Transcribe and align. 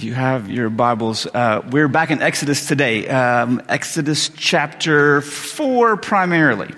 If 0.00 0.04
you 0.04 0.14
have 0.14 0.50
your 0.50 0.70
Bibles, 0.70 1.26
uh, 1.26 1.60
we're 1.70 1.86
back 1.86 2.10
in 2.10 2.22
Exodus 2.22 2.66
today. 2.66 3.06
Um, 3.06 3.60
Exodus 3.68 4.30
chapter 4.30 5.20
4 5.20 5.98
primarily. 5.98 6.74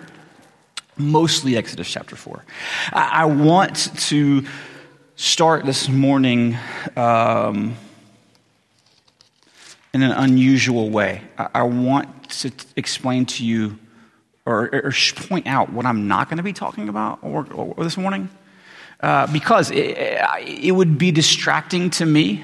Mostly 0.96 1.56
Exodus 1.56 1.88
chapter 1.88 2.16
4. 2.16 2.44
I, 2.92 3.22
I 3.22 3.24
want 3.26 3.96
to 4.08 4.44
start 5.14 5.64
this 5.64 5.88
morning 5.88 6.58
um, 6.96 7.76
in 9.94 10.02
an 10.02 10.10
unusual 10.10 10.90
way. 10.90 11.22
I, 11.38 11.48
I 11.54 11.62
want 11.62 12.28
to 12.40 12.50
t- 12.50 12.66
explain 12.74 13.26
to 13.26 13.46
you 13.46 13.78
or, 14.46 14.68
or, 14.74 14.92
point 15.14 15.46
out 15.46 15.72
what 15.72 15.86
I'm 15.86 16.08
not 16.08 16.28
going 16.28 16.38
to 16.38 16.42
be 16.42 16.52
talking 16.52 16.88
about 16.88 17.20
or, 17.22 17.46
or 17.52 17.84
this 17.84 17.96
morning. 17.96 18.30
Uh, 18.98 19.28
because 19.28 19.70
it, 19.70 19.96
it 20.44 20.72
would 20.72 20.98
be 20.98 21.12
distracting 21.12 21.88
to 21.90 22.04
me 22.04 22.42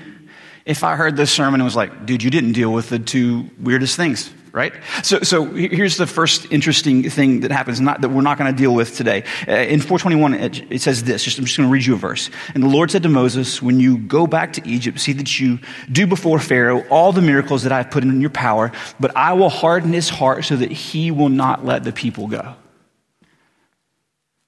if 0.69 0.85
I 0.85 0.97
heard 0.97 1.17
this 1.17 1.33
sermon 1.33 1.61
and 1.61 1.65
was 1.65 1.75
like, 1.75 2.05
dude, 2.05 2.23
you 2.23 2.31
didn't 2.31 2.53
deal 2.53 2.71
with 2.71 2.91
the 2.91 2.99
two 2.99 3.49
weirdest 3.59 3.97
things, 3.97 4.31
right? 4.53 4.75
So, 5.03 5.21
so 5.21 5.47
here's 5.47 5.97
the 5.97 6.07
first 6.07 6.53
interesting 6.53 7.09
thing 7.09 7.41
that 7.41 7.51
happens, 7.51 7.81
not, 7.81 8.03
that 8.03 8.11
we're 8.11 8.21
not 8.21 8.37
going 8.37 8.55
to 8.55 8.57
deal 8.57 8.75
with 8.75 8.95
today. 8.95 9.25
Uh, 9.49 9.53
in 9.53 9.81
421, 9.81 10.35
it, 10.35 10.71
it 10.71 10.83
says 10.83 11.05
this. 11.05 11.25
Just, 11.25 11.39
I'm 11.39 11.47
just 11.47 11.57
going 11.57 11.71
to 11.71 11.73
read 11.73 11.87
you 11.87 11.95
a 11.95 11.97
verse. 11.97 12.29
And 12.53 12.63
the 12.63 12.69
Lord 12.69 12.91
said 12.91 13.03
to 13.05 13.09
Moses, 13.09 13.63
when 13.63 13.81
you 13.81 13.97
go 13.97 14.27
back 14.27 14.53
to 14.53 14.69
Egypt, 14.69 15.01
see 15.01 15.15
that 15.15 15.41
you 15.41 15.59
do 15.91 16.07
before 16.07 16.39
Pharaoh 16.39 16.87
all 16.91 17.13
the 17.13 17.23
miracles 17.23 17.63
that 17.63 17.73
I've 17.73 17.91
put 17.91 18.05
in 18.05 18.21
your 18.21 18.29
power, 18.29 18.71
but 19.01 19.17
I 19.17 19.33
will 19.33 19.49
harden 19.49 19.95
his 19.95 20.11
heart 20.11 20.45
so 20.45 20.55
that 20.55 20.71
he 20.71 21.11
will 21.11 21.31
not 21.31 21.65
let 21.65 21.83
the 21.83 21.93
people 21.93 22.27
go. 22.27 22.57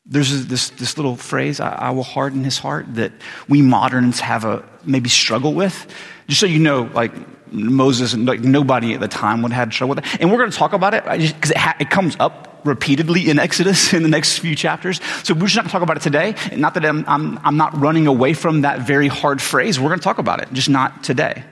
There's 0.05 0.47
this, 0.49 0.69
this 0.69 0.99
little 0.99 1.17
phrase, 1.17 1.61
I, 1.61 1.71
I 1.71 1.91
will 1.91 2.03
harden 2.03 2.45
his 2.45 2.59
heart, 2.59 2.95
that 2.97 3.13
we 3.49 3.63
moderns 3.63 4.21
have 4.21 4.45
a 4.45 4.63
maybe 4.85 5.09
struggle 5.09 5.55
with. 5.55 5.87
Just 6.29 6.41
so 6.41 6.47
you 6.47 6.59
know, 6.59 6.83
like 6.95 7.13
Moses 7.53 8.13
and 8.13 8.27
like 8.27 8.41
nobody 8.41 8.95
at 8.95 9.01
the 9.01 9.09
time 9.09 9.43
would 9.43 9.53
have 9.53 9.69
had 9.69 9.73
trouble 9.73 9.95
with 9.97 10.05
it. 10.05 10.21
And 10.21 10.31
we're 10.31 10.39
going 10.39 10.51
to 10.51 10.57
talk 10.57 10.73
about 10.73 10.95
it 10.95 11.05
because 11.05 11.51
it, 11.51 11.57
ha- 11.57 11.77
it 11.81 11.91
comes 11.91 12.17
up 12.21 12.61
repeatedly 12.65 13.31
in 13.31 13.39
Exodus 13.39 13.93
in 13.95 14.03
the 14.03 14.09
next 14.09 14.39
few 14.39 14.55
chapters. 14.55 15.01
So 15.23 15.35
we're 15.35 15.47
just 15.47 15.57
not 15.57 15.63
going 15.63 15.69
to 15.69 15.73
talk 15.73 15.83
about 15.83 15.97
it 15.97 16.03
today. 16.03 16.35
Not 16.57 16.75
that 16.75 16.85
I'm, 16.85 17.05
I'm, 17.07 17.39
I'm 17.43 17.57
not 17.57 17.79
running 17.79 18.07
away 18.07 18.35
from 18.35 18.63
that 18.63 18.81
very 18.81 19.09
hard 19.09 19.41
phrase. 19.41 19.81
We're 19.81 19.89
going 19.89 20.01
to 20.01 20.05
talk 20.05 20.19
about 20.19 20.41
it, 20.41 20.53
just 20.53 20.69
not 20.69 21.03
today. 21.03 21.45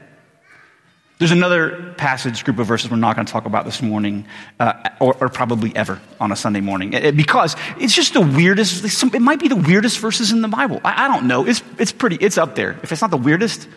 There's 1.18 1.32
another 1.32 1.94
passage, 1.96 2.44
group 2.44 2.60
of 2.60 2.66
verses 2.68 2.90
we're 2.90 2.96
not 2.96 3.16
going 3.16 3.26
to 3.26 3.32
talk 3.32 3.44
about 3.44 3.64
this 3.64 3.82
morning, 3.82 4.24
uh, 4.60 4.88
or, 5.00 5.16
or, 5.20 5.28
probably 5.28 5.74
ever 5.74 6.00
on 6.20 6.30
a 6.30 6.36
Sunday 6.36 6.60
morning, 6.60 6.92
it, 6.92 7.16
because 7.16 7.56
it's 7.80 7.92
just 7.92 8.14
the 8.14 8.20
weirdest. 8.20 8.84
It 9.02 9.20
might 9.20 9.40
be 9.40 9.48
the 9.48 9.56
weirdest 9.56 9.98
verses 9.98 10.30
in 10.30 10.42
the 10.42 10.48
Bible. 10.48 10.80
I, 10.84 11.06
I, 11.06 11.08
don't 11.08 11.26
know. 11.26 11.44
It's 11.44 11.60
it's 11.76 11.90
pretty. 11.90 12.16
It's 12.20 12.38
up 12.38 12.54
there. 12.54 12.78
If 12.84 12.92
it's 12.92 13.02
not 13.02 13.10
the 13.10 13.16
weirdest, 13.16 13.68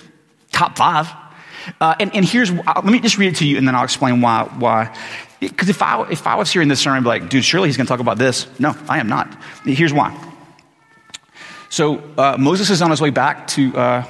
top 0.52 0.78
five. 0.78 1.10
Uh, 1.80 1.96
and, 2.00 2.16
and 2.16 2.26
here's 2.26 2.52
uh, 2.52 2.74
let 2.76 2.86
me 2.86 3.00
just 3.00 3.18
read 3.18 3.34
it 3.34 3.38
to 3.38 3.48
you, 3.48 3.58
and 3.58 3.68
then 3.68 3.76
I'll 3.76 3.86
explain 3.86 4.22
why. 4.22 4.44
Why? 4.44 4.96
Because 5.40 5.70
if 5.70 5.82
I 5.82 6.08
if 6.12 6.28
I 6.28 6.36
was 6.36 6.52
hearing 6.52 6.68
this 6.68 6.80
sermon, 6.80 7.00
I'd 7.00 7.04
be 7.04 7.08
like, 7.08 7.30
dude, 7.30 7.44
surely 7.44 7.70
he's 7.70 7.78
going 7.78 7.88
to 7.88 7.92
talk 7.92 8.02
about 8.02 8.20
this. 8.20 8.48
No, 8.60 8.76
I 8.88 9.00
am 9.00 9.08
not. 9.08 9.36
Here's 9.66 9.94
why. 9.94 10.31
So 11.72 12.04
uh, 12.18 12.36
Moses 12.38 12.70
is 12.70 12.82
on 12.82 12.92
his 12.92 13.00
way 13.00 13.12
back 13.12 13.48
to 13.48 13.74
uh, 13.78 14.06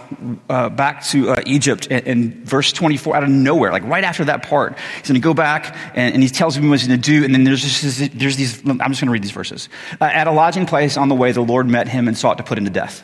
uh, 0.50 0.70
back 0.70 1.04
to 1.06 1.30
uh, 1.30 1.42
Egypt, 1.46 1.86
in, 1.86 2.08
and, 2.08 2.34
verse 2.34 2.74
24, 2.74 3.16
out 3.16 3.24
of 3.24 3.30
nowhere, 3.30 3.72
like 3.72 3.84
right 3.84 4.04
after 4.04 4.26
that 4.26 4.42
part, 4.42 4.80
he's 4.98 5.08
going 5.08 5.14
to 5.14 5.24
go 5.24 5.36
back 5.36 5.76
and, 5.96 6.16
and, 6.16 6.24
he 6.24 6.30
tells 6.30 6.58
him 6.58 6.68
what 6.70 6.80
he's 6.80 6.88
going 6.88 7.00
to 7.00 7.12
do. 7.12 7.24
And 7.24 7.36
then 7.36 7.44
there's 7.44 7.62
just, 7.62 8.18
there's 8.18 8.36
these. 8.36 8.68
I'm 8.68 8.80
just 8.80 9.00
going 9.00 9.06
to 9.06 9.12
read 9.12 9.22
these 9.22 9.30
verses. 9.30 9.70
Uh, 10.02 10.06
at 10.06 10.26
a 10.26 10.32
lodging 10.32 10.66
place 10.66 10.98
on 10.98 11.08
the 11.08 11.14
way, 11.14 11.34
the 11.34 11.42
Lord 11.42 11.68
met 11.68 11.88
him 11.88 12.08
and 12.08 12.18
sought 12.18 12.40
to 12.40 12.44
put 12.44 12.58
him 12.58 12.66
to 12.66 12.72
death. 12.72 13.04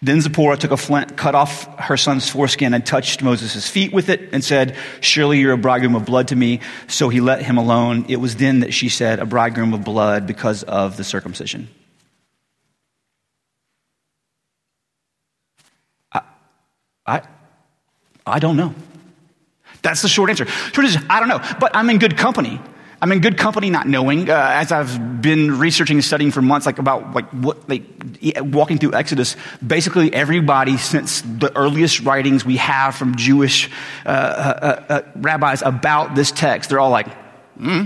Then 0.00 0.22
Zipporah 0.22 0.56
took 0.56 0.70
a 0.70 0.78
flint, 0.78 1.14
cut 1.14 1.34
off 1.34 1.66
her 1.78 1.98
son's 1.98 2.26
foreskin, 2.26 2.72
and 2.72 2.86
touched 2.86 3.22
Moses' 3.22 3.68
feet 3.68 3.92
with 3.92 4.08
it, 4.08 4.30
and 4.32 4.42
said, 4.42 4.76
Surely 5.02 5.40
you're 5.40 5.52
a 5.52 5.58
bridegroom 5.58 5.94
of 5.94 6.06
blood 6.06 6.28
to 6.28 6.36
me. 6.36 6.60
So 6.88 7.10
he 7.10 7.20
let 7.20 7.42
him 7.42 7.58
alone. 7.58 8.06
It 8.08 8.16
was 8.16 8.36
then 8.36 8.60
that 8.60 8.72
she 8.72 8.88
said, 8.88 9.18
A 9.18 9.26
bridegroom 9.26 9.74
of 9.74 9.84
blood 9.84 10.26
because 10.26 10.62
of 10.62 10.96
the 10.96 11.04
circumcision. 11.04 11.68
I, 17.06 17.22
I 18.26 18.38
don't 18.38 18.56
know. 18.56 18.74
That's 19.82 20.02
the 20.02 20.08
short 20.08 20.30
answer. 20.30 20.46
Short 20.46 20.84
answer, 20.84 21.00
I 21.08 21.20
don't 21.20 21.28
know, 21.28 21.40
but 21.60 21.74
I'm 21.76 21.88
in 21.90 21.98
good 21.98 22.16
company. 22.16 22.60
I'm 23.00 23.12
in 23.12 23.20
good 23.20 23.36
company 23.36 23.68
not 23.68 23.86
knowing. 23.86 24.30
Uh, 24.30 24.34
as 24.34 24.72
I've 24.72 25.20
been 25.20 25.58
researching 25.58 25.98
and 25.98 26.04
studying 26.04 26.30
for 26.30 26.40
months, 26.40 26.66
like 26.66 26.78
about 26.78 27.14
like 27.14 27.28
what, 27.30 27.68
like 27.68 27.82
walking 28.40 28.78
through 28.78 28.94
Exodus, 28.94 29.36
basically 29.64 30.12
everybody 30.12 30.78
since 30.78 31.20
the 31.20 31.54
earliest 31.56 32.00
writings 32.00 32.44
we 32.44 32.56
have 32.56 32.94
from 32.94 33.14
Jewish 33.16 33.70
uh, 34.06 34.08
uh, 34.08 34.12
uh, 34.12 34.92
uh 34.92 35.02
rabbis 35.16 35.62
about 35.62 36.14
this 36.14 36.30
text, 36.30 36.70
they're 36.70 36.80
all 36.80 36.90
like, 36.90 37.08
hmm, 37.58 37.84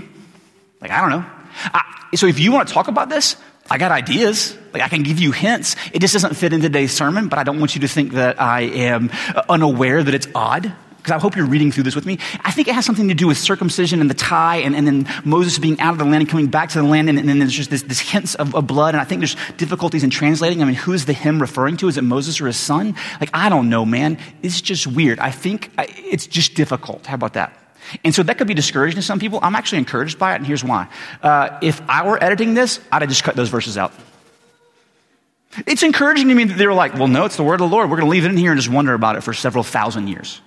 like 0.81 0.93
I 0.93 1.01
don't 1.01 1.11
know. 1.11 1.27
I, 1.75 1.83
so 2.15 2.27
if 2.27 2.39
you 2.39 2.53
want 2.53 2.69
to 2.69 2.75
talk 2.75 2.89
about 2.89 3.09
this, 3.09 3.37
I 3.71 3.79
got 3.79 3.93
ideas. 3.93 4.59
Like 4.73 4.83
I 4.83 4.89
can 4.89 5.03
give 5.05 5.21
you 5.21 5.31
hints. 5.31 5.77
It 5.93 6.01
just 6.01 6.13
doesn't 6.13 6.35
fit 6.35 6.53
in 6.53 6.61
today's 6.61 6.93
sermon, 6.93 7.29
but 7.29 7.39
I 7.39 7.45
don't 7.45 7.61
want 7.61 7.75
you 7.75 7.81
to 7.83 7.89
think 7.89 8.13
that 8.13 8.41
I 8.41 8.63
am 8.63 9.11
uh, 9.35 9.43
unaware 9.49 10.03
that 10.03 10.15
it's 10.15 10.29
odd. 10.35 10.73
Because 10.97 11.13
I 11.13 11.19
hope 11.19 11.35
you're 11.35 11.47
reading 11.47 11.73
through 11.73 11.85
this 11.85 11.95
with 11.95 12.05
me. 12.05 12.19
I 12.45 12.51
think 12.51 12.69
it 12.69 12.75
has 12.75 12.85
something 12.85 13.09
to 13.09 13.15
do 13.15 13.27
with 13.27 13.39
circumcision 13.39 14.03
and 14.03 14.11
the 14.11 14.15
tie, 14.15 14.57
and, 14.57 14.77
and 14.77 14.87
then 14.87 15.09
Moses 15.25 15.59
being 15.59 15.81
out 15.81 15.93
of 15.93 15.99
the 15.99 16.05
land 16.05 16.17
and 16.17 16.29
coming 16.29 16.49
back 16.49 16.69
to 16.71 16.79
the 16.79 16.87
land, 16.87 17.09
and, 17.09 17.19
and 17.19 17.27
then 17.27 17.39
there's 17.39 17.55
just 17.55 17.71
this, 17.71 17.81
this 17.81 18.01
hints 18.01 18.35
of, 18.35 18.55
of, 18.55 18.67
blood. 18.67 18.95
And 18.95 19.01
I 19.01 19.05
think 19.05 19.21
there's 19.21 19.37
difficulties 19.57 20.05
in 20.05 20.11
translating. 20.11 20.61
I 20.61 20.67
mean, 20.67 20.75
who 20.75 20.93
is 20.93 21.07
the 21.07 21.15
him 21.15 21.41
referring 21.41 21.79
to? 21.79 21.89
Is 21.89 21.97
it 21.97 22.05
Moses 22.05 22.39
or 22.39 22.49
his 22.49 22.59
son? 22.59 22.95
Like, 23.19 23.31
I 23.33 23.49
don't 23.49 23.71
know, 23.71 23.87
man. 23.87 24.19
It's 24.43 24.61
just 24.61 24.87
weird. 24.87 25.19
I 25.21 25.31
think 25.31 25.71
it's 25.79 26.27
just 26.27 26.55
difficult. 26.55 27.07
How 27.07 27.15
about 27.15 27.33
that? 27.33 27.60
And 28.05 28.15
so 28.15 28.23
that 28.23 28.39
could 28.39 28.47
be 28.47 28.55
discouraging 28.55 28.97
to 28.97 29.03
some 29.03 29.19
people. 29.19 29.39
I'm 29.43 29.55
actually 29.55 29.79
encouraged 29.79 30.19
by 30.19 30.33
it, 30.33 30.37
and 30.37 30.47
here's 30.47 30.65
why. 30.65 30.89
Uh, 31.23 31.59
if 31.63 31.81
I 31.89 32.07
were 32.07 32.23
editing 32.23 32.55
this, 32.55 32.81
I'd 32.91 33.03
have 33.03 33.09
just 33.09 33.25
cut 33.25 33.37
those 33.37 33.49
verses 33.49 33.77
out. 33.77 33.93
It's 35.67 35.83
encouraging 35.83 36.29
to 36.29 36.35
me 36.35 36.45
that 36.45 36.55
they 36.55 36.67
were 36.67 36.75
like, 36.75 36.95
well, 36.95 37.09
no, 37.09 37.25
it's 37.25 37.37
the 37.37 37.43
word 37.43 37.55
of 37.55 37.69
the 37.71 37.75
Lord. 37.75 37.91
We're 37.91 37.97
going 37.97 38.07
to 38.07 38.11
leave 38.11 38.25
it 38.25 38.31
in 38.31 38.37
here 38.37 38.53
and 38.53 38.61
just 38.61 38.73
wonder 38.73 38.95
about 38.95 39.17
it 39.17 39.23
for 39.23 39.33
several 39.33 39.65
thousand 39.65 40.09
years. 40.09 40.41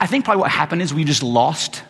I 0.00 0.06
think 0.06 0.24
probably 0.24 0.42
what 0.42 0.50
happened 0.50 0.82
is 0.82 0.92
we 0.92 1.04
just 1.04 1.22
lost 1.22 1.82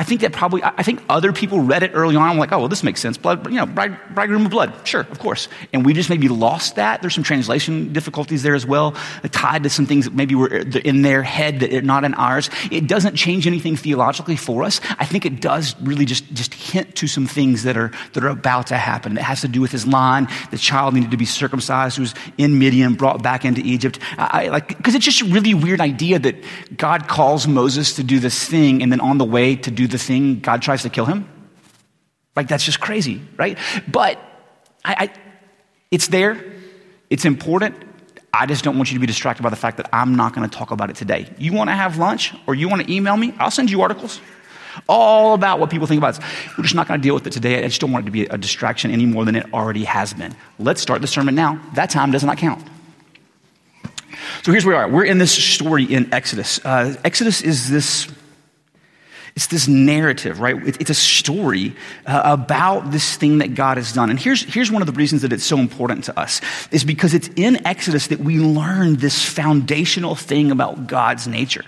I 0.00 0.02
think 0.02 0.22
that 0.22 0.32
probably, 0.32 0.62
I 0.64 0.82
think 0.82 1.02
other 1.10 1.30
people 1.30 1.60
read 1.60 1.82
it 1.82 1.90
early 1.92 2.16
on. 2.16 2.22
I'm 2.22 2.38
like, 2.38 2.52
oh, 2.52 2.58
well, 2.60 2.68
this 2.68 2.82
makes 2.82 3.02
sense. 3.02 3.18
Blood, 3.18 3.44
you 3.50 3.56
know, 3.56 3.66
bride, 3.66 3.98
bridegroom 4.14 4.46
of 4.46 4.50
blood. 4.50 4.72
Sure, 4.84 5.02
of 5.02 5.18
course. 5.18 5.46
And 5.74 5.84
we 5.84 5.92
just 5.92 6.08
maybe 6.08 6.26
lost 6.28 6.76
that. 6.76 7.02
There's 7.02 7.14
some 7.14 7.22
translation 7.22 7.92
difficulties 7.92 8.42
there 8.42 8.54
as 8.54 8.64
well, 8.64 8.92
tied 9.30 9.64
to 9.64 9.68
some 9.68 9.84
things 9.84 10.06
that 10.06 10.14
maybe 10.14 10.34
were 10.34 10.50
uh, 10.50 10.78
in 10.86 11.02
their 11.02 11.22
head 11.22 11.60
that 11.60 11.74
are 11.74 11.82
not 11.82 12.04
in 12.04 12.14
ours. 12.14 12.48
It 12.70 12.86
doesn't 12.86 13.16
change 13.16 13.46
anything 13.46 13.76
theologically 13.76 14.36
for 14.36 14.62
us. 14.62 14.80
I 14.98 15.04
think 15.04 15.26
it 15.26 15.38
does 15.42 15.78
really 15.82 16.06
just, 16.06 16.32
just 16.32 16.54
hint 16.54 16.96
to 16.96 17.06
some 17.06 17.26
things 17.26 17.64
that 17.64 17.76
are, 17.76 17.92
that 18.14 18.24
are 18.24 18.28
about 18.28 18.68
to 18.68 18.78
happen. 18.78 19.18
It 19.18 19.22
has 19.22 19.42
to 19.42 19.48
do 19.48 19.60
with 19.60 19.70
his 19.70 19.86
line. 19.86 20.28
The 20.50 20.56
child 20.56 20.94
needed 20.94 21.10
to 21.10 21.18
be 21.18 21.26
circumcised, 21.26 21.96
who 21.96 22.04
was 22.04 22.14
in 22.38 22.58
Midian, 22.58 22.94
brought 22.94 23.22
back 23.22 23.44
into 23.44 23.60
Egypt. 23.60 23.98
I, 24.16 24.48
like, 24.48 24.68
because 24.68 24.94
it's 24.94 25.04
just 25.04 25.20
a 25.20 25.26
really 25.26 25.52
weird 25.52 25.82
idea 25.82 26.18
that 26.20 26.36
God 26.74 27.06
calls 27.06 27.46
Moses 27.46 27.96
to 27.96 28.02
do 28.02 28.18
this 28.18 28.48
thing, 28.48 28.82
and 28.82 28.90
then 28.90 29.00
on 29.00 29.18
the 29.18 29.26
way 29.26 29.56
to 29.56 29.70
do 29.70 29.89
the 29.90 29.98
thing, 29.98 30.40
God 30.40 30.62
tries 30.62 30.82
to 30.82 30.90
kill 30.90 31.04
him? 31.04 31.28
Like, 32.36 32.48
that's 32.48 32.64
just 32.64 32.80
crazy, 32.80 33.20
right? 33.36 33.58
But 33.88 34.18
I, 34.84 34.94
I, 34.98 35.12
it's 35.90 36.08
there, 36.08 36.42
it's 37.08 37.24
important. 37.24 37.76
I 38.32 38.46
just 38.46 38.62
don't 38.62 38.76
want 38.76 38.90
you 38.90 38.94
to 38.94 39.00
be 39.00 39.06
distracted 39.06 39.42
by 39.42 39.50
the 39.50 39.56
fact 39.56 39.76
that 39.78 39.88
I'm 39.92 40.14
not 40.14 40.34
going 40.34 40.48
to 40.48 40.56
talk 40.56 40.70
about 40.70 40.88
it 40.88 40.96
today. 40.96 41.28
You 41.38 41.52
want 41.52 41.68
to 41.68 41.74
have 41.74 41.98
lunch 41.98 42.32
or 42.46 42.54
you 42.54 42.68
want 42.68 42.82
to 42.82 42.92
email 42.92 43.16
me? 43.16 43.34
I'll 43.38 43.50
send 43.50 43.70
you 43.70 43.82
articles 43.82 44.20
all 44.88 45.34
about 45.34 45.58
what 45.58 45.68
people 45.68 45.88
think 45.88 45.98
about 45.98 46.14
this. 46.14 46.24
We're 46.56 46.62
just 46.62 46.76
not 46.76 46.86
going 46.86 47.00
to 47.00 47.02
deal 47.02 47.14
with 47.14 47.26
it 47.26 47.32
today. 47.32 47.58
I 47.58 47.66
just 47.66 47.80
don't 47.80 47.90
want 47.90 48.04
it 48.04 48.06
to 48.06 48.12
be 48.12 48.26
a 48.26 48.38
distraction 48.38 48.92
any 48.92 49.04
more 49.04 49.24
than 49.24 49.34
it 49.34 49.52
already 49.52 49.84
has 49.84 50.14
been. 50.14 50.34
Let's 50.60 50.80
start 50.80 51.00
the 51.00 51.08
sermon 51.08 51.34
now. 51.34 51.60
That 51.74 51.90
time 51.90 52.12
does 52.12 52.22
not 52.22 52.38
count. 52.38 52.64
So 54.42 54.52
here's 54.52 54.64
where 54.64 54.76
we 54.76 54.82
are. 54.82 54.88
We're 54.88 55.04
in 55.04 55.18
this 55.18 55.32
story 55.32 55.84
in 55.84 56.14
Exodus. 56.14 56.64
Uh, 56.64 56.94
Exodus 57.04 57.42
is 57.42 57.68
this 57.68 58.10
it's 59.36 59.46
this 59.46 59.68
narrative, 59.68 60.40
right? 60.40 60.56
It's 60.80 60.90
a 60.90 60.94
story 60.94 61.74
uh, 62.06 62.22
about 62.24 62.90
this 62.90 63.16
thing 63.16 63.38
that 63.38 63.54
God 63.54 63.76
has 63.76 63.92
done. 63.92 64.10
And 64.10 64.18
here's, 64.18 64.42
here's 64.42 64.70
one 64.70 64.82
of 64.82 64.86
the 64.86 64.92
reasons 64.92 65.22
that 65.22 65.32
it's 65.32 65.44
so 65.44 65.58
important 65.58 66.04
to 66.04 66.18
us 66.18 66.40
is 66.70 66.84
because 66.84 67.14
it's 67.14 67.28
in 67.36 67.64
Exodus 67.66 68.08
that 68.08 68.20
we 68.20 68.38
learn 68.38 68.96
this 68.96 69.24
foundational 69.24 70.14
thing 70.14 70.50
about 70.50 70.86
God's 70.86 71.26
nature. 71.26 71.64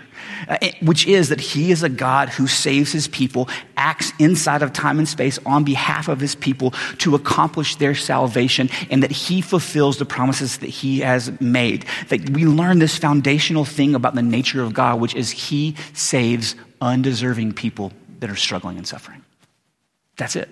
Uh, 0.48 0.58
which 0.80 1.06
is 1.06 1.28
that 1.28 1.40
he 1.40 1.70
is 1.70 1.82
a 1.82 1.88
God 1.88 2.28
who 2.28 2.46
saves 2.46 2.92
his 2.92 3.08
people, 3.08 3.48
acts 3.76 4.12
inside 4.18 4.62
of 4.62 4.72
time 4.72 4.98
and 4.98 5.08
space 5.08 5.38
on 5.46 5.64
behalf 5.64 6.08
of 6.08 6.20
his 6.20 6.34
people 6.34 6.72
to 6.98 7.14
accomplish 7.14 7.76
their 7.76 7.94
salvation, 7.94 8.68
and 8.90 9.02
that 9.02 9.12
he 9.12 9.40
fulfills 9.40 9.98
the 9.98 10.04
promises 10.04 10.58
that 10.58 10.70
he 10.70 11.00
has 11.00 11.40
made. 11.40 11.84
That 12.08 12.30
we 12.30 12.44
learn 12.46 12.78
this 12.78 12.98
foundational 12.98 13.64
thing 13.64 13.94
about 13.94 14.14
the 14.14 14.22
nature 14.22 14.62
of 14.62 14.74
God, 14.74 15.00
which 15.00 15.14
is 15.14 15.30
he 15.30 15.76
saves 15.92 16.54
undeserving 16.80 17.52
people 17.52 17.92
that 18.20 18.30
are 18.30 18.36
struggling 18.36 18.78
and 18.78 18.86
suffering. 18.86 19.24
That's 20.16 20.36
it. 20.36 20.48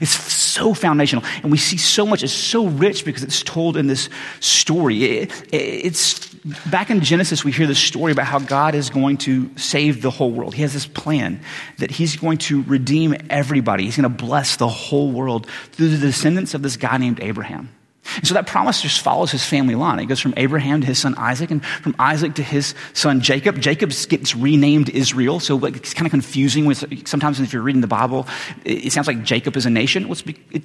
It's 0.00 0.10
so 0.10 0.74
foundational. 0.74 1.24
And 1.42 1.50
we 1.50 1.58
see 1.58 1.76
so 1.76 2.06
much. 2.06 2.22
It's 2.22 2.32
so 2.32 2.66
rich 2.66 3.04
because 3.04 3.22
it's 3.22 3.42
told 3.42 3.76
in 3.76 3.86
this 3.86 4.08
story. 4.40 5.04
It, 5.04 5.52
it, 5.52 5.56
it's 5.56 6.28
back 6.70 6.90
in 6.90 7.00
Genesis, 7.00 7.44
we 7.44 7.52
hear 7.52 7.66
this 7.66 7.78
story 7.78 8.12
about 8.12 8.26
how 8.26 8.38
God 8.38 8.74
is 8.74 8.90
going 8.90 9.18
to 9.18 9.50
save 9.56 10.02
the 10.02 10.10
whole 10.10 10.30
world. 10.30 10.54
He 10.54 10.62
has 10.62 10.72
this 10.72 10.86
plan 10.86 11.40
that 11.78 11.90
He's 11.90 12.16
going 12.16 12.38
to 12.38 12.62
redeem 12.64 13.16
everybody. 13.30 13.84
He's 13.84 13.96
going 13.96 14.10
to 14.10 14.24
bless 14.24 14.56
the 14.56 14.68
whole 14.68 15.10
world 15.10 15.46
through 15.72 15.90
the 15.90 15.98
descendants 15.98 16.54
of 16.54 16.62
this 16.62 16.76
guy 16.76 16.96
named 16.98 17.20
Abraham. 17.22 17.70
And 18.16 18.26
so 18.26 18.34
that 18.34 18.46
promise 18.46 18.82
just 18.82 19.00
follows 19.00 19.30
his 19.30 19.44
family 19.44 19.74
line. 19.74 19.98
It 19.98 20.06
goes 20.06 20.20
from 20.20 20.34
Abraham 20.36 20.80
to 20.80 20.86
his 20.86 20.98
son 20.98 21.14
Isaac, 21.16 21.50
and 21.50 21.64
from 21.64 21.94
Isaac 21.98 22.34
to 22.34 22.42
his 22.42 22.74
son 22.92 23.20
Jacob. 23.20 23.60
Jacob 23.60 23.92
gets 24.08 24.34
renamed 24.34 24.88
Israel, 24.90 25.40
so 25.40 25.62
it's 25.64 25.94
kind 25.94 26.06
of 26.06 26.10
confusing. 26.10 26.66
With, 26.66 27.08
sometimes 27.08 27.40
if 27.40 27.52
you're 27.52 27.62
reading 27.62 27.80
the 27.80 27.86
Bible, 27.86 28.26
it 28.64 28.92
sounds 28.92 29.06
like 29.06 29.22
Jacob 29.22 29.56
is 29.56 29.66
a 29.66 29.70
nation. 29.70 30.12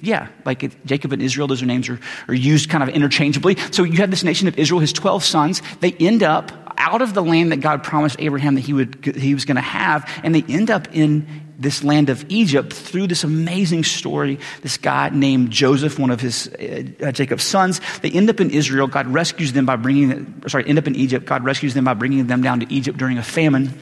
Yeah, 0.00 0.28
like 0.44 0.62
it, 0.62 0.86
Jacob 0.86 1.12
and 1.12 1.22
Israel, 1.22 1.46
those 1.46 1.62
are 1.62 1.66
names 1.66 1.88
are, 1.88 2.00
are 2.28 2.34
used 2.34 2.70
kind 2.70 2.82
of 2.82 2.88
interchangeably. 2.90 3.56
So 3.70 3.82
you 3.82 3.98
have 3.98 4.10
this 4.10 4.24
nation 4.24 4.48
of 4.48 4.58
Israel, 4.58 4.80
his 4.80 4.92
12 4.92 5.24
sons. 5.24 5.62
They 5.80 5.92
end 5.92 6.22
up 6.22 6.52
out 6.76 7.02
of 7.02 7.14
the 7.14 7.22
land 7.22 7.52
that 7.52 7.58
God 7.58 7.82
promised 7.82 8.16
Abraham 8.18 8.54
that 8.56 8.62
he, 8.62 8.72
would, 8.72 9.04
he 9.16 9.34
was 9.34 9.44
going 9.44 9.56
to 9.56 9.62
have, 9.62 10.10
and 10.22 10.34
they 10.34 10.42
end 10.48 10.70
up 10.70 10.88
in 10.94 11.43
this 11.58 11.84
land 11.84 12.10
of 12.10 12.24
Egypt 12.28 12.72
through 12.72 13.06
this 13.06 13.24
amazing 13.24 13.84
story. 13.84 14.38
This 14.62 14.76
guy 14.76 15.10
named 15.10 15.50
Joseph, 15.50 15.98
one 15.98 16.10
of 16.10 16.20
his 16.20 16.48
uh, 16.48 17.12
Jacob's 17.12 17.44
sons, 17.44 17.80
they 18.02 18.10
end 18.10 18.30
up 18.30 18.40
in 18.40 18.50
Israel. 18.50 18.86
God 18.86 19.06
rescues 19.06 19.52
them 19.52 19.66
by 19.66 19.76
bringing, 19.76 20.42
sorry, 20.48 20.66
end 20.66 20.78
up 20.78 20.86
in 20.86 20.96
Egypt. 20.96 21.26
God 21.26 21.44
rescues 21.44 21.74
them 21.74 21.84
by 21.84 21.94
bringing 21.94 22.26
them 22.26 22.42
down 22.42 22.60
to 22.60 22.72
Egypt 22.72 22.98
during 22.98 23.18
a 23.18 23.22
famine. 23.22 23.72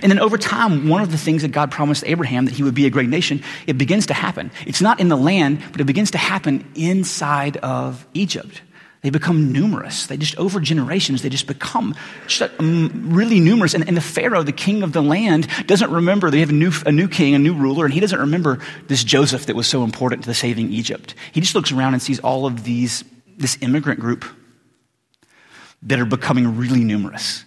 And 0.00 0.10
then 0.10 0.18
over 0.18 0.38
time, 0.38 0.88
one 0.88 1.02
of 1.02 1.10
the 1.10 1.18
things 1.18 1.42
that 1.42 1.48
God 1.48 1.70
promised 1.70 2.04
Abraham 2.06 2.44
that 2.44 2.54
he 2.54 2.62
would 2.62 2.74
be 2.74 2.86
a 2.86 2.90
great 2.90 3.08
nation, 3.08 3.42
it 3.66 3.78
begins 3.78 4.06
to 4.06 4.14
happen. 4.14 4.50
It's 4.66 4.80
not 4.80 5.00
in 5.00 5.08
the 5.08 5.16
land, 5.16 5.62
but 5.72 5.80
it 5.80 5.84
begins 5.84 6.12
to 6.12 6.18
happen 6.18 6.70
inside 6.74 7.56
of 7.58 8.06
Egypt. 8.14 8.62
They 9.02 9.10
become 9.10 9.52
numerous. 9.52 10.06
They 10.06 10.16
just, 10.16 10.38
over 10.38 10.60
generations, 10.60 11.22
they 11.22 11.28
just 11.28 11.48
become 11.48 11.96
um, 12.60 13.08
really 13.12 13.40
numerous. 13.40 13.74
And, 13.74 13.86
and, 13.88 13.96
the 13.96 14.00
Pharaoh, 14.00 14.44
the 14.44 14.52
king 14.52 14.84
of 14.84 14.92
the 14.92 15.02
land, 15.02 15.48
doesn't 15.66 15.90
remember. 15.90 16.30
They 16.30 16.38
have 16.38 16.50
a 16.50 16.54
new, 16.54 16.70
a 16.86 16.92
new 16.92 17.08
king, 17.08 17.34
a 17.34 17.38
new 17.38 17.52
ruler, 17.52 17.84
and 17.84 17.92
he 17.92 17.98
doesn't 17.98 18.20
remember 18.20 18.60
this 18.86 19.02
Joseph 19.02 19.46
that 19.46 19.56
was 19.56 19.66
so 19.66 19.82
important 19.82 20.22
to 20.22 20.28
the 20.28 20.34
saving 20.34 20.72
Egypt. 20.72 21.16
He 21.32 21.40
just 21.40 21.56
looks 21.56 21.72
around 21.72 21.94
and 21.94 22.02
sees 22.02 22.20
all 22.20 22.46
of 22.46 22.62
these, 22.62 23.02
this 23.36 23.58
immigrant 23.60 23.98
group 23.98 24.24
that 25.82 25.98
are 25.98 26.06
becoming 26.06 26.56
really 26.56 26.84
numerous. 26.84 27.44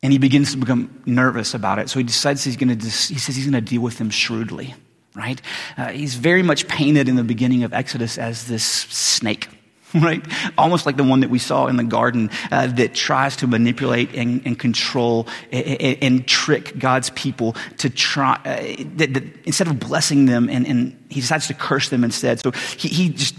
And 0.00 0.12
he 0.12 0.18
begins 0.20 0.52
to 0.52 0.58
become 0.58 1.02
nervous 1.06 1.54
about 1.54 1.80
it. 1.80 1.90
So 1.90 1.98
he 1.98 2.04
decides 2.04 2.44
he's 2.44 2.56
going 2.56 2.78
to, 2.78 2.84
he 2.84 3.18
says 3.18 3.34
he's 3.34 3.50
going 3.50 3.54
to 3.54 3.68
deal 3.68 3.82
with 3.82 3.98
them 3.98 4.10
shrewdly, 4.10 4.74
right? 5.16 5.42
Uh, 5.76 5.88
he's 5.88 6.14
very 6.14 6.44
much 6.44 6.68
painted 6.68 7.08
in 7.08 7.16
the 7.16 7.24
beginning 7.24 7.64
of 7.64 7.72
Exodus 7.72 8.16
as 8.16 8.46
this 8.46 8.64
snake 8.64 9.48
right? 10.02 10.24
Almost 10.58 10.86
like 10.86 10.96
the 10.96 11.04
one 11.04 11.20
that 11.20 11.30
we 11.30 11.38
saw 11.38 11.66
in 11.66 11.76
the 11.76 11.84
garden 11.84 12.30
uh, 12.50 12.66
that 12.68 12.94
tries 12.94 13.36
to 13.36 13.46
manipulate 13.46 14.14
and, 14.14 14.42
and 14.44 14.58
control 14.58 15.28
and, 15.52 15.98
and, 16.02 16.26
trick 16.26 16.76
God's 16.78 17.10
people 17.10 17.54
to 17.78 17.88
try, 17.88 18.34
uh, 18.44 18.84
that, 18.96 19.14
that 19.14 19.22
instead 19.44 19.68
of 19.68 19.78
blessing 19.78 20.26
them, 20.26 20.48
and, 20.48 20.66
and, 20.66 21.00
he 21.10 21.20
decides 21.20 21.46
to 21.46 21.54
curse 21.54 21.90
them 21.90 22.02
instead. 22.02 22.40
So 22.40 22.50
he, 22.50 22.88
he 22.88 23.08
just, 23.10 23.36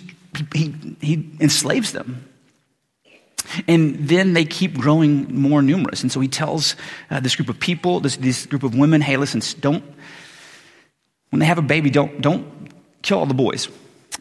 he, 0.54 0.74
he 1.02 1.30
enslaves 1.42 1.92
them. 1.92 2.26
And 3.68 4.08
then 4.08 4.32
they 4.32 4.46
keep 4.46 4.78
growing 4.78 5.36
more 5.36 5.62
numerous. 5.62 6.02
And 6.02 6.10
so 6.10 6.22
he 6.22 6.30
tells 6.30 6.78
uh, 7.10 7.20
this 7.20 7.36
group 7.36 7.50
of 7.50 7.60
people, 7.60 8.00
this, 8.00 8.16
this 8.16 8.46
group 8.46 8.64
of 8.64 8.76
women, 8.76 9.02
hey, 9.02 9.18
listen, 9.18 9.42
don't, 9.60 9.84
when 11.32 11.42
they 11.42 11.46
have 11.46 11.58
a 11.58 11.64
baby, 11.64 11.90
don't, 11.90 12.22
don't 12.22 12.72
kill 13.02 13.20
all 13.20 13.26
the 13.26 13.34
boys. 13.34 13.68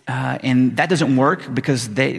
Uh, 0.06 0.38
and 0.42 0.76
that 0.76 0.88
doesn't 0.88 1.16
work 1.16 1.54
because 1.54 1.88
they, 1.88 2.18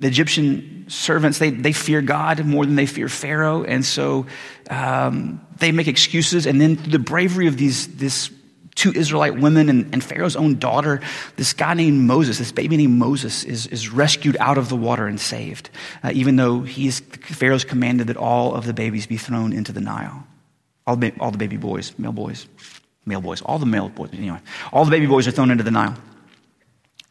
the 0.00 0.06
Egyptian 0.06 0.86
servants, 0.88 1.38
they, 1.38 1.50
they 1.50 1.72
fear 1.72 2.00
God 2.00 2.44
more 2.44 2.64
than 2.64 2.76
they 2.76 2.86
fear 2.86 3.08
Pharaoh. 3.08 3.64
And 3.64 3.84
so 3.84 4.26
um, 4.70 5.46
they 5.58 5.72
make 5.72 5.88
excuses. 5.88 6.46
And 6.46 6.60
then 6.60 6.76
the 6.76 6.98
bravery 6.98 7.46
of 7.46 7.56
these, 7.56 7.96
this 7.96 8.30
two 8.74 8.92
Israelite 8.92 9.38
women 9.38 9.68
and, 9.68 9.92
and, 9.92 10.04
Pharaoh's 10.04 10.36
own 10.36 10.58
daughter, 10.60 11.00
this 11.34 11.52
guy 11.52 11.74
named 11.74 12.00
Moses, 12.00 12.38
this 12.38 12.52
baby 12.52 12.76
named 12.76 12.96
Moses, 12.96 13.42
is, 13.42 13.66
is 13.66 13.88
rescued 13.90 14.36
out 14.38 14.56
of 14.56 14.68
the 14.68 14.76
water 14.76 15.08
and 15.08 15.20
saved, 15.20 15.68
uh, 16.04 16.12
even 16.14 16.36
though 16.36 16.60
he's, 16.60 17.00
Pharaoh's 17.00 17.64
commanded 17.64 18.06
that 18.06 18.16
all 18.16 18.54
of 18.54 18.66
the 18.66 18.72
babies 18.72 19.06
be 19.06 19.16
thrown 19.16 19.52
into 19.52 19.72
the 19.72 19.80
Nile. 19.80 20.24
All 20.86 20.98
all 21.18 21.30
the 21.32 21.38
baby 21.38 21.56
boys, 21.56 21.92
male 21.98 22.12
boys, 22.12 22.46
male 23.04 23.20
boys, 23.20 23.42
all 23.42 23.58
the 23.58 23.66
male 23.66 23.88
boys, 23.88 24.10
anyway, 24.12 24.38
all 24.72 24.84
the 24.84 24.90
baby 24.92 25.06
boys 25.06 25.26
are 25.26 25.32
thrown 25.32 25.50
into 25.50 25.64
the 25.64 25.72
Nile 25.72 25.96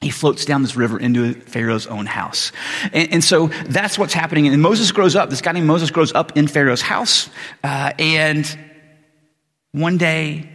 he 0.01 0.11
floats 0.11 0.45
down 0.45 0.61
this 0.61 0.75
river 0.75 0.99
into 0.99 1.33
Pharaoh's 1.33 1.87
own 1.87 2.05
house. 2.05 2.51
And, 2.93 3.13
and, 3.13 3.23
so 3.23 3.47
that's 3.67 3.97
what's 3.97 4.13
happening. 4.13 4.47
And 4.47 4.61
Moses 4.61 4.91
grows 4.91 5.15
up. 5.15 5.29
This 5.29 5.41
guy 5.41 5.53
named 5.53 5.65
Moses 5.65 5.89
grows 5.89 6.13
up 6.13 6.37
in 6.37 6.47
Pharaoh's 6.47 6.81
house. 6.81 7.29
Uh, 7.63 7.93
and 7.97 8.57
one 9.71 9.97
day, 9.97 10.49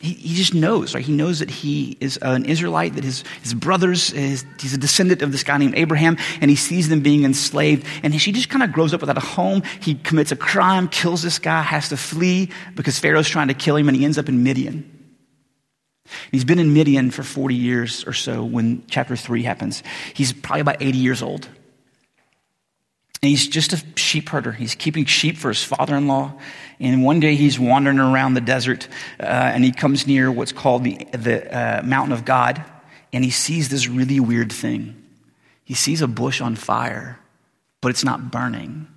he, 0.00 0.14
he, 0.14 0.34
just 0.34 0.54
knows, 0.54 0.94
right? 0.94 1.04
He 1.04 1.12
knows 1.12 1.40
that 1.40 1.50
he 1.50 1.96
is 2.00 2.18
an 2.22 2.44
Israelite, 2.44 2.94
that 2.94 3.04
his, 3.04 3.22
his 3.42 3.54
brothers, 3.54 4.10
his, 4.10 4.44
he's 4.60 4.74
a 4.74 4.78
descendant 4.78 5.22
of 5.22 5.30
this 5.30 5.44
guy 5.44 5.58
named 5.58 5.74
Abraham, 5.76 6.18
and 6.40 6.50
he 6.50 6.56
sees 6.56 6.88
them 6.88 7.00
being 7.00 7.24
enslaved. 7.24 7.86
And 8.02 8.12
he 8.14 8.32
just 8.32 8.48
kind 8.48 8.62
of 8.62 8.72
grows 8.72 8.94
up 8.94 9.00
without 9.00 9.16
a 9.16 9.20
home. 9.20 9.62
He 9.80 9.94
commits 9.94 10.32
a 10.32 10.36
crime, 10.36 10.88
kills 10.88 11.22
this 11.22 11.38
guy, 11.38 11.62
has 11.62 11.88
to 11.90 11.96
flee 11.96 12.50
because 12.74 12.98
Pharaoh's 12.98 13.28
trying 13.28 13.48
to 13.48 13.54
kill 13.54 13.76
him, 13.76 13.88
and 13.88 13.96
he 13.96 14.04
ends 14.04 14.18
up 14.18 14.28
in 14.28 14.42
Midian. 14.42 15.01
He's 16.30 16.44
been 16.44 16.58
in 16.58 16.72
Midian 16.72 17.10
for 17.10 17.22
40 17.22 17.54
years 17.54 18.04
or 18.06 18.12
so 18.12 18.44
when 18.44 18.84
chapter 18.88 19.16
3 19.16 19.42
happens. 19.42 19.82
He's 20.14 20.32
probably 20.32 20.60
about 20.60 20.82
80 20.82 20.98
years 20.98 21.22
old. 21.22 21.48
And 23.22 23.30
he's 23.30 23.46
just 23.46 23.72
a 23.72 23.82
sheep 23.96 24.28
herder. 24.30 24.50
He's 24.50 24.74
keeping 24.74 25.04
sheep 25.04 25.36
for 25.36 25.48
his 25.48 25.62
father 25.62 25.96
in 25.96 26.08
law. 26.08 26.34
And 26.80 27.04
one 27.04 27.20
day 27.20 27.36
he's 27.36 27.58
wandering 27.58 28.00
around 28.00 28.34
the 28.34 28.40
desert 28.40 28.88
uh, 29.20 29.22
and 29.22 29.62
he 29.62 29.70
comes 29.70 30.06
near 30.06 30.30
what's 30.30 30.50
called 30.50 30.82
the, 30.82 31.06
the 31.12 31.56
uh, 31.56 31.82
mountain 31.82 32.12
of 32.12 32.24
God. 32.24 32.64
And 33.12 33.22
he 33.22 33.30
sees 33.30 33.68
this 33.68 33.86
really 33.86 34.18
weird 34.18 34.52
thing. 34.52 35.00
He 35.64 35.74
sees 35.74 36.02
a 36.02 36.08
bush 36.08 36.40
on 36.40 36.56
fire, 36.56 37.20
but 37.80 37.90
it's 37.90 38.04
not 38.04 38.32
burning. 38.32 38.88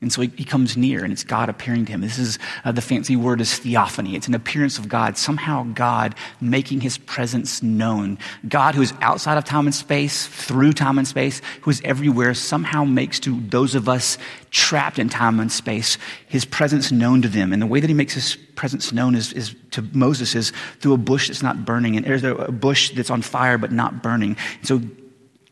And 0.00 0.12
so 0.12 0.22
he, 0.22 0.28
he, 0.36 0.44
comes 0.44 0.76
near, 0.76 1.02
and 1.02 1.12
it's 1.12 1.24
God 1.24 1.48
appearing 1.48 1.84
to 1.86 1.92
him. 1.92 2.02
This 2.02 2.18
is 2.18 2.38
uh, 2.64 2.70
the 2.70 2.80
fancy 2.80 3.16
word 3.16 3.40
is 3.40 3.58
theophany. 3.58 4.14
It's 4.14 4.28
an 4.28 4.34
appearance 4.34 4.78
of 4.78 4.88
God, 4.88 5.18
somehow 5.18 5.64
God 5.74 6.14
making 6.40 6.82
his 6.82 6.98
presence 6.98 7.64
known. 7.64 8.16
God, 8.46 8.76
who 8.76 8.82
is 8.82 8.94
outside 9.00 9.38
of 9.38 9.44
time 9.44 9.66
and 9.66 9.74
space, 9.74 10.28
through 10.28 10.74
time 10.74 10.98
and 10.98 11.08
space, 11.08 11.42
who 11.62 11.72
is 11.72 11.80
everywhere, 11.84 12.32
somehow 12.34 12.84
makes 12.84 13.18
to 13.20 13.40
those 13.40 13.74
of 13.74 13.88
us 13.88 14.18
trapped 14.52 15.00
in 15.00 15.08
time 15.08 15.40
and 15.40 15.50
space 15.50 15.98
his 16.28 16.44
presence 16.44 16.92
known 16.92 17.20
to 17.22 17.28
them. 17.28 17.52
And 17.52 17.60
the 17.60 17.66
way 17.66 17.80
that 17.80 17.88
he 17.88 17.94
makes 17.94 18.14
his 18.14 18.36
presence 18.54 18.92
known 18.92 19.16
is, 19.16 19.32
is 19.32 19.56
to 19.72 19.82
Moses 19.82 20.36
is 20.36 20.52
through 20.78 20.92
a 20.92 20.98
bush 20.98 21.26
that's 21.26 21.42
not 21.42 21.64
burning, 21.64 21.96
and 21.96 22.06
there's 22.06 22.22
a 22.22 22.52
bush 22.52 22.90
that's 22.90 23.10
on 23.10 23.20
fire 23.20 23.58
but 23.58 23.72
not 23.72 24.00
burning. 24.00 24.36
so 24.62 24.80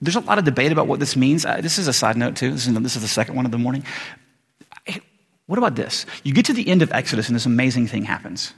there's 0.00 0.16
a 0.16 0.20
lot 0.20 0.38
of 0.38 0.44
debate 0.44 0.72
about 0.72 0.86
what 0.86 1.00
this 1.00 1.16
means. 1.16 1.46
Uh, 1.46 1.60
this 1.60 1.78
is 1.78 1.88
a 1.88 1.92
side 1.92 2.16
note, 2.16 2.36
too. 2.36 2.52
This 2.52 2.66
is, 2.66 2.74
this 2.74 2.96
is 2.96 3.02
the 3.02 3.08
second 3.08 3.34
one 3.34 3.46
of 3.46 3.50
the 3.50 3.58
morning. 3.58 3.82
What 5.46 5.58
about 5.58 5.76
this? 5.76 6.06
You 6.24 6.34
get 6.34 6.46
to 6.46 6.52
the 6.52 6.68
end 6.68 6.82
of 6.82 6.92
Exodus 6.92 7.28
and 7.28 7.36
this 7.36 7.46
amazing 7.46 7.86
thing 7.86 8.04
happens. 8.04 8.52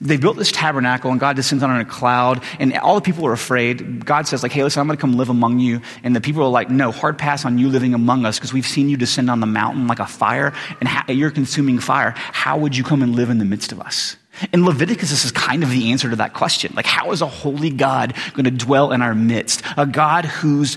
They 0.00 0.16
built 0.16 0.36
this 0.36 0.50
tabernacle 0.50 1.12
and 1.12 1.20
God 1.20 1.36
descends 1.36 1.62
on 1.62 1.70
it 1.70 1.74
in 1.76 1.80
a 1.82 1.84
cloud 1.84 2.42
and 2.58 2.76
all 2.78 2.96
the 2.96 3.00
people 3.00 3.24
are 3.26 3.32
afraid. 3.32 4.04
God 4.04 4.26
says 4.26 4.42
like, 4.42 4.50
hey, 4.50 4.64
listen, 4.64 4.80
I'm 4.80 4.88
going 4.88 4.96
to 4.96 5.00
come 5.00 5.12
live 5.12 5.28
among 5.28 5.60
you. 5.60 5.80
And 6.02 6.16
the 6.16 6.20
people 6.20 6.42
are 6.42 6.50
like, 6.50 6.68
no, 6.70 6.90
hard 6.90 7.18
pass 7.18 7.44
on 7.44 7.56
you 7.56 7.68
living 7.68 7.94
among 7.94 8.26
us 8.26 8.36
because 8.36 8.52
we've 8.52 8.66
seen 8.66 8.88
you 8.88 8.96
descend 8.96 9.30
on 9.30 9.38
the 9.38 9.46
mountain 9.46 9.86
like 9.86 10.00
a 10.00 10.06
fire 10.06 10.52
and 10.80 11.16
you're 11.16 11.30
consuming 11.30 11.78
fire. 11.78 12.14
How 12.16 12.58
would 12.58 12.76
you 12.76 12.82
come 12.82 13.02
and 13.02 13.14
live 13.14 13.30
in 13.30 13.38
the 13.38 13.44
midst 13.44 13.70
of 13.70 13.80
us? 13.80 14.16
In 14.52 14.64
Leviticus, 14.64 15.10
this 15.10 15.24
is 15.24 15.30
kind 15.30 15.62
of 15.62 15.70
the 15.70 15.92
answer 15.92 16.10
to 16.10 16.16
that 16.16 16.34
question. 16.34 16.72
Like, 16.74 16.86
how 16.86 17.12
is 17.12 17.22
a 17.22 17.26
holy 17.26 17.70
God 17.70 18.14
going 18.32 18.44
to 18.44 18.50
dwell 18.50 18.90
in 18.90 19.02
our 19.02 19.14
midst? 19.14 19.62
A 19.76 19.86
God 19.86 20.24
whose 20.24 20.76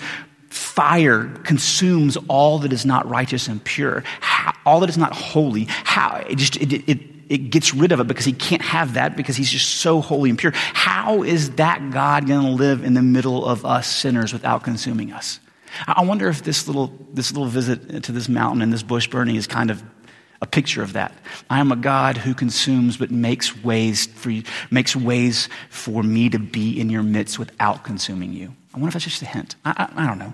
fire 0.56 1.26
consumes 1.44 2.18
all 2.28 2.60
that 2.60 2.72
is 2.72 2.86
not 2.86 3.08
righteous 3.10 3.48
and 3.48 3.64
pure, 3.64 4.04
how, 4.22 4.54
all 4.66 4.80
that 4.80 4.90
is 4.90 4.98
not 4.98 5.14
holy. 5.14 5.66
How 5.70 6.24
it 6.28 6.38
just 6.38 6.56
it, 6.58 6.90
it, 6.90 7.00
it 7.28 7.50
gets 7.50 7.74
rid 7.74 7.92
of 7.92 8.00
it 8.00 8.08
because 8.08 8.26
he 8.26 8.34
can't 8.34 8.62
have 8.62 8.94
that 8.94 9.18
because 9.18 9.36
he's 9.36 9.52
just 9.52 9.70
so 9.76 10.02
holy 10.02 10.30
and 10.30 10.40
pure. 10.40 10.54
How 10.56 11.24
is 11.24 11.52
that 11.52 11.92
God 11.92 12.28
going 12.28 12.46
to 12.46 12.52
live 12.52 12.84
in 12.84 12.94
the 12.94 13.02
middle 13.02 13.46
of 13.46 13.66
us 13.66 13.88
sinners 13.88 14.32
without 14.32 14.64
consuming 14.64 15.12
us? 15.12 15.40
I 15.88 16.04
wonder 16.06 16.30
if 16.30 16.44
this 16.44 16.68
little 16.68 16.94
this 17.14 17.32
little 17.34 17.48
visit 17.48 18.04
to 18.04 18.12
this 18.12 18.30
mountain 18.30 18.62
and 18.62 18.72
this 18.72 18.84
bush 18.84 19.08
burning 19.08 19.36
is 19.36 19.48
kind 19.48 19.70
of 19.70 19.84
a 20.42 20.48
picture 20.48 20.84
of 20.84 20.94
that. 20.94 21.12
I 21.50 21.60
am 21.60 21.72
a 21.72 21.76
God 21.76 22.18
who 22.18 22.34
consumes 22.34 22.98
but 22.98 23.12
makes 23.12 23.62
ways 23.64 24.06
for 24.06 24.30
you, 24.30 24.44
makes 24.72 24.96
ways 24.96 25.50
for 25.70 26.02
me 26.02 26.30
to 26.30 26.40
be 26.40 26.80
in 26.80 26.90
your 26.90 27.04
midst 27.04 27.40
without 27.40 27.84
consuming 27.84 28.32
you. 28.34 28.54
I 28.75 28.79
wonder 28.79 28.89
if 28.89 28.94
that's 28.94 29.05
just 29.05 29.22
a 29.22 29.25
hint. 29.25 29.55
I, 29.65 29.89
I, 29.96 30.03
I 30.03 30.08
don't 30.08 30.20
know. 30.20 30.34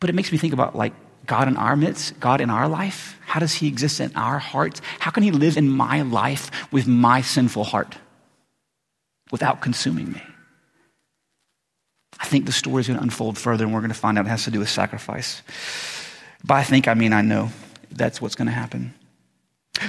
But 0.00 0.10
it 0.10 0.14
makes 0.14 0.32
me 0.32 0.38
think 0.38 0.52
about 0.52 0.74
like 0.74 0.94
God 1.26 1.48
in 1.48 1.56
our 1.56 1.76
midst, 1.76 2.18
God 2.18 2.40
in 2.40 2.50
our 2.50 2.68
life. 2.68 3.18
How 3.26 3.40
does 3.40 3.54
He 3.54 3.68
exist 3.68 4.00
in 4.00 4.14
our 4.16 4.38
hearts? 4.38 4.80
How 4.98 5.10
can 5.10 5.22
He 5.22 5.30
live 5.30 5.56
in 5.56 5.68
my 5.68 6.02
life 6.02 6.50
with 6.72 6.86
my 6.86 7.20
sinful 7.20 7.64
heart? 7.64 7.96
without 9.34 9.60
consuming 9.60 10.12
me. 10.12 10.22
I 12.20 12.26
think 12.26 12.46
the 12.46 12.52
story 12.52 12.80
is 12.82 12.86
going 12.86 12.98
to 12.98 13.02
unfold 13.02 13.36
further, 13.36 13.64
and 13.64 13.74
we're 13.74 13.80
going 13.80 13.90
to 13.90 13.98
find 13.98 14.16
out 14.16 14.26
it 14.26 14.28
has 14.28 14.44
to 14.44 14.52
do 14.52 14.60
with 14.60 14.68
sacrifice. 14.68 15.42
By 16.44 16.60
I 16.60 16.62
think, 16.62 16.86
I 16.86 16.94
mean 16.94 17.12
I 17.12 17.22
know 17.22 17.50
that's 17.90 18.20
what's 18.20 18.36
going 18.36 18.46
to 18.46 18.52
happen. 18.52 18.94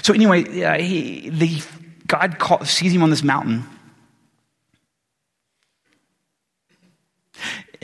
So 0.02 0.14
anyway, 0.14 0.50
yeah, 0.52 0.78
he, 0.78 1.30
the, 1.30 1.62
God 2.08 2.40
call, 2.40 2.66
sees 2.66 2.92
him 2.92 3.04
on 3.04 3.12
this 3.12 3.24
mountain, 3.24 3.66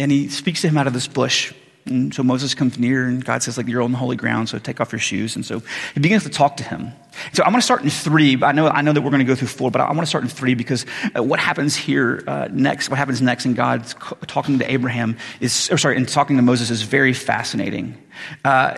and 0.01 0.11
he 0.11 0.27
speaks 0.29 0.61
to 0.61 0.67
him 0.67 0.77
out 0.77 0.87
of 0.87 0.93
this 0.93 1.07
bush. 1.07 1.53
And 1.85 2.13
so 2.13 2.21
Moses 2.21 2.53
comes 2.53 2.77
near, 2.77 3.05
and 3.05 3.25
God 3.25 3.41
says, 3.41 3.57
like, 3.57 3.67
you're 3.67 3.81
on 3.81 3.93
holy 3.93 4.15
ground, 4.15 4.49
so 4.49 4.59
take 4.59 4.79
off 4.79 4.91
your 4.91 4.99
shoes. 4.99 5.35
And 5.35 5.43
so 5.43 5.63
he 5.95 5.99
begins 5.99 6.23
to 6.23 6.29
talk 6.29 6.57
to 6.57 6.63
him. 6.63 6.91
So 7.33 7.43
I'm 7.43 7.51
going 7.51 7.59
to 7.59 7.65
start 7.65 7.81
in 7.81 7.89
three. 7.89 8.41
I 8.43 8.51
know, 8.51 8.67
I 8.67 8.81
know 8.81 8.93
that 8.93 9.01
we're 9.01 9.09
going 9.09 9.19
to 9.19 9.25
go 9.25 9.33
through 9.33 9.47
four, 9.47 9.71
but 9.71 9.81
I 9.81 9.85
want 9.85 10.01
to 10.01 10.05
start 10.05 10.23
in 10.23 10.29
three 10.29 10.53
because 10.53 10.85
uh, 11.17 11.23
what 11.23 11.39
happens 11.39 11.75
here 11.75 12.23
uh, 12.27 12.49
next, 12.51 12.89
what 12.89 12.99
happens 12.99 13.21
next 13.21 13.45
in 13.45 13.55
God's 13.55 13.95
talking 14.27 14.59
to 14.59 14.71
Abraham 14.71 15.17
is, 15.39 15.71
or 15.71 15.77
sorry, 15.77 15.97
in 15.97 16.05
talking 16.05 16.35
to 16.35 16.43
Moses 16.43 16.69
is 16.69 16.83
very 16.83 17.13
fascinating. 17.13 17.97
Uh, 18.45 18.77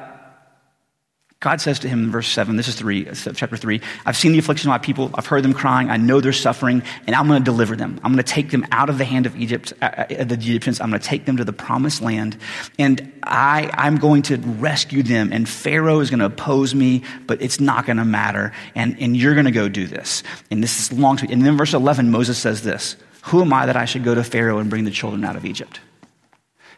God 1.44 1.60
says 1.60 1.80
to 1.80 1.90
him 1.90 2.06
in 2.06 2.10
verse 2.10 2.30
7, 2.30 2.56
this 2.56 2.70
is 2.70 2.76
three, 2.76 3.04
chapter 3.04 3.58
3, 3.58 3.82
I've 4.06 4.16
seen 4.16 4.32
the 4.32 4.40
affliction 4.40 4.70
of 4.70 4.72
my 4.72 4.78
people, 4.78 5.12
I've 5.14 5.26
heard 5.26 5.44
them 5.44 5.52
crying, 5.52 5.90
I 5.90 5.98
know 5.98 6.22
they're 6.22 6.32
suffering, 6.32 6.82
and 7.06 7.14
I'm 7.14 7.28
going 7.28 7.44
to 7.44 7.44
deliver 7.44 7.76
them. 7.76 8.00
I'm 8.02 8.14
going 8.14 8.24
to 8.24 8.32
take 8.32 8.50
them 8.50 8.66
out 8.72 8.90
of 8.90 8.98
the 8.98 9.04
hand 9.04 9.26
of 9.26 9.36
Egypt, 9.36 9.74
uh, 9.82 9.86
uh, 9.86 10.24
the 10.24 10.36
Egyptians. 10.36 10.80
I'm 10.80 10.90
going 10.90 11.02
to 11.02 11.06
take 11.06 11.26
them 11.26 11.36
to 11.36 11.44
the 11.44 11.52
promised 11.52 12.02
land, 12.02 12.38
and 12.80 13.12
I, 13.24 13.70
I'm 13.74 13.98
going 13.98 14.22
to 14.22 14.38
rescue 14.38 15.04
them. 15.04 15.34
And 15.34 15.48
Pharaoh 15.50 16.00
is 16.00 16.10
going 16.10 16.22
to 16.22 16.28
oppose 16.28 16.74
me, 16.74 17.04
but 17.28 17.42
it's 17.42 17.60
not 17.60 17.86
going 17.86 17.98
to 17.98 18.06
matter. 18.06 18.54
And, 18.74 18.98
and 19.02 19.18
you're 19.18 19.34
going 19.34 19.44
to 19.44 19.52
go 19.52 19.68
do 19.68 19.86
this. 19.86 20.24
And 20.50 20.64
this 20.64 20.80
is 20.80 20.98
long. 20.98 21.20
And 21.30 21.46
then 21.46 21.58
verse 21.58 21.74
11, 21.74 22.10
Moses 22.10 22.38
says 22.38 22.62
this 22.62 22.96
Who 23.24 23.42
am 23.42 23.52
I 23.52 23.66
that 23.66 23.76
I 23.76 23.84
should 23.84 24.06
go 24.06 24.16
to 24.16 24.24
Pharaoh 24.24 24.60
and 24.60 24.70
bring 24.70 24.86
the 24.86 24.92
children 24.92 25.26
out 25.26 25.36
of 25.36 25.44
Egypt? 25.44 25.82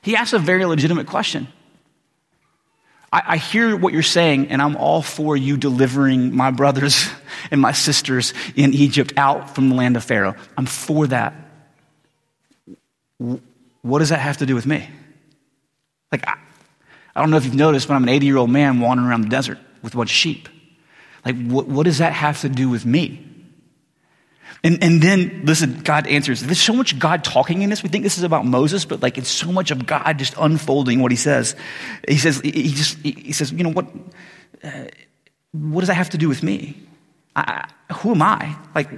He 0.02 0.16
asks 0.16 0.34
a 0.34 0.40
very 0.40 0.66
legitimate 0.66 1.06
question. 1.06 1.50
I, 3.16 3.24
I 3.26 3.38
hear 3.38 3.78
what 3.78 3.94
you're 3.94 4.04
saying, 4.04 4.50
and 4.50 4.62
I'm 4.62 4.76
all 4.76 5.02
for 5.02 5.38
you 5.38 5.56
delivering 5.56 6.36
my 6.36 6.52
brothers 6.52 7.08
and 7.52 7.62
my 7.62 7.72
sisters 7.72 8.34
in 8.58 8.74
Egypt 8.74 9.14
out 9.16 9.56
from 9.56 9.70
the 9.70 9.76
land 9.76 9.96
of 9.96 10.04
Pharaoh. 10.04 10.36
I'm 10.58 10.66
for 10.66 11.08
that. 11.08 11.34
What 13.18 14.00
does 14.00 14.10
that 14.10 14.20
have 14.20 14.38
to 14.38 14.46
do 14.46 14.54
with 14.54 14.66
me? 14.66 14.90
Like, 16.12 16.28
I, 16.28 16.38
I 17.16 17.22
don't 17.22 17.32
know 17.32 17.38
if 17.38 17.46
you've 17.46 17.56
noticed, 17.56 17.88
but 17.88 17.94
I'm 17.94 18.04
an 18.04 18.10
80 18.10 18.26
year 18.26 18.36
old 18.36 18.50
man 18.50 18.82
wandering 18.82 19.08
around 19.08 19.22
the 19.22 19.30
desert 19.30 19.60
with 19.82 19.94
a 19.94 19.98
bunch 19.98 20.12
of 20.12 20.16
sheep. 20.18 20.50
Like, 21.24 21.38
what, 21.48 21.68
what 21.68 21.84
does 21.84 22.00
that 22.00 22.12
have 22.12 22.42
to 22.42 22.50
do 22.50 22.68
with 22.68 22.86
me? 22.86 23.26
And, 24.66 24.84
and 24.84 25.00
then, 25.00 25.42
listen, 25.44 25.82
God 25.82 26.08
answers. 26.08 26.42
There's 26.42 26.60
so 26.60 26.74
much 26.74 26.98
God 26.98 27.24
talking 27.24 27.62
in 27.62 27.70
this. 27.70 27.84
We 27.84 27.90
think 27.90 28.04
this 28.04 28.18
is 28.18 28.24
about 28.24 28.48
Moses, 28.48 28.84
but 28.84 29.00
like 29.00 29.20
it's 29.20 29.30
so 29.30 29.52
much 29.52 29.70
of 29.70 29.86
God 29.86 30.18
just 30.18 30.34
unfolding 30.40 31.04
what 31.04 31.12
he 31.12 31.18
says. 31.18 31.56
He 32.08 32.18
says, 32.18 32.42
he 32.42 32.70
just, 32.70 32.98
he 32.98 33.32
says, 33.32 33.52
you 33.52 33.64
know, 33.64 33.70
what, 33.70 33.86
uh, 34.64 34.86
what 35.52 35.82
does 35.82 35.90
that 35.90 35.94
have 35.94 36.10
to 36.10 36.18
do 36.18 36.28
with 36.28 36.42
me? 36.42 36.76
I, 37.36 37.70
who 37.98 38.10
am 38.10 38.24
I? 38.24 38.58
Like, 38.74 38.90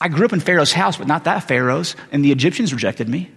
I 0.00 0.08
grew 0.08 0.24
up 0.24 0.32
in 0.32 0.40
Pharaoh's 0.40 0.72
house, 0.72 0.96
but 0.96 1.06
not 1.06 1.22
that 1.22 1.44
Pharaoh's, 1.46 1.94
and 2.10 2.24
the 2.24 2.32
Egyptians 2.32 2.72
rejected 2.72 3.08
me. 3.08 3.30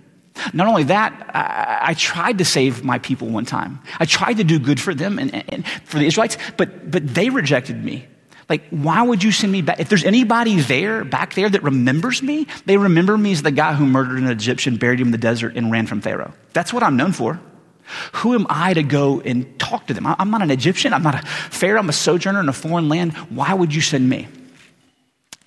Not 0.54 0.66
only 0.66 0.86
that, 0.86 1.14
I, 1.36 1.92
I, 1.92 1.94
tried 1.94 2.40
to 2.40 2.46
save 2.46 2.84
my 2.84 2.98
people 2.98 3.28
one 3.28 3.46
time. 3.46 3.80
I 4.00 4.06
tried 4.06 4.38
to 4.38 4.44
do 4.44 4.58
good 4.58 4.82
for 4.82 4.96
them 4.96 5.20
and, 5.20 5.54
and 5.54 5.68
for 5.84 6.00
the 6.00 6.08
Israelites, 6.08 6.40
but, 6.58 6.90
but 6.90 7.08
they 7.08 7.30
rejected 7.30 7.84
me. 7.84 8.08
Like, 8.48 8.68
why 8.70 9.02
would 9.02 9.24
you 9.24 9.32
send 9.32 9.52
me 9.52 9.62
back? 9.62 9.80
If 9.80 9.90
there's 9.90 10.04
anybody 10.04 10.60
there, 10.60 11.04
back 11.04 11.34
there, 11.34 11.50
that 11.50 11.64
remembers 11.64 12.22
me, 12.22 12.48
they 12.66 12.78
remember 12.78 13.18
me 13.18 13.32
as 13.32 13.42
the 13.42 13.52
guy 13.52 13.74
who 13.74 13.86
murdered 13.86 14.20
an 14.20 14.28
Egyptian, 14.28 14.78
buried 14.78 15.00
him 15.00 15.08
in 15.08 15.12
the 15.12 15.18
desert, 15.18 15.56
and 15.56 15.72
ran 15.72 15.88
from 15.88 16.02
Pharaoh. 16.02 16.34
That's 16.54 16.72
what 16.72 16.84
I'm 16.84 16.96
known 16.96 17.12
for. 17.12 17.40
Who 18.14 18.34
am 18.34 18.46
I 18.50 18.74
to 18.74 18.84
go 18.84 19.22
and 19.22 19.58
talk 19.60 19.88
to 19.88 19.94
them? 19.94 20.06
I'm 20.08 20.30
not 20.32 20.42
an 20.42 20.52
Egyptian. 20.52 20.94
I'm 20.94 21.04
not 21.04 21.16
a 21.16 21.26
Pharaoh. 21.26 21.80
I'm 21.80 21.90
a 21.90 21.94
sojourner 21.94 22.40
in 22.40 22.50
a 22.50 22.54
foreign 22.54 22.90
land. 22.90 23.14
Why 23.14 23.54
would 23.54 23.74
you 23.74 23.82
send 23.82 24.08
me? 24.08 24.28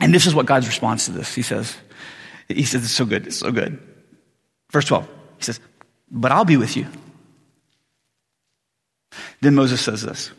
And 0.00 0.14
this 0.14 0.26
is 0.26 0.35
what 0.35 0.47
God's 0.47 0.67
response 0.67 1.07
to 1.07 1.12
this. 1.12 1.35
He 1.35 1.43
says, 1.43 1.76
He 2.49 2.64
says, 2.64 2.85
it's 2.85 2.93
so 2.93 3.05
good. 3.05 3.26
It's 3.26 3.38
so 3.38 3.50
good. 3.50 3.81
Verse 4.71 4.85
12, 4.85 5.09
he 5.38 5.45
says, 5.45 5.61
But 6.11 6.31
I'll 6.31 6.45
be 6.45 6.57
with 6.57 6.76
you. 6.76 6.87
Then 9.40 9.55
Moses 9.55 9.81
says 9.81 10.02
this 10.02 10.31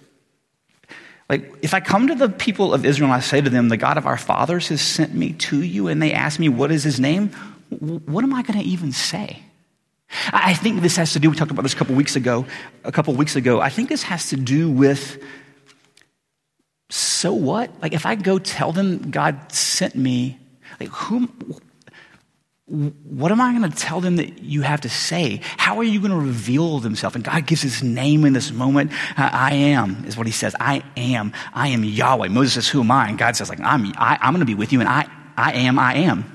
like, 1.29 1.53
if 1.61 1.75
I 1.75 1.79
come 1.79 2.07
to 2.07 2.15
the 2.15 2.27
people 2.27 2.73
of 2.73 2.85
Israel 2.85 3.11
and 3.11 3.13
I 3.13 3.19
say 3.19 3.39
to 3.39 3.49
them, 3.49 3.69
the 3.69 3.77
God 3.77 3.97
of 3.97 4.07
our 4.07 4.17
fathers 4.17 4.69
has 4.69 4.81
sent 4.81 5.13
me 5.13 5.33
to 5.33 5.61
you, 5.61 5.87
and 5.87 6.01
they 6.01 6.11
ask 6.11 6.39
me, 6.39 6.49
what 6.49 6.71
is 6.71 6.83
his 6.83 6.99
name? 6.99 7.29
What 7.69 8.23
am 8.23 8.33
I 8.33 8.41
going 8.41 8.59
to 8.59 8.65
even 8.65 8.91
say? 8.91 9.43
I 10.33 10.55
think 10.55 10.81
this 10.81 10.95
has 10.95 11.13
to 11.13 11.19
do, 11.19 11.29
we 11.29 11.35
talked 11.35 11.51
about 11.51 11.61
this 11.61 11.73
a 11.73 11.75
couple 11.75 11.93
weeks 11.93 12.15
ago, 12.15 12.47
a 12.83 12.91
couple 12.91 13.13
weeks 13.13 13.35
ago. 13.35 13.61
I 13.61 13.69
think 13.69 13.89
this 13.89 14.01
has 14.03 14.29
to 14.29 14.37
do 14.37 14.71
with, 14.71 15.21
so 16.89 17.31
what? 17.31 17.69
Like, 17.79 17.93
if 17.93 18.07
I 18.07 18.15
go 18.15 18.39
tell 18.39 18.71
them 18.71 19.11
God 19.11 19.51
sent 19.51 19.95
me, 19.95 20.39
like, 20.79 20.89
who, 20.89 21.29
what 22.69 23.31
am 23.31 23.41
I 23.41 23.51
going 23.57 23.69
to 23.69 23.75
tell 23.75 23.99
them 23.99 24.17
that 24.17 24.43
you 24.43 24.61
have 24.61 24.81
to 24.81 24.89
say? 24.89 25.41
How 25.57 25.79
are 25.79 25.83
you 25.83 25.99
going 25.99 26.11
to 26.11 26.17
reveal 26.17 26.79
themselves? 26.79 27.15
And 27.15 27.25
God 27.25 27.47
gives 27.47 27.63
his 27.63 27.81
name 27.81 28.25
in 28.25 28.33
this 28.33 28.51
moment. 28.51 28.91
Uh, 29.17 29.29
I 29.31 29.53
am 29.55 30.05
is 30.05 30.15
what 30.15 30.27
he 30.27 30.31
says. 30.31 30.55
I 30.59 30.83
am. 30.95 31.33
I 31.53 31.69
am 31.69 31.83
Yahweh. 31.83 32.27
Moses 32.27 32.53
says, 32.53 32.67
who 32.67 32.81
am 32.81 32.91
I? 32.91 33.09
And 33.09 33.17
God 33.17 33.35
says, 33.35 33.49
like, 33.49 33.59
I'm, 33.59 33.85
I, 33.97 34.13
am 34.13 34.19
i 34.21 34.27
am 34.27 34.33
going 34.33 34.41
to 34.41 34.45
be 34.45 34.53
with 34.53 34.71
you 34.71 34.81
and 34.81 34.87
I, 34.87 35.09
I 35.35 35.53
am, 35.53 35.79
I 35.79 35.95
am. 35.95 36.25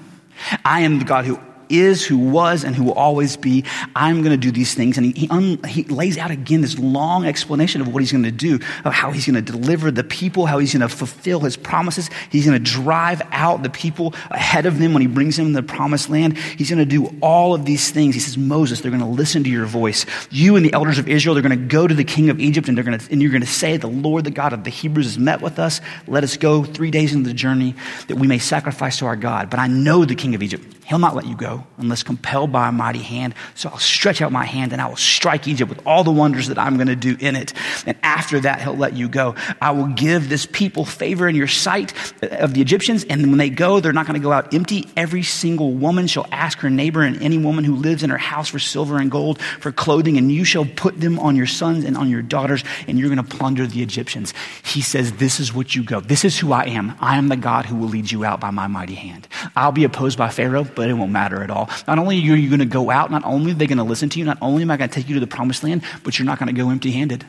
I 0.64 0.80
am 0.80 0.98
the 0.98 1.04
God 1.04 1.24
who 1.24 1.38
is, 1.68 2.04
who 2.04 2.18
was, 2.18 2.64
and 2.64 2.74
who 2.74 2.84
will 2.84 2.94
always 2.94 3.36
be. 3.36 3.64
I'm 3.94 4.22
going 4.22 4.32
to 4.32 4.36
do 4.36 4.50
these 4.50 4.74
things. 4.74 4.96
And 4.96 5.06
he, 5.06 5.12
he, 5.12 5.28
un, 5.28 5.62
he, 5.64 5.84
lays 5.84 6.18
out 6.18 6.30
again 6.30 6.60
this 6.60 6.78
long 6.78 7.26
explanation 7.26 7.80
of 7.80 7.88
what 7.88 8.00
he's 8.00 8.12
going 8.12 8.24
to 8.24 8.30
do, 8.30 8.58
of 8.84 8.92
how 8.92 9.10
he's 9.10 9.26
going 9.26 9.42
to 9.42 9.52
deliver 9.52 9.90
the 9.90 10.04
people, 10.04 10.46
how 10.46 10.58
he's 10.58 10.72
going 10.72 10.88
to 10.88 10.94
fulfill 10.94 11.40
his 11.40 11.56
promises. 11.56 12.10
He's 12.30 12.46
going 12.46 12.62
to 12.62 12.70
drive 12.70 13.22
out 13.30 13.62
the 13.62 13.70
people 13.70 14.14
ahead 14.30 14.66
of 14.66 14.78
them 14.78 14.92
when 14.92 15.02
he 15.02 15.08
brings 15.08 15.36
them 15.36 15.46
in 15.46 15.52
the 15.52 15.62
promised 15.62 16.10
land. 16.10 16.38
He's 16.38 16.70
going 16.70 16.78
to 16.78 16.84
do 16.84 17.14
all 17.20 17.54
of 17.54 17.64
these 17.64 17.90
things. 17.90 18.14
He 18.14 18.20
says, 18.20 18.36
Moses, 18.36 18.80
they're 18.80 18.90
going 18.90 19.02
to 19.02 19.06
listen 19.06 19.44
to 19.44 19.50
your 19.50 19.66
voice. 19.66 20.06
You 20.30 20.56
and 20.56 20.64
the 20.64 20.72
elders 20.72 20.98
of 20.98 21.08
Israel, 21.08 21.34
they're 21.34 21.42
going 21.42 21.58
to 21.58 21.66
go 21.66 21.86
to 21.86 21.94
the 21.94 22.04
king 22.04 22.30
of 22.30 22.40
Egypt 22.40 22.68
and, 22.68 22.76
they're 22.76 22.84
going 22.84 22.98
to, 22.98 23.12
and 23.12 23.22
you're 23.22 23.30
going 23.30 23.42
to 23.42 23.46
say, 23.46 23.76
The 23.76 23.86
Lord, 23.86 24.24
the 24.24 24.30
God 24.30 24.52
of 24.52 24.64
the 24.64 24.70
Hebrews, 24.70 25.06
has 25.06 25.18
met 25.18 25.40
with 25.40 25.58
us. 25.58 25.80
Let 26.06 26.24
us 26.24 26.36
go 26.36 26.64
three 26.64 26.90
days 26.90 27.12
into 27.12 27.28
the 27.28 27.34
journey 27.34 27.74
that 28.08 28.16
we 28.16 28.26
may 28.26 28.38
sacrifice 28.38 28.98
to 28.98 29.06
our 29.06 29.16
God. 29.16 29.50
But 29.50 29.58
I 29.58 29.66
know 29.66 30.04
the 30.04 30.14
king 30.14 30.34
of 30.34 30.42
Egypt. 30.42 30.73
He'll 30.86 30.98
not 30.98 31.14
let 31.14 31.26
you 31.26 31.36
go 31.36 31.66
unless 31.78 32.02
compelled 32.02 32.52
by 32.52 32.68
a 32.68 32.72
mighty 32.72 33.00
hand. 33.00 33.34
So 33.54 33.70
I'll 33.70 33.78
stretch 33.78 34.20
out 34.20 34.32
my 34.32 34.44
hand 34.44 34.72
and 34.72 34.82
I 34.82 34.86
will 34.86 34.96
strike 34.96 35.48
Egypt 35.48 35.68
with 35.68 35.86
all 35.86 36.04
the 36.04 36.12
wonders 36.12 36.48
that 36.48 36.58
I'm 36.58 36.76
going 36.76 36.88
to 36.88 36.96
do 36.96 37.16
in 37.18 37.36
it. 37.36 37.52
And 37.86 37.96
after 38.02 38.40
that, 38.40 38.60
he'll 38.60 38.76
let 38.76 38.94
you 38.94 39.08
go. 39.08 39.34
I 39.60 39.70
will 39.70 39.86
give 39.86 40.28
this 40.28 40.46
people 40.46 40.84
favor 40.84 41.28
in 41.28 41.34
your 41.34 41.48
sight 41.48 41.94
uh, 42.22 42.28
of 42.36 42.54
the 42.54 42.60
Egyptians. 42.60 43.04
And 43.04 43.22
when 43.28 43.38
they 43.38 43.50
go, 43.50 43.80
they're 43.80 43.92
not 43.92 44.06
going 44.06 44.20
to 44.20 44.22
go 44.22 44.32
out 44.32 44.52
empty. 44.52 44.88
Every 44.96 45.22
single 45.22 45.72
woman 45.72 46.06
shall 46.06 46.26
ask 46.30 46.58
her 46.58 46.70
neighbor 46.70 47.02
and 47.02 47.20
any 47.22 47.38
woman 47.38 47.64
who 47.64 47.76
lives 47.76 48.02
in 48.02 48.10
her 48.10 48.18
house 48.18 48.48
for 48.48 48.58
silver 48.58 48.98
and 48.98 49.10
gold, 49.10 49.40
for 49.60 49.72
clothing, 49.72 50.18
and 50.18 50.30
you 50.30 50.44
shall 50.44 50.66
put 50.66 51.00
them 51.00 51.18
on 51.18 51.34
your 51.34 51.46
sons 51.46 51.84
and 51.84 51.96
on 51.96 52.10
your 52.10 52.22
daughters, 52.22 52.62
and 52.86 52.98
you're 52.98 53.08
going 53.08 53.24
to 53.24 53.36
plunder 53.36 53.66
the 53.66 53.82
Egyptians. 53.82 54.34
He 54.64 54.82
says, 54.82 55.12
This 55.12 55.40
is 55.40 55.54
what 55.54 55.74
you 55.74 55.82
go. 55.82 56.00
This 56.00 56.24
is 56.24 56.38
who 56.38 56.52
I 56.52 56.64
am. 56.64 56.94
I 57.00 57.16
am 57.16 57.28
the 57.28 57.36
God 57.36 57.66
who 57.66 57.76
will 57.76 57.88
lead 57.88 58.10
you 58.10 58.24
out 58.24 58.40
by 58.40 58.50
my 58.50 58.66
mighty 58.66 58.94
hand. 58.94 59.28
I'll 59.56 59.72
be 59.72 59.84
opposed 59.84 60.18
by 60.18 60.28
Pharaoh 60.28 60.64
but 60.74 60.88
it 60.88 60.94
won't 60.94 61.12
matter 61.12 61.42
at 61.42 61.50
all. 61.50 61.68
Not 61.86 61.98
only 61.98 62.16
are 62.16 62.36
you 62.36 62.48
going 62.48 62.60
to 62.60 62.66
go 62.66 62.90
out, 62.90 63.10
not 63.10 63.24
only 63.24 63.52
are 63.52 63.54
they 63.54 63.66
going 63.66 63.78
to 63.78 63.84
listen 63.84 64.08
to 64.10 64.18
you, 64.18 64.24
not 64.24 64.38
only 64.40 64.62
am 64.62 64.70
I 64.70 64.76
going 64.76 64.90
to 64.90 64.94
take 64.94 65.08
you 65.08 65.14
to 65.14 65.20
the 65.20 65.26
promised 65.26 65.62
land, 65.62 65.82
but 66.02 66.18
you're 66.18 66.26
not 66.26 66.38
going 66.38 66.54
to 66.54 66.60
go 66.60 66.70
empty 66.70 66.90
handed. 66.90 67.24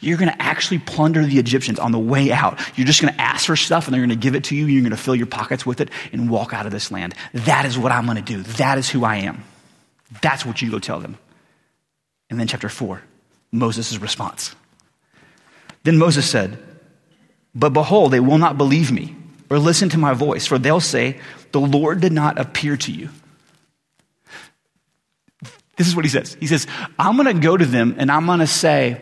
You're 0.00 0.18
going 0.18 0.30
to 0.30 0.42
actually 0.42 0.78
plunder 0.78 1.24
the 1.24 1.38
Egyptians 1.38 1.78
on 1.78 1.92
the 1.92 1.98
way 1.98 2.30
out. 2.30 2.60
You're 2.76 2.86
just 2.86 3.00
going 3.00 3.12
to 3.12 3.20
ask 3.20 3.46
for 3.46 3.56
stuff 3.56 3.86
and 3.86 3.94
they're 3.94 4.00
going 4.00 4.10
to 4.10 4.16
give 4.16 4.34
it 4.34 4.44
to 4.44 4.56
you. 4.56 4.66
You're 4.66 4.82
going 4.82 4.92
to 4.92 4.96
fill 4.96 5.16
your 5.16 5.26
pockets 5.26 5.66
with 5.66 5.80
it 5.80 5.90
and 6.12 6.30
walk 6.30 6.52
out 6.52 6.66
of 6.66 6.72
this 6.72 6.92
land. 6.92 7.14
That 7.32 7.64
is 7.66 7.76
what 7.76 7.90
I'm 7.90 8.04
going 8.04 8.16
to 8.16 8.22
do. 8.22 8.42
That 8.54 8.78
is 8.78 8.88
who 8.88 9.04
I 9.04 9.16
am. 9.16 9.42
That's 10.22 10.46
what 10.46 10.62
you 10.62 10.70
go 10.70 10.78
tell 10.78 11.00
them. 11.00 11.18
And 12.30 12.38
then, 12.38 12.46
chapter 12.46 12.68
four, 12.68 13.02
Moses' 13.52 13.98
response. 13.98 14.54
Then 15.82 15.98
Moses 15.98 16.28
said, 16.28 16.58
But 17.54 17.70
behold, 17.70 18.12
they 18.12 18.20
will 18.20 18.38
not 18.38 18.56
believe 18.56 18.90
me 18.90 19.14
or 19.50 19.58
listen 19.58 19.88
to 19.90 19.98
my 19.98 20.14
voice, 20.14 20.46
for 20.46 20.58
they'll 20.58 20.80
say, 20.80 21.20
The 21.54 21.60
Lord 21.60 22.00
did 22.00 22.10
not 22.12 22.36
appear 22.36 22.76
to 22.76 22.90
you. 22.90 23.10
This 25.76 25.86
is 25.86 25.94
what 25.94 26.04
he 26.04 26.08
says. 26.08 26.36
He 26.40 26.48
says, 26.48 26.66
I'm 26.98 27.14
going 27.14 27.32
to 27.32 27.40
go 27.40 27.56
to 27.56 27.64
them 27.64 27.94
and 27.96 28.10
I'm 28.10 28.26
going 28.26 28.40
to 28.40 28.46
say, 28.48 29.00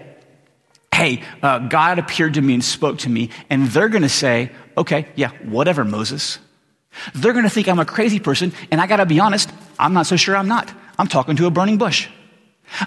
Hey, 0.94 1.22
uh, 1.42 1.60
God 1.60 1.98
appeared 1.98 2.34
to 2.34 2.42
me 2.42 2.52
and 2.52 2.62
spoke 2.62 2.98
to 2.98 3.08
me. 3.08 3.30
And 3.48 3.68
they're 3.68 3.88
going 3.88 4.02
to 4.02 4.10
say, 4.10 4.50
Okay, 4.76 5.08
yeah, 5.16 5.30
whatever, 5.44 5.82
Moses. 5.82 6.38
They're 7.14 7.32
going 7.32 7.46
to 7.46 7.50
think 7.50 7.68
I'm 7.68 7.78
a 7.78 7.86
crazy 7.86 8.20
person. 8.20 8.52
And 8.70 8.82
I 8.82 8.86
got 8.86 8.96
to 8.96 9.06
be 9.06 9.18
honest, 9.18 9.50
I'm 9.78 9.94
not 9.94 10.06
so 10.06 10.16
sure 10.16 10.36
I'm 10.36 10.48
not. 10.48 10.70
I'm 10.98 11.06
talking 11.06 11.36
to 11.36 11.46
a 11.46 11.50
burning 11.50 11.78
bush. 11.78 12.06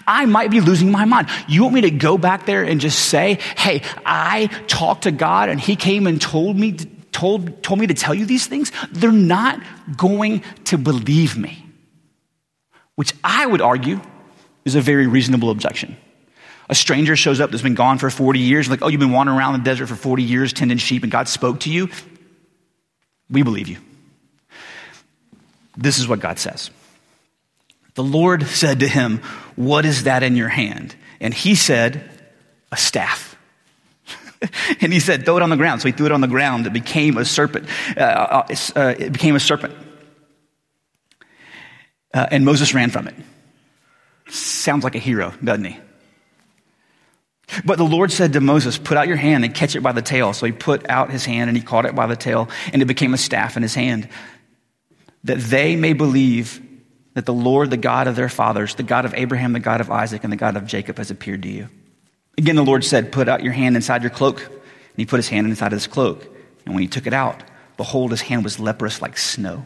I 0.06 0.28
might 0.28 0.52
be 0.52 0.62
losing 0.62 0.92
my 0.92 1.06
mind. 1.06 1.28
You 1.48 1.64
want 1.64 1.74
me 1.74 1.82
to 1.82 1.92
go 1.92 2.20
back 2.20 2.46
there 2.46 2.62
and 2.64 2.80
just 2.80 3.00
say, 3.00 3.40
Hey, 3.58 3.82
I 4.06 4.46
talked 4.68 5.06
to 5.06 5.12
God 5.12 5.50
and 5.50 5.60
he 5.60 5.76
came 5.76 6.06
and 6.06 6.22
told 6.22 6.56
me 6.56 6.78
told, 7.16 7.64
told 7.64 7.80
me 7.80 7.88
to 7.88 7.94
tell 7.94 8.14
you 8.14 8.26
these 8.26 8.46
things, 8.46 8.74
they're 8.92 9.10
not 9.10 9.62
going 9.96 10.44
to 10.66 10.78
believe 10.78 11.38
me. 11.38 11.66
Which 12.96 13.14
I 13.24 13.46
would 13.46 13.62
argue 13.62 14.02
is 14.66 14.76
a 14.76 14.82
very 14.82 15.08
reasonable 15.08 15.50
objection. 15.50 15.96
A 16.70 16.76
stranger 16.76 17.16
shows 17.16 17.40
up 17.40 17.52
that's 17.52 17.64
been 17.64 17.74
gone 17.74 18.00
for 18.00 18.10
40 18.10 18.40
years, 18.40 18.70
like, 18.70 18.82
oh, 18.82 18.90
you've 18.90 19.00
been 19.00 19.14
wandering 19.14 19.38
around 19.38 19.54
the 19.54 19.64
desert 19.64 19.88
for 19.88 19.96
40 19.96 20.24
years 20.24 20.52
tending 20.52 20.78
sheep 20.78 21.04
and 21.04 21.12
God 21.12 21.30
spoke 21.30 21.62
to 21.62 21.72
you. 21.72 21.90
We 23.30 23.44
believe 23.44 23.70
you. 23.70 23.78
This 25.78 26.00
is 26.00 26.10
what 26.10 26.20
God 26.20 26.38
says. 26.38 26.70
The 27.94 28.04
Lord 28.04 28.44
said 28.44 28.82
to 28.82 28.90
him, 28.90 29.20
What 29.56 29.86
is 29.86 30.04
that 30.04 30.22
in 30.22 30.36
your 30.36 30.50
hand? 30.50 30.96
And 31.22 31.34
he 31.34 31.56
said, 31.56 32.10
A 32.74 32.78
staff. 32.78 33.35
and 34.82 34.94
he 34.94 35.00
said, 35.00 35.26
Throw 35.26 35.38
it 35.38 35.44
on 35.44 35.50
the 35.50 35.58
ground. 35.58 35.82
So 35.82 35.88
he 35.88 35.92
threw 35.92 36.06
it 36.08 36.12
on 36.12 36.22
the 36.22 36.28
ground. 36.28 36.68
It 36.68 36.74
became 36.74 37.18
a 37.18 37.26
serpent. 37.26 37.68
Uh, 37.96 38.02
uh, 38.02 38.56
uh 38.76 38.96
it 38.98 39.12
became 39.12 39.36
a 39.36 39.40
serpent. 39.40 39.74
Uh, 42.14 42.28
and 42.32 42.46
Moses 42.46 42.74
ran 42.74 42.90
from 42.90 43.08
it. 43.08 43.16
Sounds 44.30 44.84
like 44.84 44.96
a 44.96 45.00
hero, 45.00 45.34
doesn't 45.44 45.66
he? 45.66 45.80
But 47.64 47.78
the 47.78 47.84
Lord 47.84 48.12
said 48.12 48.34
to 48.34 48.42
Moses, 48.42 48.78
Put 48.78 48.98
out 48.98 49.08
your 49.08 49.18
hand 49.18 49.46
and 49.46 49.54
catch 49.54 49.76
it 49.76 49.82
by 49.82 49.92
the 49.92 50.02
tail. 50.02 50.34
So 50.34 50.46
he 50.46 50.52
put 50.52 50.90
out 50.90 51.12
his 51.12 51.26
hand 51.26 51.50
and 51.50 51.58
he 51.58 51.64
caught 51.64 51.86
it 51.86 51.94
by 51.94 52.08
the 52.08 52.16
tail, 52.16 52.50
and 52.74 52.82
it 52.82 52.86
became 52.86 53.14
a 53.14 53.18
staff 53.18 53.58
in 53.58 53.64
his 53.64 53.76
hand, 53.76 54.10
that 55.26 55.40
they 55.40 55.76
may 55.76 55.94
believe 55.94 56.62
that 57.14 57.26
the 57.26 57.34
Lord, 57.34 57.70
the 57.70 57.78
God 57.78 58.08
of 58.08 58.16
their 58.16 58.30
fathers, 58.30 58.76
the 58.76 58.84
God 58.84 59.06
of 59.06 59.14
Abraham, 59.14 59.54
the 59.54 59.60
God 59.60 59.80
of 59.80 59.92
Isaac, 59.92 60.24
and 60.24 60.34
the 60.34 60.38
God 60.38 60.58
of 60.58 60.66
Jacob 60.66 60.98
has 60.98 61.12
appeared 61.12 61.44
to 61.44 61.50
you. 61.50 61.70
Again, 62.38 62.56
the 62.56 62.64
Lord 62.64 62.84
said, 62.84 63.12
Put 63.12 63.28
out 63.28 63.44
your 63.44 63.54
hand 63.54 63.76
inside 63.76 64.02
your 64.02 64.12
cloak. 64.12 64.44
And 64.46 64.98
he 64.98 65.06
put 65.06 65.18
his 65.18 65.30
hand 65.30 65.48
inside 65.48 65.72
his 65.72 65.88
cloak. 65.88 66.26
And 66.66 66.74
when 66.74 66.82
he 66.82 66.88
took 66.88 67.08
it 67.08 67.14
out, 67.14 67.44
behold, 67.78 68.12
his 68.12 68.22
hand 68.22 68.44
was 68.44 68.60
leprous 68.60 69.02
like 69.02 69.18
snow. 69.18 69.66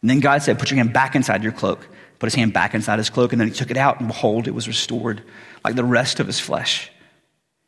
And 0.00 0.10
then 0.10 0.20
God 0.20 0.42
said, 0.42 0.58
Put 0.58 0.70
your 0.70 0.78
hand 0.78 0.92
back 0.92 1.14
inside 1.14 1.42
your 1.42 1.52
cloak. 1.52 1.86
Put 2.18 2.26
his 2.26 2.34
hand 2.34 2.52
back 2.52 2.74
inside 2.74 2.98
his 2.98 3.10
cloak. 3.10 3.32
And 3.32 3.40
then 3.40 3.48
he 3.48 3.54
took 3.54 3.70
it 3.70 3.76
out, 3.76 3.98
and 4.00 4.08
behold, 4.08 4.48
it 4.48 4.54
was 4.54 4.68
restored 4.68 5.22
like 5.64 5.76
the 5.76 5.84
rest 5.84 6.20
of 6.20 6.26
his 6.26 6.40
flesh. 6.40 6.90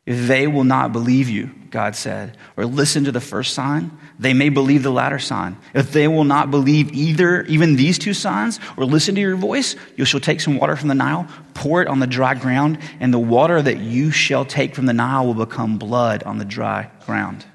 They 0.07 0.47
will 0.47 0.63
not 0.63 0.93
believe 0.93 1.27
you, 1.27 1.51
God 1.69 1.93
said, 1.93 2.37
or 2.55 2.65
listen 2.65 3.03
to 3.03 3.11
the 3.11 3.19
first 3.19 3.53
sign, 3.53 3.91
they 4.17 4.33
may 4.33 4.47
believe 4.47 4.81
the 4.81 4.89
latter 4.89 5.19
sign. 5.19 5.57
If 5.73 5.91
they 5.91 6.07
will 6.07 6.23
not 6.23 6.49
believe 6.49 6.93
either, 6.93 7.41
even 7.43 7.75
these 7.75 7.99
two 7.99 8.13
signs, 8.13 8.61
or 8.77 8.85
listen 8.85 9.15
to 9.15 9.21
your 9.21 9.35
voice, 9.35 9.75
you 9.97 10.05
shall 10.05 10.21
take 10.21 10.39
some 10.39 10.57
water 10.57 10.77
from 10.77 10.87
the 10.87 10.95
Nile, 10.95 11.27
pour 11.53 11.81
it 11.81 11.89
on 11.89 11.99
the 11.99 12.07
dry 12.07 12.35
ground, 12.35 12.79
and 13.01 13.13
the 13.13 13.19
water 13.19 13.61
that 13.61 13.79
you 13.79 14.09
shall 14.09 14.45
take 14.45 14.73
from 14.73 14.85
the 14.85 14.93
Nile 14.93 15.27
will 15.27 15.45
become 15.45 15.77
blood 15.77 16.23
on 16.23 16.37
the 16.37 16.45
dry 16.45 16.89
ground. 17.05 17.45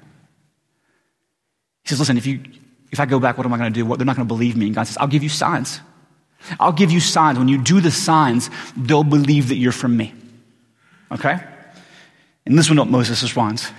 He 1.83 1.89
says, 1.89 1.97
Listen, 1.97 2.17
if, 2.17 2.27
you, 2.27 2.39
if 2.91 2.99
I 2.99 3.07
go 3.07 3.19
back, 3.19 3.35
what 3.35 3.47
am 3.47 3.53
I 3.53 3.57
going 3.57 3.73
to 3.73 3.79
do? 3.79 3.83
What, 3.83 3.97
they're 3.97 4.05
not 4.05 4.15
going 4.15 4.27
to 4.27 4.33
believe 4.33 4.55
me. 4.55 4.67
And 4.67 4.75
God 4.75 4.83
says, 4.83 4.97
I'll 4.97 5.07
give 5.07 5.23
you 5.23 5.29
signs. 5.29 5.81
I'll 6.59 6.71
give 6.71 6.91
you 6.91 6.99
signs. 6.99 7.39
When 7.39 7.47
you 7.47 7.57
do 7.57 7.81
the 7.81 7.89
signs, 7.89 8.51
they'll 8.77 9.03
believe 9.03 9.49
that 9.49 9.55
you're 9.55 9.71
from 9.71 9.97
me. 9.97 10.13
Okay? 11.11 11.39
And 12.45 12.57
this 12.57 12.69
one, 12.69 12.77
what 12.77 12.89
Moses 12.89 13.21
responds. 13.23 13.71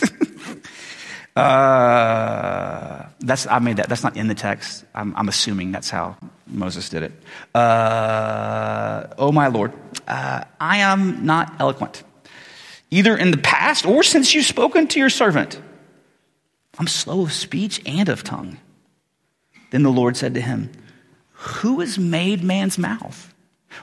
uh, 1.36 3.06
that's, 3.20 3.46
I 3.46 3.58
made 3.60 3.76
that. 3.76 3.88
That's 3.88 4.02
not 4.02 4.16
in 4.16 4.26
the 4.26 4.34
text. 4.34 4.84
I'm, 4.94 5.14
I'm 5.16 5.28
assuming 5.28 5.70
that's 5.72 5.90
how 5.90 6.16
Moses 6.46 6.88
did 6.88 7.04
it. 7.04 7.12
Uh, 7.54 9.06
oh, 9.18 9.30
my 9.30 9.46
Lord, 9.46 9.72
uh, 10.08 10.44
I 10.60 10.78
am 10.78 11.24
not 11.24 11.54
eloquent, 11.60 12.02
either 12.90 13.16
in 13.16 13.30
the 13.30 13.38
past 13.38 13.86
or 13.86 14.02
since 14.02 14.34
you've 14.34 14.46
spoken 14.46 14.88
to 14.88 14.98
your 14.98 15.10
servant. 15.10 15.60
I'm 16.78 16.88
slow 16.88 17.22
of 17.22 17.32
speech 17.32 17.80
and 17.86 18.08
of 18.08 18.24
tongue. 18.24 18.58
Then 19.70 19.82
the 19.82 19.90
Lord 19.90 20.16
said 20.16 20.34
to 20.34 20.40
him, 20.40 20.70
Who 21.32 21.80
has 21.80 21.98
made 21.98 22.42
man's 22.42 22.78
mouth? 22.78 23.32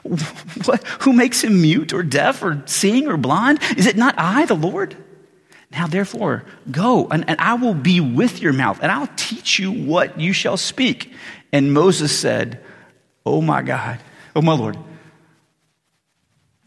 What, 0.02 0.82
who 1.00 1.12
makes 1.12 1.42
him 1.42 1.62
mute 1.62 1.92
or 1.92 2.02
deaf 2.02 2.42
or 2.42 2.62
seeing 2.66 3.08
or 3.08 3.16
blind? 3.16 3.60
Is 3.76 3.86
it 3.86 3.96
not 3.96 4.14
I, 4.18 4.44
the 4.44 4.54
Lord? 4.54 4.96
Now, 5.70 5.86
therefore, 5.86 6.44
go, 6.70 7.08
and, 7.08 7.28
and 7.28 7.38
I 7.40 7.54
will 7.54 7.74
be 7.74 8.00
with 8.00 8.40
your 8.40 8.52
mouth, 8.52 8.78
and 8.82 8.90
I'll 8.90 9.10
teach 9.16 9.58
you 9.58 9.70
what 9.70 10.18
you 10.18 10.32
shall 10.32 10.56
speak. 10.56 11.12
And 11.52 11.72
Moses 11.72 12.18
said, 12.18 12.64
Oh 13.26 13.42
my 13.42 13.62
God, 13.62 14.00
oh 14.34 14.42
my 14.42 14.54
Lord, 14.54 14.78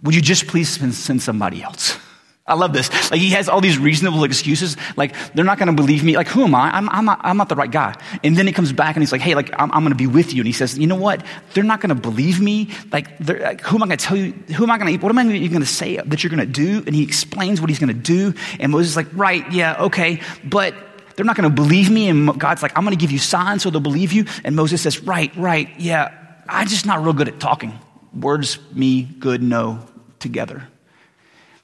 would 0.03 0.13
you 0.13 0.21
just 0.21 0.47
please 0.47 0.69
send 0.69 1.21
somebody 1.21 1.63
else? 1.63 1.97
I 2.47 2.55
love 2.55 2.73
this. 2.73 2.89
Like 3.11 3.19
he 3.19 3.29
has 3.31 3.47
all 3.47 3.61
these 3.61 3.77
reasonable 3.77 4.23
excuses. 4.23 4.75
Like 4.97 5.15
they're 5.33 5.45
not 5.45 5.59
going 5.59 5.67
to 5.67 5.73
believe 5.73 6.03
me. 6.03 6.17
Like 6.17 6.27
who 6.27 6.43
am 6.43 6.55
I? 6.55 6.75
I'm, 6.75 6.89
I'm, 6.89 7.05
not, 7.05 7.21
I'm 7.23 7.37
not 7.37 7.49
the 7.49 7.55
right 7.55 7.69
guy. 7.69 7.95
And 8.23 8.35
then 8.35 8.47
he 8.47 8.53
comes 8.53 8.73
back 8.73 8.95
and 8.95 9.03
he's 9.03 9.11
like, 9.11 9.21
hey, 9.21 9.35
like 9.35 9.51
I'm, 9.53 9.71
I'm 9.71 9.83
going 9.83 9.91
to 9.91 9.95
be 9.95 10.07
with 10.07 10.33
you. 10.33 10.41
And 10.41 10.47
he 10.47 10.53
says, 10.53 10.77
you 10.77 10.87
know 10.87 10.95
what? 10.95 11.23
They're 11.53 11.63
not 11.63 11.81
going 11.81 11.95
to 11.95 12.01
believe 12.01 12.41
me. 12.41 12.69
Like, 12.91 13.07
like 13.27 13.61
who 13.61 13.77
am 13.77 13.83
I 13.83 13.85
going 13.87 13.97
to 13.97 14.05
tell 14.05 14.17
you? 14.17 14.31
Who 14.55 14.63
am 14.63 14.71
I 14.71 14.77
going 14.79 14.97
to? 14.97 15.03
What 15.03 15.11
am 15.11 15.17
I 15.19 15.23
going 15.23 15.61
to 15.61 15.65
say 15.65 15.97
that 15.97 16.23
you're 16.23 16.31
going 16.31 16.39
to 16.39 16.45
do? 16.45 16.83
And 16.85 16.95
he 16.95 17.03
explains 17.03 17.61
what 17.61 17.69
he's 17.69 17.79
going 17.79 17.93
to 17.95 18.01
do. 18.01 18.33
And 18.59 18.71
Moses 18.71 18.91
is 18.91 18.95
like, 18.97 19.07
right, 19.13 19.49
yeah, 19.51 19.83
okay, 19.83 20.19
but 20.43 20.73
they're 21.15 21.25
not 21.25 21.35
going 21.35 21.49
to 21.49 21.55
believe 21.55 21.91
me. 21.91 22.09
And 22.09 22.39
God's 22.39 22.63
like, 22.63 22.75
I'm 22.75 22.83
going 22.83 22.97
to 22.97 22.99
give 22.99 23.11
you 23.11 23.19
signs 23.19 23.63
so 23.63 23.69
they'll 23.69 23.81
believe 23.81 24.13
you. 24.13 24.25
And 24.43 24.55
Moses 24.55 24.81
says, 24.81 25.01
right, 25.03 25.31
right, 25.35 25.69
yeah. 25.77 26.17
I'm 26.49 26.67
just 26.67 26.85
not 26.85 27.03
real 27.03 27.13
good 27.13 27.27
at 27.27 27.39
talking. 27.39 27.79
Words, 28.13 28.57
me, 28.73 29.03
good, 29.03 29.43
no, 29.43 29.85
together. 30.19 30.67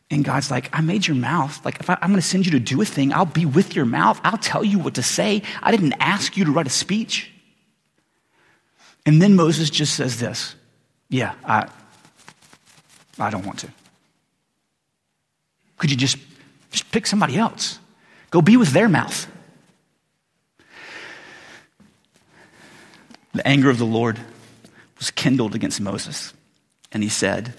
And 0.10 0.24
God's 0.24 0.50
like, 0.50 0.70
I 0.72 0.82
made 0.82 1.06
your 1.06 1.18
mouth. 1.18 1.64
Like, 1.66 1.80
if 1.80 1.90
I, 1.90 1.98
am 2.02 2.10
going 2.10 2.22
to 2.22 2.22
send 2.22 2.46
you 2.46 2.54
to 2.54 2.60
do 2.60 2.82
a 2.82 2.86
thing, 2.86 3.12
I'll 3.12 3.26
be 3.26 3.46
with 3.46 3.76
your 3.76 3.86
mouth. 3.86 4.20
I'll 4.24 4.38
tell 4.38 4.64
you 4.64 4.80
what 4.80 4.96
to 4.96 5.04
say. 5.04 5.42
I 5.62 5.72
didn't 5.72 5.94
ask 6.00 6.38
you 6.38 6.46
to 6.46 6.52
write 6.52 6.68
a 6.68 6.72
speech. 6.72 7.32
And 9.06 9.22
then 9.22 9.36
Moses 9.36 9.70
just 9.70 9.96
says 9.96 10.20
this 10.20 10.56
Yeah, 11.10 11.34
I, 11.44 11.68
I 13.20 13.30
don't 13.30 13.46
want 13.46 13.60
to. 13.60 13.70
Could 15.78 15.92
you 15.92 15.98
just, 15.98 16.18
just 16.72 16.90
pick 16.92 17.06
somebody 17.06 17.38
else? 17.38 17.80
Go 18.32 18.42
be 18.42 18.58
with 18.58 18.70
their 18.70 18.90
mouth. 18.90 19.28
The 23.34 23.48
anger 23.48 23.70
of 23.70 23.78
the 23.78 23.86
Lord 23.86 24.20
was 24.98 25.12
kindled 25.12 25.54
against 25.54 25.80
Moses. 25.80 26.34
And 26.92 27.04
he 27.04 27.10
said, 27.10 27.54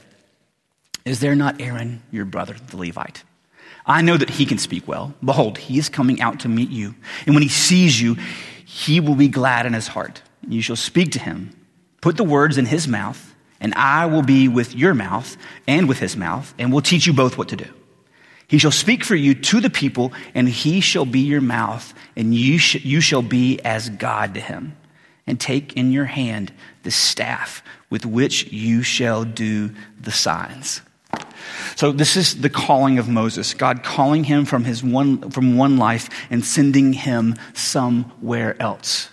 is 1.09 1.21
there 1.21 1.35
not 1.35 1.61
Aaron, 1.61 2.03
your 2.11 2.25
brother, 2.25 2.55
the 2.69 2.77
Levite? 2.77 3.25
I 3.87 4.03
know 4.03 4.17
that 4.19 4.29
he 4.29 4.45
can 4.45 4.59
speak 4.59 4.87
well. 4.87 5.15
Behold, 5.25 5.57
he 5.57 5.79
is 5.79 5.89
coming 5.89 6.21
out 6.21 6.41
to 6.41 6.49
meet 6.49 6.71
you. 6.71 6.95
And 7.25 7.35
when 7.35 7.43
he 7.43 7.49
sees 7.49 8.01
you, 8.01 8.17
he 8.67 9.01
will 9.01 9.15
be 9.15 9.29
glad 9.29 9.65
in 9.65 9.73
his 9.73 9.89
heart. 9.89 10.23
You 10.47 10.61
shall 10.61 10.77
speak 10.77 11.13
to 11.13 11.19
him. 11.19 11.51
Put 12.03 12.19
the 12.19 12.25
words 12.25 12.59
in 12.59 12.67
his 12.67 12.87
mouth, 12.87 13.35
and 13.61 13.75
I 13.75 14.07
will 14.07 14.23
be 14.23 14.47
with 14.47 14.75
your 14.75 14.95
mouth 14.95 15.37
and 15.67 15.89
with 15.89 15.99
his 15.99 16.17
mouth, 16.17 16.55
and 16.59 16.73
will 16.73 16.83
teach 16.83 17.07
you 17.07 17.15
both 17.15 17.39
what 17.39 17.49
to 17.49 17.57
do. 17.57 17.69
He 18.47 18.59
shall 18.59 18.71
speak 18.71 19.05
for 19.05 19.17
you 19.17 19.35
to 19.35 19.61
the 19.61 19.71
people, 19.71 20.13
and 20.35 20.49
he 20.49 20.81
shall 20.81 21.07
be 21.07 21.21
your 21.21 21.41
mouth, 21.41 21.93
and 22.15 22.35
you, 22.35 22.59
sh- 22.59 22.85
you 22.85 23.01
shall 23.01 23.23
be 23.23 23.59
as 23.61 23.89
God 23.89 24.35
to 24.35 24.41
him. 24.41 24.77
And 25.27 25.41
take 25.41 25.75
in 25.75 25.93
your 25.93 26.07
hand 26.07 26.53
the 26.83 26.91
staff 26.91 27.63
with 27.91 28.07
which 28.07 28.51
you 28.53 28.83
shall 28.83 29.25
do 29.25 29.71
the 30.01 30.13
signs. 30.13 30.81
So 31.77 31.93
this 31.93 32.17
is 32.17 32.41
the 32.41 32.51
calling 32.51 32.99
of 32.99 33.09
Moses, 33.09 33.55
God 33.55 33.83
calling 33.83 34.25
him 34.25 34.45
from 34.45 34.65
his 34.65 34.83
one, 34.83 35.31
from 35.31 35.57
one 35.57 35.77
life 35.77 36.09
and 36.31 36.45
sending 36.45 36.93
him 36.93 37.35
somewhere 37.55 38.61
else. 38.61 39.11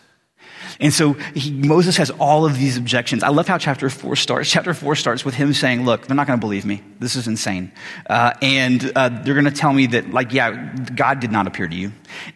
And 0.79 0.93
so 0.93 1.13
he, 1.33 1.51
Moses 1.51 1.97
has 1.97 2.11
all 2.11 2.45
of 2.45 2.57
these 2.57 2.77
objections. 2.77 3.23
I 3.23 3.29
love 3.29 3.47
how 3.47 3.57
chapter 3.57 3.89
four 3.89 4.15
starts. 4.15 4.49
Chapter 4.49 4.73
four 4.73 4.95
starts 4.95 5.23
with 5.23 5.35
him 5.35 5.53
saying, 5.53 5.85
Look, 5.85 6.07
they're 6.07 6.15
not 6.15 6.27
going 6.27 6.39
to 6.39 6.41
believe 6.45 6.65
me. 6.65 6.81
This 6.99 7.15
is 7.15 7.27
insane. 7.27 7.71
Uh, 8.09 8.33
and 8.41 8.91
uh, 8.95 9.09
they're 9.09 9.35
going 9.35 9.45
to 9.45 9.51
tell 9.51 9.71
me 9.71 9.87
that, 9.87 10.11
like, 10.11 10.33
yeah, 10.33 10.75
God 10.95 11.19
did 11.19 11.31
not 11.31 11.47
appear 11.47 11.67
to 11.67 11.75
you. 11.75 11.93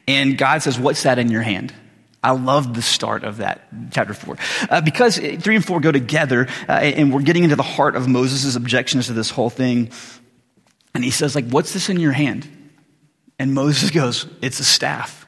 And 0.07 0.37
God 0.37 0.61
says, 0.61 0.79
What's 0.79 1.03
that 1.03 1.19
in 1.19 1.29
your 1.29 1.41
hand? 1.41 1.73
I 2.23 2.31
love 2.31 2.73
the 2.73 2.81
start 2.81 3.23
of 3.23 3.37
that, 3.37 3.67
chapter 3.91 4.13
four. 4.13 4.37
Uh, 4.69 4.81
because 4.81 5.17
three 5.17 5.55
and 5.55 5.63
four 5.63 5.79
go 5.79 5.91
together, 5.91 6.47
uh, 6.67 6.73
and 6.73 7.13
we're 7.13 7.21
getting 7.21 7.43
into 7.43 7.55
the 7.55 7.63
heart 7.63 7.95
of 7.95 8.07
Moses' 8.07 8.55
objections 8.55 9.07
to 9.07 9.13
this 9.13 9.29
whole 9.29 9.49
thing. 9.49 9.91
And 10.93 11.03
he 11.03 11.11
says, 11.11 11.33
like, 11.33 11.47
what's 11.49 11.73
this 11.73 11.89
in 11.89 11.99
your 11.99 12.11
hand? 12.11 12.47
And 13.37 13.53
Moses 13.53 13.89
goes, 13.91 14.27
it's 14.41 14.59
a 14.59 14.65
staff. 14.65 15.25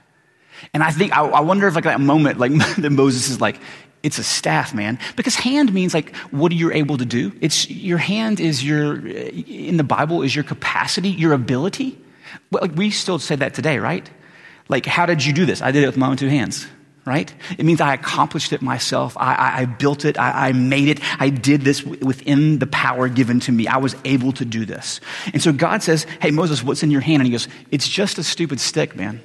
And 0.73 0.83
I 0.83 0.91
think, 0.91 1.15
I, 1.15 1.21
I 1.25 1.39
wonder 1.41 1.67
if 1.67 1.75
like 1.75 1.85
that 1.85 2.01
moment, 2.01 2.39
like 2.39 2.51
that 2.77 2.89
Moses 2.89 3.29
is 3.29 3.39
like, 3.39 3.59
it's 4.03 4.17
a 4.17 4.23
staff, 4.23 4.73
man. 4.73 4.99
Because 5.15 5.35
hand 5.35 5.73
means 5.73 5.93
like 5.93 6.15
what 6.31 6.51
are 6.51 6.55
you 6.55 6.71
able 6.71 6.97
to 6.97 7.05
do? 7.05 7.31
It's 7.39 7.69
your 7.69 7.99
hand 7.99 8.39
is 8.39 8.63
your 8.63 8.95
in 9.05 9.77
the 9.77 9.83
Bible 9.83 10.23
is 10.23 10.35
your 10.35 10.43
capacity, 10.43 11.09
your 11.09 11.33
ability. 11.33 12.01
Well, 12.51 12.63
like 12.63 12.75
we 12.75 12.89
still 12.89 13.19
say 13.19 13.35
that 13.35 13.53
today, 13.53 13.77
right? 13.77 14.09
Like, 14.69 14.87
how 14.87 15.05
did 15.05 15.23
you 15.23 15.33
do 15.33 15.45
this? 15.45 15.61
I 15.61 15.69
did 15.69 15.83
it 15.83 15.85
with 15.85 15.97
my 15.97 16.07
own 16.07 16.17
two 16.17 16.29
hands 16.29 16.65
right? 17.05 17.33
It 17.57 17.65
means 17.65 17.81
I 17.81 17.93
accomplished 17.93 18.53
it 18.53 18.61
myself. 18.61 19.17
I, 19.17 19.33
I, 19.33 19.61
I 19.61 19.65
built 19.65 20.05
it. 20.05 20.19
I, 20.19 20.49
I, 20.49 20.51
made 20.51 20.87
it. 20.87 20.99
I 21.19 21.29
did 21.29 21.61
this 21.61 21.83
within 21.83 22.59
the 22.59 22.67
power 22.67 23.09
given 23.09 23.39
to 23.41 23.51
me. 23.51 23.67
I 23.67 23.77
was 23.77 23.95
able 24.05 24.31
to 24.33 24.45
do 24.45 24.65
this. 24.65 25.01
And 25.33 25.41
so 25.41 25.51
God 25.51 25.81
says, 25.81 26.05
Hey, 26.21 26.31
Moses, 26.31 26.63
what's 26.63 26.83
in 26.83 26.91
your 26.91 27.01
hand? 27.01 27.21
And 27.21 27.25
he 27.25 27.31
goes, 27.31 27.47
It's 27.71 27.87
just 27.87 28.17
a 28.17 28.23
stupid 28.23 28.59
stick, 28.59 28.95
man. 28.95 29.21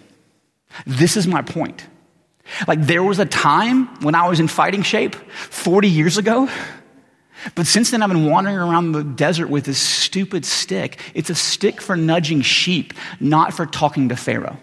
This 0.86 1.16
is 1.16 1.26
my 1.26 1.42
point. 1.42 1.84
Like 2.66 2.80
there 2.82 3.02
was 3.02 3.18
a 3.18 3.26
time 3.26 3.86
when 4.02 4.14
I 4.14 4.28
was 4.28 4.40
in 4.40 4.48
fighting 4.48 4.82
shape 4.82 5.14
40 5.14 5.88
years 5.88 6.16
ago. 6.16 6.48
But 7.54 7.66
since 7.66 7.90
then, 7.90 8.02
I've 8.02 8.08
been 8.08 8.30
wandering 8.30 8.56
around 8.56 8.92
the 8.92 9.04
desert 9.04 9.48
with 9.48 9.64
this 9.64 9.78
stupid 9.78 10.44
stick. 10.44 10.98
It's 11.14 11.30
a 11.30 11.34
stick 11.34 11.80
for 11.80 11.96
nudging 11.96 12.40
sheep, 12.40 12.94
not 13.20 13.52
for 13.52 13.66
talking 13.66 14.08
to 14.08 14.16
Pharaoh. 14.16 14.58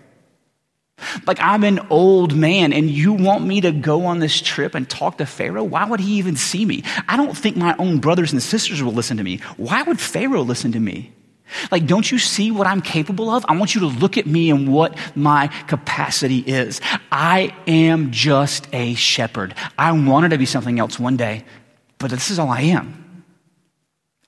Like, 1.25 1.39
I'm 1.41 1.63
an 1.63 1.79
old 1.89 2.35
man, 2.35 2.73
and 2.73 2.89
you 2.89 3.13
want 3.13 3.45
me 3.45 3.61
to 3.61 3.71
go 3.71 4.05
on 4.05 4.19
this 4.19 4.41
trip 4.41 4.75
and 4.75 4.89
talk 4.89 5.17
to 5.17 5.25
Pharaoh? 5.25 5.63
Why 5.63 5.85
would 5.85 5.99
he 5.99 6.13
even 6.15 6.35
see 6.35 6.65
me? 6.65 6.83
I 7.07 7.17
don't 7.17 7.37
think 7.37 7.55
my 7.55 7.75
own 7.77 7.99
brothers 7.99 8.31
and 8.31 8.41
sisters 8.41 8.81
will 8.81 8.93
listen 8.93 9.17
to 9.17 9.23
me. 9.23 9.37
Why 9.57 9.83
would 9.83 9.99
Pharaoh 9.99 10.41
listen 10.41 10.71
to 10.73 10.79
me? 10.79 11.13
Like, 11.71 11.85
don't 11.85 12.09
you 12.11 12.19
see 12.19 12.51
what 12.51 12.67
I'm 12.67 12.81
capable 12.81 13.29
of? 13.29 13.45
I 13.47 13.55
want 13.55 13.75
you 13.75 13.81
to 13.81 13.87
look 13.87 14.17
at 14.17 14.25
me 14.25 14.49
and 14.49 14.73
what 14.73 14.97
my 15.15 15.47
capacity 15.67 16.39
is. 16.39 16.81
I 17.11 17.55
am 17.67 18.11
just 18.11 18.67
a 18.73 18.95
shepherd. 18.95 19.53
I 19.77 19.91
wanted 19.91 20.29
to 20.29 20.37
be 20.37 20.45
something 20.45 20.79
else 20.79 20.99
one 20.99 21.17
day, 21.17 21.45
but 21.99 22.09
this 22.11 22.31
is 22.31 22.39
all 22.39 22.49
I 22.49 22.61
am. 22.61 23.02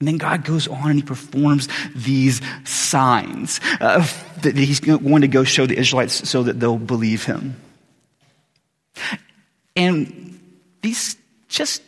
And 0.06 0.14
then 0.14 0.18
God 0.20 0.46
goes 0.46 0.68
on 0.68 0.92
and 0.92 1.00
he 1.00 1.02
performs 1.02 1.68
these 1.96 2.40
signs 2.64 3.60
uh, 3.82 4.08
that 4.44 4.56
he's 4.56 4.80
going 4.80 5.22
to 5.22 5.28
go 5.28 5.44
show 5.44 5.66
the 5.66 5.76
Israelites 5.76 6.30
so 6.30 6.44
that 6.44 6.60
they'll 6.60 6.78
believe 6.78 7.24
him. 7.24 7.60
And 9.76 10.40
these 10.84 11.18
just 11.50 11.82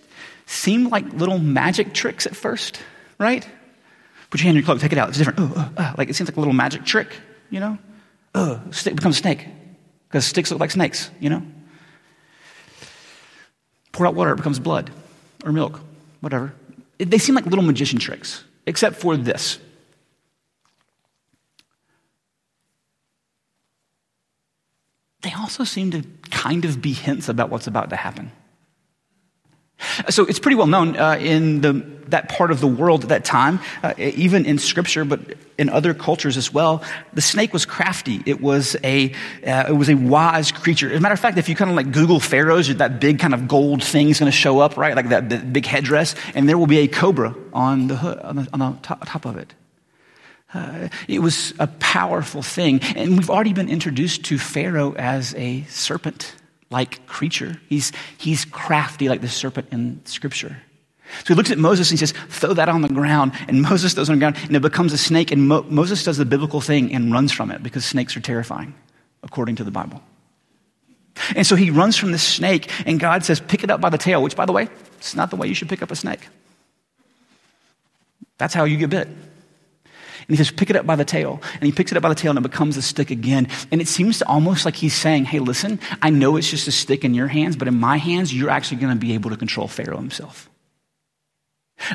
seem 0.48 0.90
like 0.90 1.14
little 1.14 1.38
magic 1.38 1.94
tricks 1.94 2.26
at 2.26 2.36
first, 2.36 2.82
right? 3.20 3.48
Put 4.32 4.40
your 4.40 4.46
hand 4.46 4.58
in 4.58 4.64
your 4.64 4.66
cloak, 4.66 4.80
take 4.80 4.94
it 4.94 4.98
out. 4.98 5.10
It's 5.10 5.20
different. 5.20 5.40
Uh, 5.40 5.60
uh, 5.60 5.70
uh. 5.78 5.94
Like 5.96 6.10
it 6.10 6.16
seems 6.16 6.28
like 6.28 6.38
a 6.38 6.40
little 6.40 6.56
magic 6.56 6.86
trick, 6.86 7.16
you 7.52 7.60
know? 7.60 7.78
Uh, 8.34 8.58
stick 8.72 8.96
becomes 8.96 9.18
a 9.18 9.20
snake 9.20 9.46
because 10.08 10.26
sticks 10.26 10.50
look 10.50 10.60
like 10.60 10.72
snakes, 10.72 11.12
you 11.20 11.30
know? 11.30 11.44
Pour 13.92 14.08
out 14.08 14.16
water, 14.16 14.32
it 14.32 14.38
becomes 14.38 14.58
blood 14.58 14.90
or 15.46 15.52
milk, 15.52 15.80
whatever. 16.22 16.52
They 16.98 17.18
seem 17.18 17.36
like 17.36 17.46
little 17.46 17.64
magician 17.64 18.00
tricks, 18.00 18.44
except 18.66 18.98
for 18.98 19.16
this. 19.18 19.60
They 25.22 25.34
also 25.34 25.64
seem 25.64 25.92
to 25.92 26.04
kind 26.30 26.64
of 26.66 26.82
be 26.82 26.94
hints 26.94 27.30
about 27.30 27.50
what's 27.50 27.68
about 27.68 27.90
to 27.90 27.96
happen. 27.96 28.32
So 30.10 30.26
it's 30.26 30.40
pretty 30.40 30.56
well 30.56 30.68
known 30.68 30.98
uh, 30.98 31.18
in 31.20 31.62
the, 31.62 31.74
that 32.08 32.30
part 32.30 32.52
of 32.52 32.60
the 32.60 32.68
world 32.68 33.04
at 33.04 33.10
that 33.10 33.26
time, 33.26 33.60
uh, 33.84 33.94
even 33.98 34.46
in 34.46 34.58
scripture, 34.58 35.06
but 35.06 35.20
in 35.58 35.70
other 35.70 35.94
cultures 35.94 36.38
as 36.38 36.54
well. 36.54 36.84
The 37.14 37.22
snake 37.22 37.54
was 37.54 37.66
crafty. 37.66 38.22
It 38.26 38.42
was 38.42 38.76
a, 38.84 39.12
uh, 39.46 39.66
it 39.70 39.76
was 39.76 39.90
a 39.90 39.96
wise 39.96 40.52
creature. 40.52 40.90
As 40.90 40.98
a 40.98 41.00
matter 41.00 41.14
of 41.14 41.20
fact, 41.20 41.38
if 41.38 41.50
you 41.50 41.56
kind 41.56 41.70
of 41.70 41.76
like 41.76 41.92
Google 41.92 42.20
pharaohs, 42.20 42.74
that 42.76 43.00
big 43.00 43.20
kind 43.20 43.34
of 43.34 43.48
gold 43.48 43.84
thing 43.84 44.10
is 44.10 44.20
going 44.20 44.32
to 44.32 44.38
show 44.38 44.60
up, 44.60 44.78
right? 44.78 44.96
Like 44.96 45.10
that, 45.10 45.54
big 45.54 45.66
headdress, 45.66 46.16
and 46.34 46.48
there 46.48 46.58
will 46.58 46.68
be 46.68 46.80
a 46.80 46.88
cobra 46.88 47.36
on 47.54 47.88
the 47.88 47.98
hood, 47.98 48.20
on 48.20 48.36
the, 48.36 48.48
on 48.54 48.60
the 48.60 48.80
top, 48.82 49.06
top 49.06 49.26
of 49.26 49.38
it. 49.38 49.54
Uh, 50.54 50.88
it 51.08 51.20
was 51.20 51.54
a 51.60 51.68
powerful 51.68 52.42
thing. 52.42 52.80
And 52.96 53.18
we've 53.18 53.30
already 53.30 53.54
been 53.54 53.70
introduced 53.70 54.26
to 54.26 54.38
Pharaoh 54.38 54.94
as 54.94 55.36
a 55.36 55.64
serpent 55.64 56.34
like 56.70 57.06
creature. 57.08 57.60
He's, 57.70 57.92
he's 58.18 58.46
crafty 58.46 59.10
like 59.10 59.22
the 59.22 59.30
serpent 59.30 59.68
in 59.72 60.02
Scripture. 60.06 60.58
So 61.20 61.26
he 61.28 61.34
looks 61.36 61.52
at 61.52 61.58
Moses 61.58 61.90
and 61.90 62.00
he 62.00 62.06
says, 62.06 62.14
throw 62.28 62.54
that 62.54 62.68
on 62.68 62.82
the 62.82 62.90
ground. 62.90 63.32
And 63.48 63.62
Moses 63.62 63.94
throws 63.94 64.10
it 64.10 64.12
on 64.12 64.20
the 64.20 64.22
ground 64.22 64.38
and 64.48 64.56
it 64.56 64.62
becomes 64.62 64.92
a 64.92 64.98
snake. 64.98 65.32
And 65.32 65.48
Mo- 65.48 65.66
Moses 65.70 66.04
does 66.04 66.18
the 66.18 66.26
biblical 66.26 66.60
thing 66.60 66.94
and 66.94 67.14
runs 67.14 67.32
from 67.32 67.52
it 67.52 67.64
because 67.64 67.86
snakes 67.86 68.18
are 68.18 68.22
terrifying, 68.22 68.74
according 69.24 69.56
to 69.58 69.64
the 69.64 69.72
Bible. 69.72 70.02
And 71.36 71.48
so 71.48 71.56
he 71.56 71.72
runs 71.72 71.96
from 71.96 72.12
the 72.12 72.20
snake 72.20 72.70
and 72.86 73.00
God 73.00 73.24
says, 73.24 73.40
pick 73.40 73.64
it 73.64 73.72
up 73.72 73.82
by 73.82 73.90
the 73.90 73.98
tail, 73.98 74.22
which, 74.22 74.36
by 74.36 74.46
the 74.46 74.52
way, 74.52 74.68
it's 74.98 75.16
not 75.16 75.30
the 75.30 75.36
way 75.36 75.48
you 75.48 75.56
should 75.56 75.70
pick 75.70 75.82
up 75.82 75.92
a 75.92 75.96
snake. 75.96 76.28
That's 78.38 78.54
how 78.54 78.66
you 78.66 78.78
get 78.78 78.90
bit. 78.90 79.08
And 80.28 80.38
he 80.38 80.44
says, 80.44 80.52
pick 80.52 80.70
it 80.70 80.76
up 80.76 80.86
by 80.86 80.98
the 80.98 81.06
tail. 81.06 81.42
And 81.54 81.64
he 81.64 81.72
picks 81.72 81.92
it 81.92 81.96
up 81.96 82.04
by 82.04 82.10
the 82.10 82.16
tail 82.16 82.32
and 82.32 82.40
it 82.40 82.50
becomes 82.50 82.76
a 82.76 82.82
stick 82.82 83.12
again. 83.12 83.48
And 83.72 83.80
it 83.80 83.88
seems 83.88 84.20
to 84.20 84.28
almost 84.28 84.66
like 84.66 84.76
he's 84.76 84.94
saying, 84.94 85.24
hey, 85.26 85.40
listen, 85.40 85.80
I 86.02 86.10
know 86.10 86.36
it's 86.36 86.50
just 86.50 86.68
a 86.68 86.72
stick 86.72 87.06
in 87.06 87.14
your 87.14 87.28
hands, 87.28 87.56
but 87.56 87.70
in 87.70 87.80
my 87.80 87.98
hands, 87.98 88.34
you're 88.34 88.50
actually 88.50 88.78
going 88.78 88.94
to 88.94 89.00
be 89.00 89.14
able 89.14 89.30
to 89.30 89.38
control 89.38 89.70
Pharaoh 89.70 89.98
himself. 89.98 90.50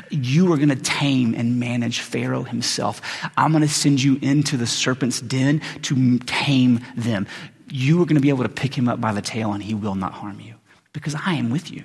You 0.09 0.51
are 0.51 0.57
going 0.57 0.69
to 0.69 0.75
tame 0.75 1.35
and 1.35 1.59
manage 1.59 1.99
Pharaoh 1.99 2.43
himself. 2.43 3.01
I'm 3.37 3.51
going 3.51 3.61
to 3.61 3.69
send 3.69 4.01
you 4.01 4.17
into 4.21 4.57
the 4.57 4.65
serpent's 4.65 5.21
den 5.21 5.61
to 5.83 6.19
tame 6.19 6.79
them. 6.95 7.27
You 7.69 8.01
are 8.01 8.05
going 8.05 8.15
to 8.15 8.21
be 8.21 8.29
able 8.29 8.43
to 8.43 8.49
pick 8.49 8.75
him 8.75 8.89
up 8.89 8.99
by 8.99 9.13
the 9.13 9.21
tail 9.21 9.53
and 9.53 9.61
he 9.61 9.75
will 9.75 9.95
not 9.95 10.13
harm 10.13 10.39
you 10.39 10.55
because 10.93 11.15
I 11.15 11.35
am 11.35 11.51
with 11.51 11.69
you. 11.69 11.83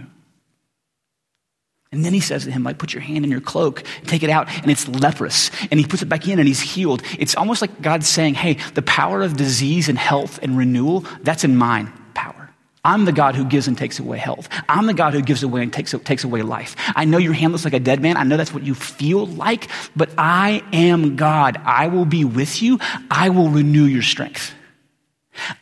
And 1.90 2.05
then 2.05 2.12
he 2.12 2.20
says 2.20 2.44
to 2.44 2.51
him, 2.51 2.64
like, 2.64 2.79
put 2.79 2.92
your 2.92 3.01
hand 3.01 3.24
in 3.24 3.31
your 3.31 3.40
cloak, 3.40 3.83
take 4.05 4.22
it 4.22 4.29
out, 4.29 4.48
and 4.51 4.70
it's 4.70 4.87
leprous. 4.88 5.51
And 5.70 5.81
he 5.81 5.87
puts 5.87 6.03
it 6.03 6.07
back 6.07 6.29
in 6.29 6.38
and 6.38 6.46
he's 6.46 6.61
healed. 6.61 7.03
It's 7.18 7.35
almost 7.35 7.62
like 7.62 7.81
God's 7.81 8.07
saying, 8.07 8.35
hey, 8.35 8.59
the 8.74 8.83
power 8.83 9.22
of 9.22 9.38
disease 9.38 9.88
and 9.88 9.98
health 9.98 10.38
and 10.42 10.59
renewal, 10.59 11.07
that's 11.22 11.44
in 11.44 11.57
mine 11.57 11.90
power. 12.12 12.51
I'm 12.85 13.07
the 13.07 13.12
God 13.12 13.37
who 13.37 13.44
gives 13.44 13.68
and 13.68 13.77
takes 13.77 13.98
away 13.98 14.18
health. 14.18 14.51
I'm 14.68 14.87
the 14.87 14.92
God 14.94 15.14
who 15.14 15.22
gives 15.22 15.42
away 15.42 15.62
and 15.62 15.72
takes, 15.72 15.94
takes 16.05 16.24
away 16.24 16.42
life. 16.42 16.77
I 16.94 17.07
know 17.07 17.18
your 17.18 17.33
hand 17.33 17.53
looks 17.53 17.64
like 17.64 17.72
a 17.72 17.81
dead 17.81 18.03
man. 18.03 18.18
I 18.18 18.24
know 18.24 18.37
that's 18.37 18.53
what 18.53 18.64
you 18.64 18.74
feel 18.74 19.27
like, 19.27 19.68
but 19.96 20.11
I 20.18 20.62
am 20.74 21.16
God. 21.16 21.59
I 21.64 21.88
will 21.88 22.05
be 22.05 22.24
with 22.27 22.61
you. 22.61 22.79
I 23.11 23.31
will 23.31 23.48
renew 23.48 23.85
your 23.85 24.03
strength. 24.03 24.53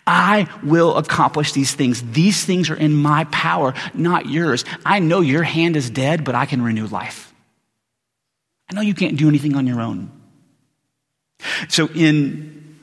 I 0.06 0.48
will 0.62 0.96
accomplish 0.96 1.52
these 1.52 1.74
things. 1.74 2.02
These 2.12 2.44
things 2.44 2.70
are 2.70 2.76
in 2.76 2.94
my 2.94 3.24
power, 3.24 3.74
not 3.94 4.26
yours. 4.26 4.64
I 4.84 4.98
know 4.98 5.20
your 5.20 5.42
hand 5.42 5.76
is 5.76 5.90
dead, 5.90 6.24
but 6.24 6.34
I 6.34 6.46
can 6.46 6.62
renew 6.62 6.86
life. 6.86 7.32
I 8.70 8.74
know 8.74 8.80
you 8.80 8.94
can't 8.94 9.16
do 9.16 9.28
anything 9.28 9.54
on 9.56 9.66
your 9.66 9.80
own. 9.80 10.10
So 11.68 11.88
in 11.88 12.76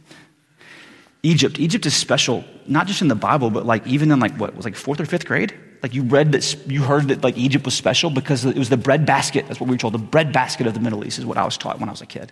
Egypt, 1.24 1.60
Egypt 1.60 1.86
is 1.86 1.96
special, 1.96 2.44
not 2.68 2.88
just 2.88 3.02
in 3.02 3.08
the 3.08 3.16
Bible, 3.16 3.50
but 3.50 3.66
like 3.66 3.86
even 3.88 4.12
in 4.12 4.20
like 4.20 4.36
what 4.36 4.56
was 4.56 4.66
like 4.66 4.76
fourth 4.76 5.00
or 5.00 5.06
fifth 5.06 5.26
grade? 5.26 5.54
Like 5.82 5.94
you 5.94 6.04
read 6.04 6.32
that, 6.32 6.70
you 6.70 6.82
heard 6.84 7.10
that 7.10 7.24
like 7.24 7.38
Egypt 7.38 7.66
was 7.66 7.74
special 7.74 8.10
because 8.10 8.46
it 8.46 8.58
was 8.58 8.70
the 8.70 8.78
bread 8.78 9.06
basket. 9.06 9.48
That's 9.48 9.60
what 9.60 9.68
we 9.68 9.76
were 9.76 9.80
told. 9.80 9.94
The 9.94 10.00
bread 10.00 10.32
basket 10.32 10.68
of 10.68 10.74
the 10.74 10.80
Middle 10.80 11.06
East 11.06 11.20
is 11.20 11.26
what 11.26 11.38
I 11.38 11.44
was 11.44 11.58
taught 11.58 11.80
when 11.80 11.90
I 11.90 11.92
was 11.92 12.02
a 12.02 12.06
kid. 12.06 12.32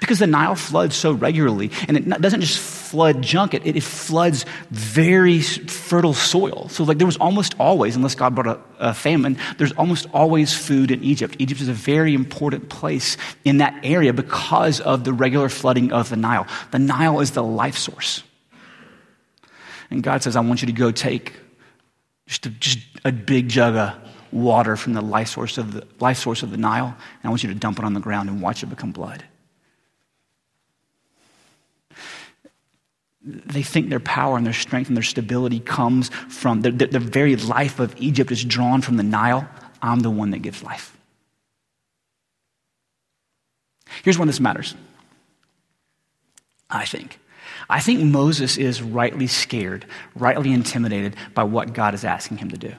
Because 0.00 0.18
the 0.18 0.26
Nile 0.26 0.54
floods 0.54 0.96
so 0.96 1.12
regularly, 1.12 1.70
and 1.86 1.96
it 1.96 2.20
doesn't 2.20 2.40
just 2.40 2.58
flood 2.58 3.22
junk, 3.22 3.54
it, 3.54 3.66
it 3.66 3.82
floods 3.82 4.44
very 4.70 5.40
fertile 5.40 6.14
soil. 6.14 6.68
So, 6.68 6.84
like, 6.84 6.98
there 6.98 7.06
was 7.06 7.16
almost 7.18 7.54
always, 7.58 7.94
unless 7.94 8.14
God 8.14 8.34
brought 8.34 8.46
a, 8.46 8.60
a 8.78 8.94
famine, 8.94 9.38
there's 9.58 9.72
almost 9.72 10.06
always 10.12 10.52
food 10.52 10.90
in 10.90 11.02
Egypt. 11.04 11.36
Egypt 11.38 11.60
is 11.60 11.68
a 11.68 11.74
very 11.74 12.14
important 12.14 12.68
place 12.68 13.16
in 13.44 13.58
that 13.58 13.78
area 13.84 14.12
because 14.12 14.80
of 14.80 15.04
the 15.04 15.12
regular 15.12 15.48
flooding 15.48 15.92
of 15.92 16.08
the 16.08 16.16
Nile. 16.16 16.46
The 16.70 16.78
Nile 16.78 17.20
is 17.20 17.32
the 17.32 17.42
life 17.42 17.76
source. 17.76 18.22
And 19.90 20.02
God 20.02 20.22
says, 20.22 20.36
I 20.36 20.40
want 20.40 20.62
you 20.62 20.66
to 20.66 20.72
go 20.72 20.90
take 20.90 21.34
just 22.26 22.46
a, 22.46 22.50
just 22.50 22.78
a 23.04 23.12
big 23.12 23.48
jug 23.48 23.74
of 23.74 23.94
water 24.30 24.76
from 24.76 24.92
the 24.92 25.00
life 25.00 25.28
source 25.28 25.56
of 25.56 25.72
the 25.72 25.86
life 26.00 26.18
source 26.18 26.42
of 26.42 26.50
the 26.50 26.58
Nile, 26.58 26.86
and 26.86 27.24
I 27.24 27.28
want 27.28 27.42
you 27.42 27.48
to 27.48 27.54
dump 27.54 27.78
it 27.78 27.84
on 27.84 27.94
the 27.94 28.00
ground 28.00 28.28
and 28.28 28.42
watch 28.42 28.62
it 28.62 28.66
become 28.66 28.92
blood. 28.92 29.24
They 33.22 33.62
think 33.62 33.88
their 33.88 34.00
power 34.00 34.36
and 34.36 34.46
their 34.46 34.52
strength 34.52 34.88
and 34.88 34.96
their 34.96 35.02
stability 35.02 35.60
comes 35.60 36.08
from 36.28 36.62
the, 36.62 36.70
the, 36.70 36.86
the, 36.86 37.00
very 37.00 37.36
life 37.36 37.80
of 37.80 37.94
Egypt 37.98 38.30
is 38.30 38.44
drawn 38.44 38.80
from 38.80 38.96
the 38.96 39.02
Nile. 39.02 39.48
I'm 39.82 40.00
the 40.00 40.10
one 40.10 40.30
that 40.30 40.38
gives 40.38 40.62
life. 40.62 40.96
Here's 44.02 44.18
when 44.18 44.28
this 44.28 44.40
matters. 44.40 44.74
I 46.70 46.84
think. 46.84 47.18
I 47.68 47.80
think 47.80 48.00
Moses 48.02 48.56
is 48.56 48.82
rightly 48.82 49.26
scared, 49.26 49.86
rightly 50.14 50.52
intimidated 50.52 51.16
by 51.34 51.44
what 51.44 51.72
God 51.72 51.94
is 51.94 52.04
asking 52.04 52.38
him 52.38 52.50
to 52.50 52.58
do, 52.58 52.74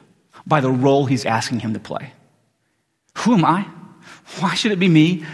by 0.47 0.61
the 0.61 0.71
role 0.71 1.05
he's 1.05 1.25
asking 1.25 1.59
him 1.59 1.73
to 1.73 1.79
play. 1.79 2.13
Who 3.19 3.33
am 3.33 3.45
I? 3.45 3.67
Why 4.39 4.53
should 4.53 4.71
it 4.71 4.79
be 4.79 4.87
me? 4.87 5.25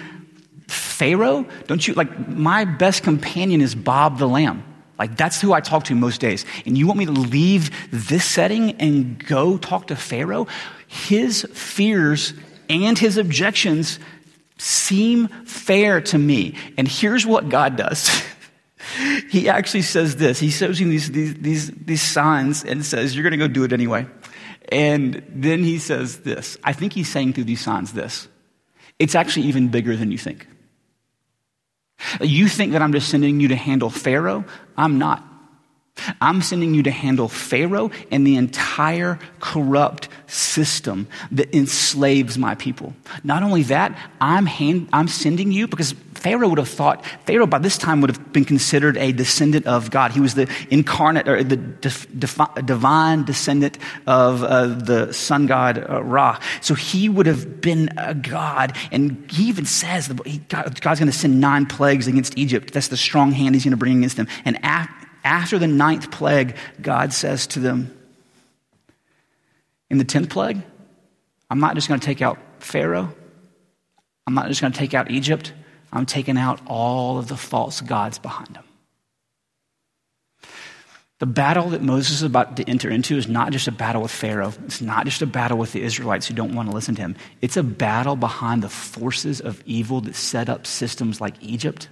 Pharaoh? 0.68 1.46
Don't 1.68 1.86
you 1.88 1.94
like 1.94 2.28
my 2.28 2.66
best 2.66 3.04
companion 3.04 3.62
is 3.62 3.76
Bob 3.76 4.18
the 4.18 4.28
lamb. 4.28 4.64
Like, 4.98 5.18
that's 5.18 5.42
who 5.42 5.54
I 5.54 5.60
talk 5.60 5.86
to 5.86 5.96
most 5.96 6.22
days. 6.22 6.46
And 6.66 6.78
you 6.78 6.88
want 6.88 7.00
me 7.00 7.06
to 7.06 7.12
leave 7.12 7.70
this 7.92 8.26
setting 8.26 8.72
and 8.74 9.24
go 9.26 9.58
talk 9.58 9.88
to 9.88 9.96
Pharaoh? 9.96 10.48
His 10.88 11.44
fears 11.54 12.34
and 12.70 12.98
his 12.98 13.18
objections 13.18 14.00
seem 14.58 15.28
fair 15.46 16.02
to 16.02 16.18
me. 16.18 16.56
And 16.78 16.88
here's 16.88 17.26
what 17.26 17.50
God 17.50 17.76
does. 17.76 18.10
he 19.30 19.50
actually 19.50 19.82
says 19.82 20.16
this. 20.16 20.40
He 20.40 20.50
shows 20.50 20.80
him 20.80 20.90
these, 20.90 21.12
these, 21.12 21.36
these, 21.36 21.72
these 21.72 22.02
signs 22.02 22.64
and 22.64 22.86
says, 22.86 23.16
You're 23.16 23.24
going 23.24 23.38
to 23.40 23.48
go 23.48 23.48
do 23.48 23.64
it 23.64 23.74
anyway. 23.74 24.06
And 24.70 25.24
then 25.30 25.64
he 25.64 25.78
says 25.78 26.20
this. 26.20 26.58
I 26.64 26.74
think 26.74 26.94
he's 26.94 27.10
saying 27.10 27.34
through 27.34 27.44
these 27.44 27.62
signs 27.62 27.94
this. 27.94 28.28
It's 28.98 29.14
actually 29.14 29.48
even 29.48 29.68
bigger 29.68 29.96
than 29.96 30.12
you 30.12 30.18
think. 30.18 30.48
You 32.22 32.48
think 32.48 32.74
that 32.74 32.82
I'm 32.82 32.94
just 32.94 33.10
sending 33.10 33.40
you 33.40 33.50
to 33.50 33.56
handle 33.56 33.90
Pharaoh? 33.90 34.46
I'm 34.78 34.98
not. 34.98 35.24
I'm 36.20 36.42
sending 36.42 36.74
you 36.74 36.84
to 36.84 36.92
handle 36.92 37.30
Pharaoh 37.30 37.92
and 38.12 38.28
the 38.28 38.36
entire 38.36 39.20
corrupt 39.40 40.10
system 40.36 41.08
that 41.32 41.54
enslaves 41.56 42.38
my 42.38 42.56
people. 42.56 42.94
Not 43.24 43.44
only 43.44 43.64
that, 43.64 43.98
I'm, 44.20 44.46
hand, 44.46 44.90
I'm 44.92 45.08
sending 45.08 45.52
you 45.52 45.68
because 45.68 45.94
Pharaoh 46.16 46.50
would 46.50 46.58
have 46.58 46.70
thought, 46.70 47.06
Pharaoh 47.26 47.48
by 47.48 47.60
this 47.60 47.78
time 47.78 48.02
would 48.02 48.10
have 48.10 48.34
been 48.34 48.46
considered 48.46 48.98
a 48.98 49.12
descendant 49.12 49.66
of 49.68 49.92
God. 49.92 50.12
He 50.12 50.20
was 50.20 50.36
the 50.36 50.52
incarnate 50.70 51.28
or 51.28 51.44
the 51.44 51.58
divine 51.58 53.26
descendant 53.26 53.78
of 54.08 54.44
uh, 54.44 54.68
the 54.68 55.14
sun 55.14 55.46
god 55.46 55.86
uh, 55.90 56.04
Ra. 56.04 56.40
So 56.62 56.74
he 56.74 57.10
would 57.10 57.28
have 57.28 57.62
been 57.62 57.90
a 57.98 58.14
God. 58.14 58.76
And 58.92 59.30
he 59.32 59.50
even 59.50 59.66
says 59.66 60.08
God, 60.50 60.82
God's 60.82 61.00
going 61.00 61.12
to 61.12 61.18
send 61.18 61.40
nine 61.40 61.66
plagues 61.66 62.08
against 62.08 62.38
Egypt. 62.38 62.74
That's 62.74 62.90
the 62.90 62.98
strong 62.98 63.32
hand 63.32 63.56
he's 63.56 63.64
going 63.64 63.72
to 63.72 63.78
bring 63.78 63.98
against 63.98 64.18
them. 64.18 64.28
And 64.46 64.60
after 64.64 65.60
the 65.60 65.68
ninth 65.68 66.12
plague, 66.12 66.56
God 66.82 67.14
says 67.14 67.48
to 67.48 67.60
them, 67.60 67.96
in 69.90 69.98
the 69.98 70.04
tenth 70.04 70.30
plague, 70.30 70.62
I'm 71.50 71.60
not 71.60 71.76
just 71.76 71.88
going 71.88 72.00
to 72.00 72.06
take 72.06 72.22
out 72.22 72.40
Pharaoh. 72.60 73.14
I'm 74.28 74.34
not 74.34 74.48
just 74.48 74.62
going 74.62 74.74
to 74.74 74.80
take 74.80 74.94
out 74.94 75.12
Egypt. 75.12 75.54
I'm 75.94 76.06
taking 76.06 76.38
out 76.38 76.60
all 76.66 77.18
of 77.18 77.28
the 77.28 77.38
false 77.38 77.82
gods 77.82 78.18
behind 78.20 78.56
them. 78.56 78.64
The 81.20 81.26
battle 81.26 81.70
that 81.70 81.82
Moses 81.82 82.18
is 82.18 82.24
about 82.24 82.58
to 82.58 82.70
enter 82.70 82.90
into 82.90 83.16
is 83.16 83.28
not 83.28 83.54
just 83.54 83.70
a 83.70 83.72
battle 83.72 84.02
with 84.02 84.12
Pharaoh. 84.12 84.52
It's 84.66 84.82
not 84.82 85.06
just 85.06 85.22
a 85.22 85.26
battle 85.26 85.58
with 85.58 85.72
the 85.72 85.82
Israelites 85.82 86.28
who 86.28 86.34
don't 86.34 86.54
want 86.54 86.68
to 86.70 86.76
listen 86.76 86.96
to 86.96 87.02
him. 87.02 87.16
It's 87.42 87.56
a 87.56 87.64
battle 87.64 88.18
behind 88.18 88.62
the 88.62 88.70
forces 88.70 89.40
of 89.40 89.64
evil 89.66 90.02
that 90.02 90.16
set 90.16 90.50
up 90.50 90.68
systems 90.68 91.22
like 91.22 91.36
Egypt 91.42 91.88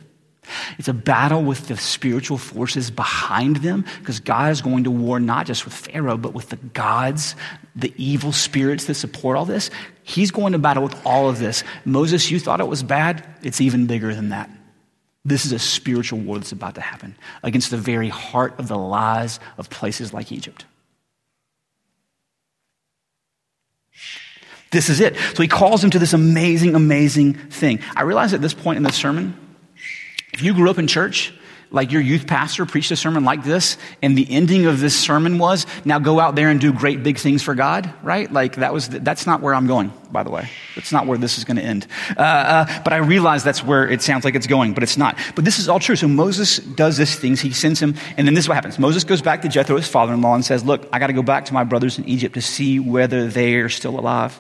it's 0.78 0.88
a 0.88 0.94
battle 0.94 1.44
with 1.44 1.68
the 1.68 1.78
spiritual 1.78 2.38
forces 2.38 2.92
behind 2.92 3.58
them 3.58 3.86
because 4.00 4.20
God 4.20 4.52
is 4.52 4.62
going 4.62 4.84
to 4.86 4.92
war 4.92 5.20
not 5.20 5.46
just 5.46 5.66
with 5.66 5.74
Pharaoh, 5.74 6.18
but 6.18 6.34
with 6.34 6.50
the 6.50 6.58
gods, 6.58 7.36
the 7.76 7.94
evil 7.98 8.32
spirits 8.32 8.86
that 8.86 8.96
support 8.96 9.38
all 9.38 9.46
this. 9.46 9.70
He's 10.04 10.32
going 10.32 10.54
to 10.54 10.60
battle 10.60 10.84
with 10.84 10.96
all 11.06 11.30
of 11.30 11.40
this. 11.40 11.64
Moses, 11.86 12.30
you 12.30 12.40
thought 12.40 12.60
it 12.60 12.68
was 12.68 12.84
bad? 12.84 13.26
It's 13.42 13.62
even 13.62 13.88
bigger 13.88 14.14
than 14.14 14.30
that. 14.30 14.50
This 15.26 15.46
is 15.46 15.54
a 15.54 15.60
spiritual 15.60 16.20
war 16.20 16.38
that's 16.38 16.52
about 16.52 16.76
to 16.76 16.82
happen 16.82 17.16
against 17.44 17.72
the 17.72 17.78
very 17.78 18.10
heart 18.10 18.60
of 18.60 18.68
the 18.68 18.78
lies 18.78 19.40
of 19.58 19.70
places 19.70 20.14
like 20.14 20.32
Egypt. 20.32 20.66
This 24.72 24.90
is 24.90 25.00
it. 25.00 25.16
So 25.36 25.44
he 25.44 25.48
calls 25.48 25.84
him 25.84 25.92
to 25.92 26.00
this 26.00 26.14
amazing, 26.14 26.76
amazing 26.76 27.36
thing. 27.36 27.80
I 27.96 28.02
realize 28.02 28.34
at 28.34 28.42
this 28.42 28.56
point 28.56 28.78
in 28.78 28.84
the 28.84 28.92
sermon, 28.92 29.38
if 30.34 30.42
you 30.42 30.54
grew 30.54 30.70
up 30.70 30.80
in 30.80 30.88
church, 30.88 31.34
like 31.74 31.92
your 31.92 32.02
youth 32.02 32.28
pastor 32.28 32.68
preached 32.68 32.92
a 32.92 32.96
sermon 32.96 33.26
like 33.26 33.44
this, 33.44 33.78
and 34.04 34.16
the 34.16 34.28
ending 34.30 34.68
of 34.68 34.80
this 34.80 34.96
sermon 34.96 35.40
was, 35.40 35.66
now 35.86 35.98
go 35.98 36.20
out 36.20 36.36
there 36.36 36.50
and 36.50 36.62
do 36.62 36.72
great 36.72 37.02
big 37.02 37.18
things 37.18 37.42
for 37.42 37.56
God, 37.56 37.92
right? 38.04 38.32
Like 38.32 38.58
that 38.58 38.72
was, 38.72 38.88
that's 38.88 39.26
not 39.26 39.42
where 39.42 39.56
I'm 39.56 39.66
going, 39.66 39.92
by 40.12 40.22
the 40.22 40.30
way. 40.30 40.48
That's 40.76 40.92
not 40.92 41.08
where 41.08 41.18
this 41.18 41.40
is 41.40 41.46
going 41.46 41.58
to 41.58 41.64
end. 41.64 41.88
Uh, 42.16 42.22
uh, 42.22 42.84
but 42.84 42.94
I 42.94 42.98
realize 42.98 43.44
that's 43.44 43.64
where 43.64 43.90
it 43.90 44.04
sounds 44.04 44.24
like 44.24 44.36
it's 44.36 44.46
going, 44.46 44.76
but 44.76 44.84
it's 44.84 44.98
not. 44.98 45.18
But 45.34 45.46
this 45.46 45.58
is 45.58 45.68
all 45.68 45.80
true. 45.80 45.96
So 45.96 46.08
Moses 46.08 46.58
does 46.58 46.96
this 46.96 47.16
things. 47.16 47.42
He 47.42 47.52
sends 47.52 47.80
him, 47.80 47.96
and 48.18 48.28
then 48.28 48.36
this 48.36 48.46
is 48.46 48.50
what 48.50 48.56
happens. 48.56 48.78
Moses 48.78 49.04
goes 49.04 49.24
back 49.24 49.42
to 49.42 49.50
Jethro, 49.50 49.76
his 49.76 49.88
father-in-law, 49.88 50.36
and 50.36 50.46
says, 50.46 50.64
look, 50.64 50.88
I 50.94 51.00
got 51.00 51.08
to 51.08 51.14
go 51.14 51.24
back 51.24 51.46
to 51.46 51.56
my 51.56 51.64
brothers 51.64 51.98
in 51.98 52.06
Egypt 52.06 52.36
to 52.36 52.42
see 52.42 52.80
whether 52.80 53.28
they're 53.28 53.70
still 53.70 54.00
alive. 54.00 54.40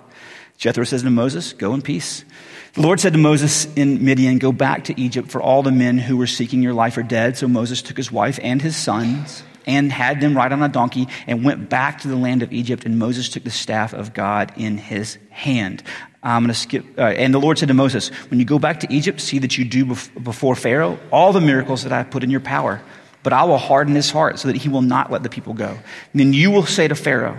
Jethro 0.57 0.83
says 0.83 1.01
to 1.01 1.09
Moses, 1.09 1.53
go 1.53 1.73
in 1.73 1.81
peace. 1.81 2.25
The 2.73 2.81
Lord 2.81 2.99
said 2.99 3.13
to 3.13 3.19
Moses 3.19 3.71
in 3.75 4.03
Midian, 4.03 4.39
Go 4.39 4.51
back 4.51 4.85
to 4.85 4.99
Egypt, 4.99 5.29
for 5.29 5.39
all 5.39 5.61
the 5.61 5.71
men 5.71 5.99
who 5.99 6.17
were 6.17 6.25
seeking 6.25 6.63
your 6.63 6.73
life 6.73 6.97
are 6.97 7.03
dead. 7.03 7.37
So 7.37 7.47
Moses 7.47 7.83
took 7.83 7.95
his 7.95 8.11
wife 8.11 8.39
and 8.41 8.59
his 8.59 8.75
sons 8.75 9.43
and 9.67 9.91
had 9.91 10.19
them 10.19 10.35
ride 10.35 10.51
on 10.51 10.63
a 10.63 10.69
donkey 10.69 11.07
and 11.27 11.43
went 11.43 11.69
back 11.69 12.01
to 12.01 12.07
the 12.07 12.15
land 12.15 12.41
of 12.41 12.51
Egypt. 12.51 12.83
And 12.83 12.97
Moses 12.97 13.29
took 13.29 13.43
the 13.43 13.51
staff 13.51 13.93
of 13.93 14.15
God 14.15 14.53
in 14.57 14.79
his 14.79 15.19
hand. 15.29 15.83
I'm 16.23 16.41
going 16.41 16.47
to 16.47 16.59
skip. 16.59 16.83
Uh, 16.97 17.03
and 17.03 17.31
the 17.31 17.39
Lord 17.39 17.59
said 17.59 17.67
to 17.67 17.75
Moses, 17.75 18.09
When 18.31 18.39
you 18.39 18.45
go 18.45 18.57
back 18.57 18.79
to 18.79 18.91
Egypt, 18.91 19.21
see 19.21 19.37
that 19.39 19.55
you 19.55 19.65
do 19.65 19.85
before 19.85 20.55
Pharaoh 20.55 20.97
all 21.11 21.31
the 21.31 21.41
miracles 21.41 21.83
that 21.83 21.91
I 21.91 21.97
have 21.97 22.09
put 22.09 22.23
in 22.23 22.31
your 22.31 22.39
power. 22.39 22.81
But 23.21 23.33
I 23.33 23.43
will 23.43 23.59
harden 23.59 23.93
his 23.93 24.09
heart 24.09 24.39
so 24.39 24.47
that 24.47 24.57
he 24.57 24.69
will 24.69 24.81
not 24.81 25.11
let 25.11 25.21
the 25.21 25.29
people 25.29 25.53
go. 25.53 25.67
And 25.67 26.19
then 26.19 26.33
you 26.33 26.49
will 26.49 26.65
say 26.65 26.87
to 26.87 26.95
Pharaoh, 26.95 27.37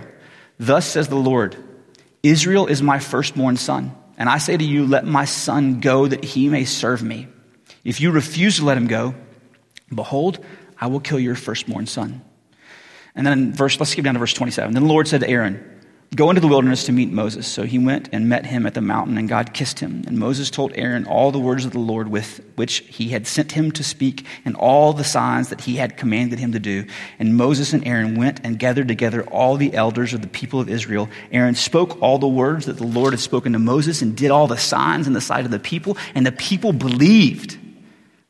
Thus 0.59 0.85
says 0.85 1.09
the 1.09 1.15
Lord, 1.15 1.57
Israel 2.23 2.67
is 2.67 2.81
my 2.81 2.99
firstborn 2.99 3.57
son. 3.57 3.93
And 4.17 4.29
I 4.29 4.37
say 4.37 4.55
to 4.55 4.63
you, 4.63 4.85
let 4.85 5.05
my 5.05 5.25
son 5.25 5.79
go 5.79 6.07
that 6.07 6.23
he 6.23 6.49
may 6.49 6.65
serve 6.65 7.03
me. 7.03 7.27
If 7.83 8.01
you 8.01 8.11
refuse 8.11 8.57
to 8.57 8.65
let 8.65 8.77
him 8.77 8.87
go, 8.87 9.15
behold, 9.93 10.43
I 10.79 10.87
will 10.87 10.99
kill 10.99 11.19
your 11.19 11.35
firstborn 11.35 11.85
son. 11.85 12.21
And 13.15 13.25
then 13.25 13.53
verse, 13.53 13.79
let's 13.79 13.91
skip 13.91 14.05
down 14.05 14.15
to 14.15 14.19
verse 14.19 14.33
27. 14.33 14.73
Then 14.73 14.83
the 14.83 14.89
Lord 14.89 15.07
said 15.07 15.21
to 15.21 15.29
Aaron, 15.29 15.74
Go 16.13 16.29
into 16.29 16.39
the 16.39 16.47
wilderness 16.47 16.85
to 16.85 16.93
meet 16.93 17.11
Moses. 17.11 17.45
So 17.45 17.63
he 17.63 17.77
went 17.77 18.09
and 18.13 18.29
met 18.29 18.45
him 18.45 18.65
at 18.65 18.73
the 18.73 18.81
mountain, 18.81 19.17
and 19.17 19.27
God 19.27 19.53
kissed 19.53 19.79
him. 19.79 20.03
And 20.07 20.17
Moses 20.17 20.49
told 20.49 20.71
Aaron 20.75 21.05
all 21.05 21.31
the 21.31 21.39
words 21.39 21.65
of 21.65 21.71
the 21.71 21.79
Lord 21.79 22.07
with 22.07 22.41
which 22.55 22.79
he 22.87 23.09
had 23.09 23.27
sent 23.27 23.51
him 23.51 23.71
to 23.73 23.83
speak, 23.83 24.25
and 24.45 24.55
all 24.55 24.93
the 24.93 25.03
signs 25.03 25.49
that 25.49 25.61
he 25.61 25.75
had 25.75 25.97
commanded 25.97 26.39
him 26.39 26.53
to 26.53 26.59
do. 26.59 26.85
And 27.19 27.35
Moses 27.35 27.73
and 27.73 27.85
Aaron 27.85 28.15
went 28.15 28.39
and 28.45 28.59
gathered 28.59 28.87
together 28.87 29.23
all 29.23 29.57
the 29.57 29.73
elders 29.73 30.13
of 30.13 30.21
the 30.21 30.27
people 30.27 30.61
of 30.61 30.69
Israel. 30.69 31.09
Aaron 31.31 31.55
spoke 31.55 32.01
all 32.01 32.17
the 32.17 32.27
words 32.27 32.67
that 32.67 32.77
the 32.77 32.87
Lord 32.87 33.11
had 33.11 33.19
spoken 33.19 33.51
to 33.53 33.59
Moses, 33.59 34.01
and 34.01 34.15
did 34.15 34.31
all 34.31 34.47
the 34.47 34.57
signs 34.57 35.07
in 35.07 35.13
the 35.13 35.19
sight 35.19 35.43
of 35.43 35.51
the 35.51 35.59
people, 35.59 35.97
and 36.13 36.25
the 36.25 36.31
people 36.31 36.71
believed. 36.71 37.55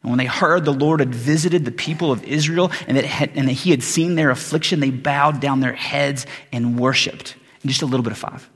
And 0.02 0.12
when 0.12 0.18
they 0.18 0.26
heard 0.26 0.66
the 0.66 0.74
Lord 0.74 1.02
had 1.02 1.14
visited 1.14 1.66
the 1.66 1.72
people 1.72 2.12
of 2.12 2.24
Israel 2.24 2.72
and 2.88 2.98
that, 2.98 3.06
had, 3.06 3.32
and 3.36 3.48
that 3.48 3.54
he 3.54 3.72
had 3.72 3.84
seen 3.84 4.16
their 4.16 4.30
affliction, 4.30 4.80
they 4.80 4.92
bowed 4.92 5.40
down 5.40 5.60
their 5.60 5.74
heads 5.74 6.26
and 6.52 6.80
worshiped 6.80 7.36
just 7.68 7.82
a 7.82 7.86
little 7.86 8.04
bit 8.04 8.12
of 8.12 8.18
five. 8.18 8.50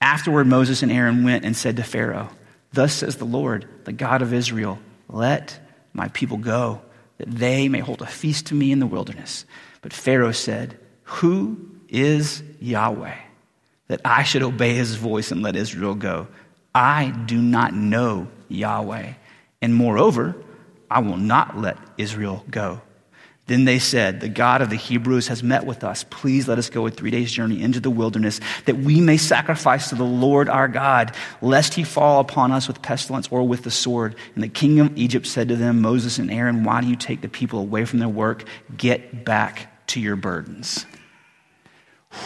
Afterward, 0.00 0.46
Moses 0.46 0.82
and 0.82 0.92
Aaron 0.92 1.24
went 1.24 1.44
and 1.44 1.56
said 1.56 1.76
to 1.76 1.82
Pharaoh, 1.82 2.30
Thus 2.72 2.92
says 2.92 3.16
the 3.16 3.24
Lord, 3.24 3.66
the 3.84 3.92
God 3.92 4.22
of 4.22 4.32
Israel, 4.32 4.78
let 5.08 5.58
my 5.92 6.08
people 6.08 6.36
go, 6.36 6.82
that 7.18 7.30
they 7.30 7.68
may 7.68 7.80
hold 7.80 8.02
a 8.02 8.06
feast 8.06 8.46
to 8.46 8.54
me 8.54 8.72
in 8.72 8.80
the 8.80 8.86
wilderness. 8.86 9.46
But 9.80 9.92
Pharaoh 9.92 10.32
said, 10.32 10.78
Who 11.04 11.70
is 11.88 12.42
Yahweh, 12.60 13.16
that 13.88 14.00
I 14.04 14.22
should 14.24 14.42
obey 14.42 14.74
his 14.74 14.96
voice 14.96 15.30
and 15.30 15.42
let 15.42 15.56
Israel 15.56 15.94
go? 15.94 16.28
I 16.74 17.10
do 17.24 17.40
not 17.40 17.74
know 17.74 18.28
Yahweh. 18.48 19.14
And 19.62 19.74
moreover, 19.74 20.36
I 20.90 21.00
will 21.00 21.16
not 21.16 21.56
let 21.56 21.78
Israel 21.96 22.44
go. 22.50 22.82
Then 23.46 23.64
they 23.64 23.78
said, 23.78 24.20
The 24.20 24.28
God 24.28 24.60
of 24.60 24.70
the 24.70 24.76
Hebrews 24.76 25.28
has 25.28 25.42
met 25.42 25.64
with 25.64 25.84
us. 25.84 26.04
Please 26.04 26.48
let 26.48 26.58
us 26.58 26.68
go 26.68 26.86
a 26.86 26.90
three 26.90 27.12
days' 27.12 27.30
journey 27.32 27.62
into 27.62 27.78
the 27.78 27.90
wilderness, 27.90 28.40
that 28.64 28.78
we 28.78 29.00
may 29.00 29.16
sacrifice 29.16 29.88
to 29.90 29.94
the 29.94 30.04
Lord 30.04 30.48
our 30.48 30.66
God, 30.66 31.14
lest 31.40 31.74
he 31.74 31.84
fall 31.84 32.18
upon 32.20 32.50
us 32.50 32.66
with 32.66 32.82
pestilence 32.82 33.28
or 33.30 33.46
with 33.46 33.62
the 33.62 33.70
sword. 33.70 34.16
And 34.34 34.42
the 34.42 34.48
king 34.48 34.80
of 34.80 34.96
Egypt 34.98 35.26
said 35.26 35.48
to 35.48 35.56
them, 35.56 35.80
Moses 35.80 36.18
and 36.18 36.30
Aaron, 36.30 36.64
why 36.64 36.80
do 36.80 36.88
you 36.88 36.96
take 36.96 37.20
the 37.20 37.28
people 37.28 37.60
away 37.60 37.84
from 37.84 38.00
their 38.00 38.08
work? 38.08 38.44
Get 38.76 39.24
back 39.24 39.86
to 39.88 40.00
your 40.00 40.16
burdens. 40.16 40.84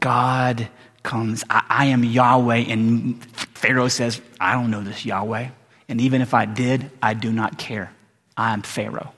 God 0.00 0.68
comes, 1.02 1.42
I, 1.50 1.64
I 1.68 1.86
am 1.86 2.04
Yahweh. 2.04 2.66
And 2.68 3.24
Pharaoh 3.34 3.88
says, 3.88 4.20
I 4.38 4.52
don't 4.52 4.70
know 4.70 4.82
this 4.82 5.04
Yahweh. 5.04 5.48
And 5.88 6.00
even 6.02 6.20
if 6.20 6.34
I 6.34 6.44
did, 6.44 6.90
I 7.02 7.14
do 7.14 7.32
not 7.32 7.58
care. 7.58 7.90
I'm 8.38 8.62
Pharaoh. 8.62 9.12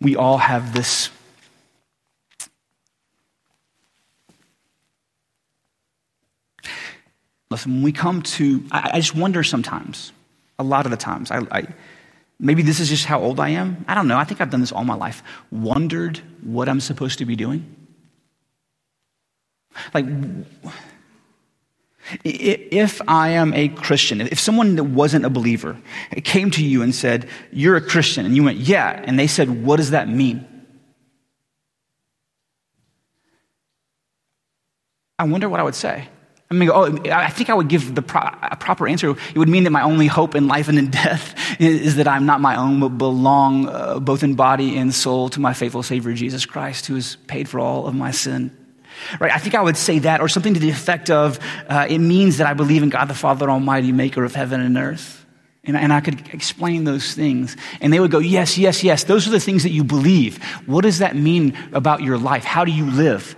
We 0.00 0.14
all 0.14 0.38
have 0.38 0.74
this 0.74 1.10
Listen, 7.50 7.74
when 7.74 7.82
we 7.82 7.92
come 7.92 8.22
to, 8.22 8.64
I, 8.72 8.92
I, 8.94 9.00
just 9.00 9.14
wonder 9.14 9.44
sometimes, 9.44 10.12
a 10.58 10.64
lot 10.64 10.86
of 10.86 10.90
the 10.90 10.96
times, 10.96 11.30
I, 11.30 11.40
I, 11.50 11.66
maybe 12.40 12.62
this 12.62 12.80
is 12.80 12.88
just 12.88 13.04
how 13.04 13.20
old 13.20 13.38
I 13.38 13.50
am. 13.50 13.84
I 13.86 13.94
don't 13.94 14.08
know. 14.08 14.16
I 14.16 14.24
think 14.24 14.40
I've 14.40 14.48
done 14.48 14.62
this 14.62 14.72
all 14.72 14.84
my 14.84 14.94
life. 14.94 15.22
Wondered 15.50 16.22
what 16.42 16.66
I'm 16.66 16.80
supposed 16.80 17.18
to 17.18 17.26
be 17.26 17.36
doing. 17.36 17.76
Like, 19.92 20.06
if 22.24 23.00
I 23.08 23.30
am 23.30 23.54
a 23.54 23.68
Christian, 23.68 24.20
if 24.20 24.38
someone 24.38 24.76
that 24.76 24.84
wasn't 24.84 25.24
a 25.24 25.30
believer 25.30 25.76
came 26.24 26.50
to 26.52 26.64
you 26.64 26.82
and 26.82 26.94
said, 26.94 27.28
You're 27.52 27.76
a 27.76 27.80
Christian, 27.80 28.26
and 28.26 28.36
you 28.36 28.44
went, 28.44 28.58
Yeah, 28.58 29.02
and 29.04 29.18
they 29.18 29.26
said, 29.26 29.64
What 29.64 29.76
does 29.76 29.90
that 29.90 30.08
mean? 30.08 30.46
I 35.18 35.24
wonder 35.24 35.48
what 35.48 35.60
I 35.60 35.62
would 35.62 35.74
say. 35.74 36.08
I 36.50 36.54
mean, 36.54 36.68
oh, 36.70 36.84
I 37.10 37.30
think 37.30 37.48
I 37.48 37.54
would 37.54 37.68
give 37.68 37.94
the 37.94 38.02
pro- 38.02 38.28
proper 38.60 38.86
answer. 38.86 39.10
It 39.10 39.38
would 39.38 39.48
mean 39.48 39.64
that 39.64 39.70
my 39.70 39.82
only 39.82 40.06
hope 40.06 40.34
in 40.34 40.48
life 40.48 40.68
and 40.68 40.78
in 40.78 40.90
death 40.90 41.34
is, 41.60 41.96
that 41.96 42.06
I'm 42.06 42.26
not 42.26 42.42
my 42.42 42.56
own, 42.56 42.80
but 42.80 42.90
belong 42.90 43.68
uh, 43.68 43.98
both 44.00 44.22
in 44.22 44.34
body 44.34 44.76
and 44.76 44.94
soul 44.94 45.30
to 45.30 45.40
my 45.40 45.54
faithful 45.54 45.82
Savior 45.82 46.12
Jesus 46.12 46.44
Christ, 46.44 46.86
who 46.86 46.94
has 46.96 47.16
paid 47.26 47.48
for 47.48 47.58
all 47.58 47.86
of 47.86 47.94
my 47.94 48.10
sin 48.10 48.54
Right? 49.20 49.32
I 49.32 49.38
think 49.38 49.54
I 49.54 49.62
would 49.62 49.76
say 49.76 50.00
that, 50.00 50.20
or 50.20 50.28
something 50.28 50.54
to 50.54 50.60
the 50.60 50.70
effect 50.70 51.10
of 51.10 51.38
uh, 51.68 51.86
it 51.88 51.98
means 51.98 52.38
that 52.38 52.46
I 52.46 52.54
believe 52.54 52.82
in 52.82 52.88
God 52.88 53.06
the 53.06 53.14
Father 53.14 53.50
Almighty, 53.50 53.92
maker 53.92 54.24
of 54.24 54.34
heaven 54.34 54.60
and 54.60 54.76
earth. 54.76 55.24
And, 55.64 55.76
and 55.76 55.92
I 55.92 56.00
could 56.00 56.28
explain 56.34 56.84
those 56.84 57.14
things. 57.14 57.56
And 57.80 57.92
they 57.92 58.00
would 58.00 58.10
go, 58.10 58.18
Yes, 58.18 58.58
yes, 58.58 58.82
yes. 58.82 59.04
Those 59.04 59.28
are 59.28 59.30
the 59.30 59.40
things 59.40 59.62
that 59.62 59.70
you 59.70 59.84
believe. 59.84 60.42
What 60.66 60.82
does 60.82 60.98
that 60.98 61.14
mean 61.14 61.56
about 61.72 62.02
your 62.02 62.18
life? 62.18 62.44
How 62.44 62.64
do 62.64 62.72
you 62.72 62.90
live? 62.90 63.36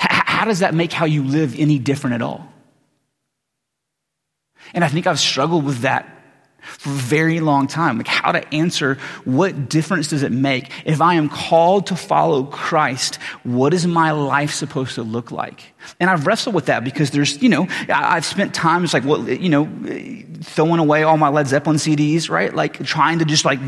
H- 0.00 0.08
how 0.10 0.44
does 0.44 0.60
that 0.60 0.74
make 0.74 0.92
how 0.92 1.06
you 1.06 1.24
live 1.24 1.58
any 1.58 1.78
different 1.78 2.14
at 2.14 2.22
all? 2.22 2.46
And 4.74 4.84
I 4.84 4.88
think 4.88 5.06
I've 5.06 5.18
struggled 5.18 5.64
with 5.64 5.78
that 5.78 6.19
for 6.62 6.90
a 6.90 6.92
very 6.92 7.40
long 7.40 7.66
time. 7.66 7.98
Like 7.98 8.06
how 8.06 8.32
to 8.32 8.54
answer 8.54 8.98
what 9.24 9.68
difference 9.68 10.08
does 10.08 10.22
it 10.22 10.32
make? 10.32 10.70
If 10.84 11.00
I 11.00 11.14
am 11.14 11.28
called 11.28 11.86
to 11.88 11.96
follow 11.96 12.44
Christ, 12.44 13.16
what 13.42 13.74
is 13.74 13.86
my 13.86 14.12
life 14.12 14.52
supposed 14.52 14.94
to 14.96 15.02
look 15.02 15.30
like? 15.30 15.72
And 15.98 16.10
I've 16.10 16.26
wrestled 16.26 16.54
with 16.54 16.66
that 16.66 16.84
because 16.84 17.10
there's, 17.10 17.40
you 17.42 17.48
know, 17.48 17.66
I've 17.88 18.24
spent 18.24 18.54
times 18.54 18.94
like, 18.94 19.04
well, 19.04 19.28
you 19.28 19.48
know, 19.48 19.68
throwing 20.42 20.78
away 20.80 21.02
all 21.02 21.16
my 21.16 21.28
Led 21.28 21.48
Zeppelin 21.48 21.76
CDs, 21.76 22.28
right? 22.30 22.54
Like 22.54 22.84
trying 22.84 23.18
to 23.20 23.24
just 23.24 23.44
like 23.44 23.60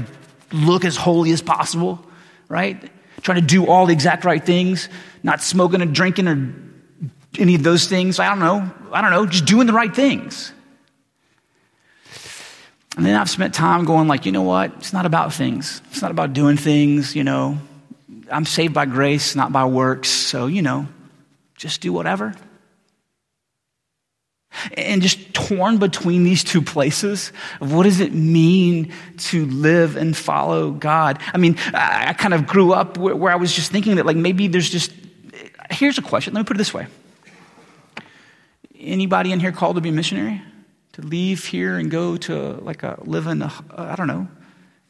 look 0.52 0.84
as 0.84 0.96
holy 0.96 1.32
as 1.32 1.42
possible, 1.42 2.04
right? 2.48 2.90
Trying 3.22 3.40
to 3.40 3.46
do 3.46 3.66
all 3.66 3.86
the 3.86 3.92
exact 3.92 4.24
right 4.24 4.44
things, 4.44 4.88
not 5.22 5.42
smoking 5.42 5.80
or 5.80 5.86
drinking 5.86 6.28
or 6.28 6.54
any 7.38 7.54
of 7.54 7.62
those 7.62 7.86
things. 7.86 8.18
I 8.18 8.28
don't 8.28 8.40
know. 8.40 8.70
I 8.92 9.00
don't 9.00 9.10
know. 9.10 9.26
Just 9.26 9.46
doing 9.46 9.66
the 9.66 9.72
right 9.72 9.94
things. 9.94 10.52
And 12.96 13.06
then 13.06 13.16
I've 13.16 13.30
spent 13.30 13.54
time 13.54 13.84
going 13.84 14.06
like, 14.06 14.26
you 14.26 14.32
know 14.32 14.42
what? 14.42 14.72
It's 14.74 14.92
not 14.92 15.06
about 15.06 15.32
things. 15.32 15.80
It's 15.90 16.02
not 16.02 16.10
about 16.10 16.34
doing 16.34 16.56
things, 16.56 17.16
you 17.16 17.24
know. 17.24 17.58
I'm 18.30 18.44
saved 18.44 18.74
by 18.74 18.86
grace, 18.86 19.34
not 19.34 19.52
by 19.52 19.64
works. 19.64 20.08
So, 20.08 20.46
you 20.46 20.62
know, 20.62 20.86
just 21.56 21.80
do 21.80 21.92
whatever. 21.92 22.34
And 24.76 25.00
just 25.00 25.32
torn 25.32 25.78
between 25.78 26.24
these 26.24 26.44
two 26.44 26.60
places 26.60 27.32
of 27.60 27.72
what 27.72 27.84
does 27.84 28.00
it 28.00 28.12
mean 28.12 28.92
to 29.16 29.46
live 29.46 29.96
and 29.96 30.14
follow 30.14 30.70
God? 30.72 31.18
I 31.32 31.38
mean, 31.38 31.56
I 31.72 32.12
kind 32.12 32.34
of 32.34 32.46
grew 32.46 32.74
up 32.74 32.98
where 32.98 33.32
I 33.32 33.36
was 33.36 33.54
just 33.54 33.72
thinking 33.72 33.96
that 33.96 34.04
like 34.04 34.16
maybe 34.16 34.48
there's 34.48 34.68
just, 34.68 34.92
here's 35.70 35.96
a 35.96 36.02
question. 36.02 36.34
Let 36.34 36.40
me 36.40 36.44
put 36.44 36.56
it 36.56 36.58
this 36.58 36.74
way. 36.74 36.86
Anybody 38.78 39.32
in 39.32 39.40
here 39.40 39.52
called 39.52 39.76
to 39.76 39.80
be 39.80 39.88
a 39.88 39.92
missionary? 39.92 40.42
To 40.92 41.02
leave 41.02 41.44
here 41.44 41.78
and 41.78 41.90
go 41.90 42.16
to 42.16 42.52
like 42.62 42.82
a 42.82 42.98
live 43.04 43.26
in 43.26 43.42
I 43.42 43.94
don't 43.96 44.08
know 44.08 44.28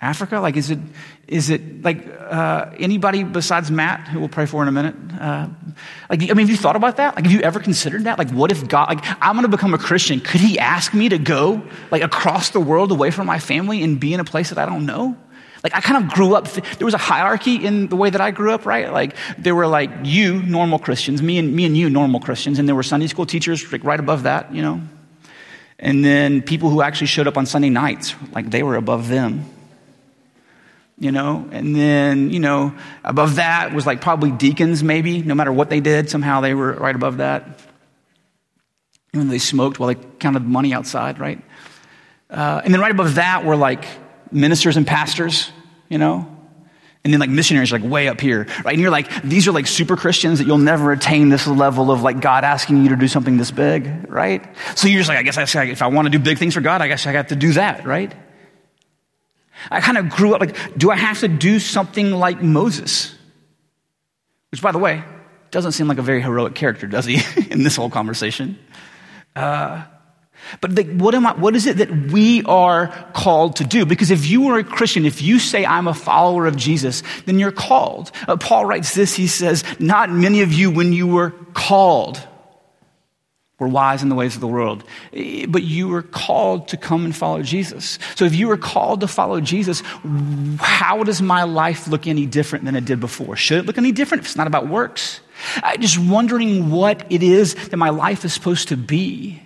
Africa? 0.03 0.41
Like, 0.41 0.57
is 0.57 0.71
it 0.71 0.81
is 1.29 1.49
it 1.49 1.85
like 1.85 2.05
uh, 2.09 2.71
anybody 2.77 3.23
besides 3.23 3.71
Matt, 3.71 4.09
who 4.09 4.19
we'll 4.19 4.29
pray 4.29 4.47
for 4.47 4.61
in 4.61 4.69
a 4.69 4.73
minute? 4.73 4.97
Uh, 5.19 5.47
like, 6.11 6.21
I 6.23 6.35
mean, 6.35 6.39
have 6.39 6.51
you 6.51 6.57
thought 6.57 6.75
about 6.75 6.97
that? 6.97 7.15
Like, 7.15 7.25
have 7.25 7.33
you 7.33 7.41
ever 7.41 7.61
considered 7.61 8.05
that? 8.05 8.19
Like, 8.19 8.31
what 8.33 8.51
if 8.51 8.67
God? 8.67 8.89
Like, 8.89 9.05
I'm 9.21 9.37
going 9.37 9.45
to 9.45 9.49
become 9.49 9.75
a 9.75 9.79
Christian. 9.79 10.19
Could 10.19 10.41
He 10.41 10.59
ask 10.59 10.93
me 10.93 11.09
to 11.09 11.19
go 11.19 11.63
like 11.93 12.03
across 12.03 12.51
the 12.51 12.59
world 12.61 12.91
away 12.91 13.13
from 13.13 13.29
my 13.29 13.39
family 13.39 13.83
and 13.85 14.01
be 14.01 14.13
in 14.13 14.19
a 14.19 14.25
place 14.25 14.49
that 14.49 14.59
I 14.59 14.67
don't 14.67 14.87
know? 14.87 15.17
Like 15.63 15.77
I 15.77 15.81
kind 15.81 16.05
of 16.05 16.11
grew 16.11 16.35
up, 16.35 16.49
there 16.49 16.85
was 16.85 16.95
a 16.95 16.99
hierarchy 16.99 17.65
in 17.65 17.87
the 17.87 17.95
way 17.95 18.11
that 18.11 18.21
I 18.21 18.33
grew 18.33 18.51
up, 18.51 18.67
right? 18.67 18.93
Like 18.93 19.15
there 19.39 19.55
were 19.55 19.69
like 19.69 19.91
you, 20.03 20.43
normal 20.43 20.81
Christians, 20.81 21.23
me 21.23 21.39
and 21.39 21.55
me 21.55 21.65
and 21.65 21.77
you, 21.77 21.89
normal 21.89 22.19
Christians, 22.19 22.59
and 22.59 22.67
there 22.67 22.75
were 22.75 22.83
Sunday 22.83 23.07
school 23.07 23.27
teachers 23.27 23.71
like 23.71 23.85
right 23.85 24.01
above 24.01 24.25
that, 24.25 24.53
you 24.53 24.61
know, 24.61 24.81
and 25.83 26.05
then 26.05 26.43
people 26.43 26.71
who 26.71 26.81
actually 26.81 27.09
showed 27.09 27.27
up 27.27 27.37
on 27.37 27.45
Sunday 27.45 27.69
nights, 27.69 28.15
like 28.31 28.49
they 28.49 28.63
were 28.63 28.77
above 28.77 29.09
them. 29.09 29.45
You 30.97 31.11
know, 31.11 31.49
and 31.51 31.75
then, 31.75 32.31
you 32.31 32.39
know, 32.39 32.73
above 33.03 33.35
that 33.35 33.75
was 33.75 33.85
like 33.85 34.01
probably 34.01 34.31
deacons, 34.31 34.85
maybe, 34.85 35.21
no 35.21 35.35
matter 35.35 35.53
what 35.53 35.69
they 35.69 35.81
did, 35.81 36.09
somehow 36.09 36.41
they 36.41 36.55
were 36.55 36.75
right 36.75 36.95
above 36.95 37.17
that. 37.17 37.59
Even 39.13 39.29
they 39.29 39.41
smoked 39.41 39.81
while 39.81 39.93
they 39.93 40.01
counted 40.21 40.45
money 40.45 40.73
outside, 40.73 41.19
right? 41.19 41.43
Uh, 42.31 42.63
and 42.65 42.73
then 42.73 42.81
right 42.81 42.93
above 42.93 43.17
that 43.17 43.45
were 43.45 43.57
like 43.57 43.85
ministers 44.31 44.77
and 44.77 44.87
pastors, 44.87 45.51
you 45.89 45.99
know, 45.99 46.32
and 47.05 47.13
then 47.13 47.21
like 47.21 47.31
missionaries 47.31 47.73
like 47.73 47.83
way 47.83 48.09
up 48.09 48.21
here, 48.21 48.47
right? 48.65 48.73
And 48.73 48.81
you're 48.81 48.91
like, 48.91 49.23
these 49.23 49.49
are 49.49 49.53
like 49.53 49.67
super 49.67 49.97
Christians 49.97 50.39
that 50.39 50.47
you'll 50.47 50.59
never 50.59 50.93
attain 50.93 51.31
this 51.31 51.47
level 51.47 51.91
of 51.91 52.03
like 52.03 52.21
God 52.21 52.45
asking 52.45 52.85
you 52.85 52.91
to 52.91 52.97
do 52.97 53.09
something 53.09 53.37
this 53.37 53.51
big, 53.51 54.09
right? 54.09 54.45
So 54.77 54.87
you're 54.87 55.01
just 55.01 55.09
like, 55.09 55.19
I 55.19 55.23
guess 55.23 55.57
I, 55.57 55.65
if 55.65 55.83
I 55.83 55.89
want 55.89 56.07
to 56.07 56.11
do 56.11 56.21
big 56.21 56.39
things 56.39 56.55
for 56.55 56.61
God, 56.61 56.81
I 56.81 56.89
guess 56.89 57.07
I 57.07 57.13
have 57.13 57.29
to 57.29 57.37
do 57.37 57.55
that, 57.55 57.85
right? 57.85 58.15
I 59.71 59.81
kind 59.81 59.99
of 59.99 60.11
grew 60.11 60.35
up 60.35 60.41
like, 60.41 60.77
do 60.79 60.91
I 60.91 60.97
have 60.97 61.21
to 61.21 61.29
do 61.29 61.59
something 61.59 62.13
like 62.13 62.41
Moses? 62.41 63.15
Which, 64.51 64.63
by 64.63 64.73
the 64.73 64.79
way, 64.79 65.03
doesn't 65.51 65.73
seem 65.73 65.89
like 65.89 65.99
a 65.99 66.03
very 66.03 66.23
heroic 66.23 66.55
character, 66.55 66.87
does 66.87 67.05
he, 67.05 67.21
in 67.51 67.63
this 67.63 67.77
whole 67.77 67.91
conversation? 67.91 68.59
Uh, 69.35 69.85
but 70.61 70.77
the, 70.77 70.85
what, 70.85 71.15
am 71.15 71.27
I, 71.27 71.35
what 71.35 71.57
is 71.57 71.67
it 71.67 71.79
that 71.79 71.91
we 71.91 72.43
are 72.45 72.89
called 73.15 73.57
to 73.57 73.65
do? 73.65 73.87
Because 73.87 74.11
if 74.11 74.27
you 74.27 74.49
are 74.49 74.59
a 74.59 74.65
Christian, 74.65 75.05
if 75.05 75.23
you 75.23 75.39
say, 75.39 75.65
I'm 75.65 75.89
a 75.89 75.95
follower 75.95 76.47
of 76.47 76.57
Jesus, 76.57 77.03
then 77.27 77.39
you're 77.39 77.53
called. 77.53 78.11
Uh, 78.29 78.37
Paul 78.37 78.67
writes 78.67 78.95
this, 78.95 79.15
he 79.15 79.27
says, 79.27 79.65
Not 79.79 80.11
many 80.11 80.43
of 80.43 80.53
you, 80.53 80.71
when 80.71 80.93
you 80.93 81.07
were 81.07 81.31
called, 81.55 82.21
were 83.63 83.69
wise 83.69 84.03
in 84.03 84.09
the 84.09 84.15
ways 84.15 84.35
of 84.35 84.41
the 84.41 84.49
world, 84.49 84.85
eh, 85.13 85.47
but 85.49 85.63
you 85.63 85.89
were 85.89 86.03
called 86.03 86.69
to 86.69 86.77
come 86.77 87.05
and 87.05 87.15
follow 87.15 87.43
Jesus. 87.43 87.99
So 88.17 88.25
if 88.25 88.35
you 88.35 88.49
were 88.49 88.57
called 88.57 89.01
to 89.01 89.07
follow 89.07 89.41
Jesus, 89.41 89.83
how 90.59 91.05
does 91.05 91.23
my 91.23 91.45
life 91.45 91.87
look 91.87 92.07
any 92.07 92.27
different 92.27 92.65
than 92.65 92.75
it 92.75 92.85
did 92.85 92.99
before? 92.99 93.37
Should 93.37 93.59
it 93.59 93.67
look 93.67 93.79
any 93.79 93.93
different 93.93 94.23
if 94.23 94.27
it's 94.27 94.37
not 94.37 94.49
about 94.49 94.69
works? 94.69 95.21
I'm 95.63 95.81
just 95.81 95.99
wondering 95.99 96.71
what 96.71 97.07
it 97.11 97.23
is 97.23 97.55
that 97.55 97.77
my 97.77 97.91
life 97.91 98.25
is 98.25 98.35
supposed 98.35 98.69
to 98.69 98.77
be. 98.77 99.41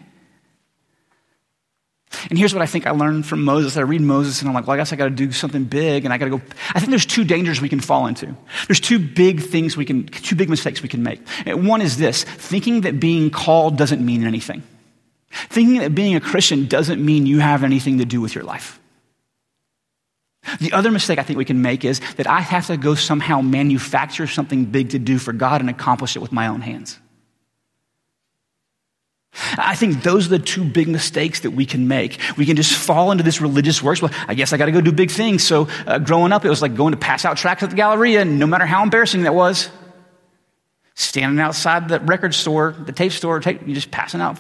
And 2.31 2.39
here's 2.39 2.55
what 2.55 2.63
I 2.63 2.67
think 2.67 2.87
I 2.87 2.91
learned 2.91 3.27
from 3.27 3.45
Moses. 3.45 3.77
I 3.77 3.83
read 3.83 4.01
Moses 4.01 4.41
and 4.41 4.49
I'm 4.49 4.55
like, 4.55 4.67
well, 4.67 4.75
I 4.75 4.77
guess 4.77 4.93
I 4.93 4.97
got 4.97 5.05
to 5.05 5.11
do 5.11 5.33
something 5.33 5.65
big 5.65 6.05
and 6.05 6.13
I 6.13 6.19
got 6.19 6.27
to 6.27 6.39
go. 6.39 6.43
I 6.75 6.81
think 6.81 6.91
there's 6.91 7.07
two 7.07 7.25
dangers 7.25 7.61
we 7.61 7.69
can 7.69 7.81
fall 7.81 8.07
into. 8.07 8.35
There's 8.67 8.81
two 8.81 8.99
big 8.99 9.43
things 9.43 9.77
we 9.77 9.85
can, 9.85 10.07
two 10.07 10.37
big 10.37 10.49
mistakes 10.49 10.83
we 10.83 10.89
can 10.89 11.03
make. 11.03 11.21
One 11.47 11.81
is 11.81 11.97
this 11.97 12.25
thinking 12.25 12.83
that 12.83 13.01
being 13.01 13.31
called 13.31 13.77
doesn't 13.77 14.05
mean 14.05 14.27
anything. 14.27 14.63
Thinking 15.31 15.79
that 15.81 15.95
being 15.95 16.15
a 16.15 16.21
Christian 16.21 16.67
doesn't 16.67 17.05
mean 17.05 17.27
you 17.27 17.41
have 17.41 17.65
anything 17.65 17.99
to 17.99 18.05
do 18.05 18.21
with 18.21 18.35
your 18.35 18.45
life. 18.45 18.81
The 20.61 20.73
other 20.73 20.91
mistake 20.91 21.19
I 21.19 21.23
think 21.25 21.39
we 21.39 21.45
can 21.45 21.61
make 21.61 21.85
is 21.85 22.01
that 22.17 22.29
I 22.29 22.41
have 22.41 22.69
to 22.69 22.77
go 22.77 22.95
somehow 22.95 23.41
manufacture 23.41 24.27
something 24.27 24.67
big 24.67 24.91
to 24.91 24.99
do 24.99 25.19
for 25.19 25.33
God 25.33 25.61
and 25.61 25.69
accomplish 25.69 26.15
it 26.15 26.21
with 26.21 26.33
my 26.33 26.47
own 26.47 26.61
hands. 26.61 26.99
I 29.59 29.75
think 29.75 30.03
those 30.03 30.27
are 30.27 30.31
the 30.31 30.39
two 30.39 30.65
big 30.65 30.89
mistakes 30.89 31.41
that 31.41 31.51
we 31.51 31.67
can 31.67 31.89
make. 31.89 32.19
We 32.37 32.47
can 32.47 32.57
just 32.57 32.75
fall 32.75 33.13
into 33.13 33.23
this 33.23 33.41
religious 33.41 33.83
works. 33.83 34.01
Well, 34.01 34.13
I 34.29 34.35
guess 34.35 34.53
I 34.53 34.57
got 34.57 34.67
to 34.67 34.73
go 34.73 34.81
do 34.81 34.93
big 34.93 35.11
things. 35.11 35.45
So 35.45 35.69
uh, 35.87 35.99
growing 35.99 36.33
up, 36.33 36.45
it 36.45 36.49
was 36.49 36.63
like 36.63 36.75
going 36.75 36.93
to 36.93 36.99
pass 36.99 37.25
out 37.25 37.37
tracts 37.37 37.63
at 37.63 37.71
the 37.71 37.77
Galleria, 37.77 38.23
and 38.23 38.39
no 38.39 38.47
matter 38.47 38.67
how 38.67 38.83
embarrassing 38.83 39.23
that 39.23 39.35
was, 39.35 39.69
standing 40.95 41.39
outside 41.41 41.89
the 41.89 42.01
record 42.01 42.35
store, 42.35 42.75
the 42.87 42.93
tape 42.93 43.13
store, 43.13 43.39
tape, 43.41 43.61
you're 43.67 43.75
just 43.75 43.91
passing 43.91 44.21
out, 44.21 44.39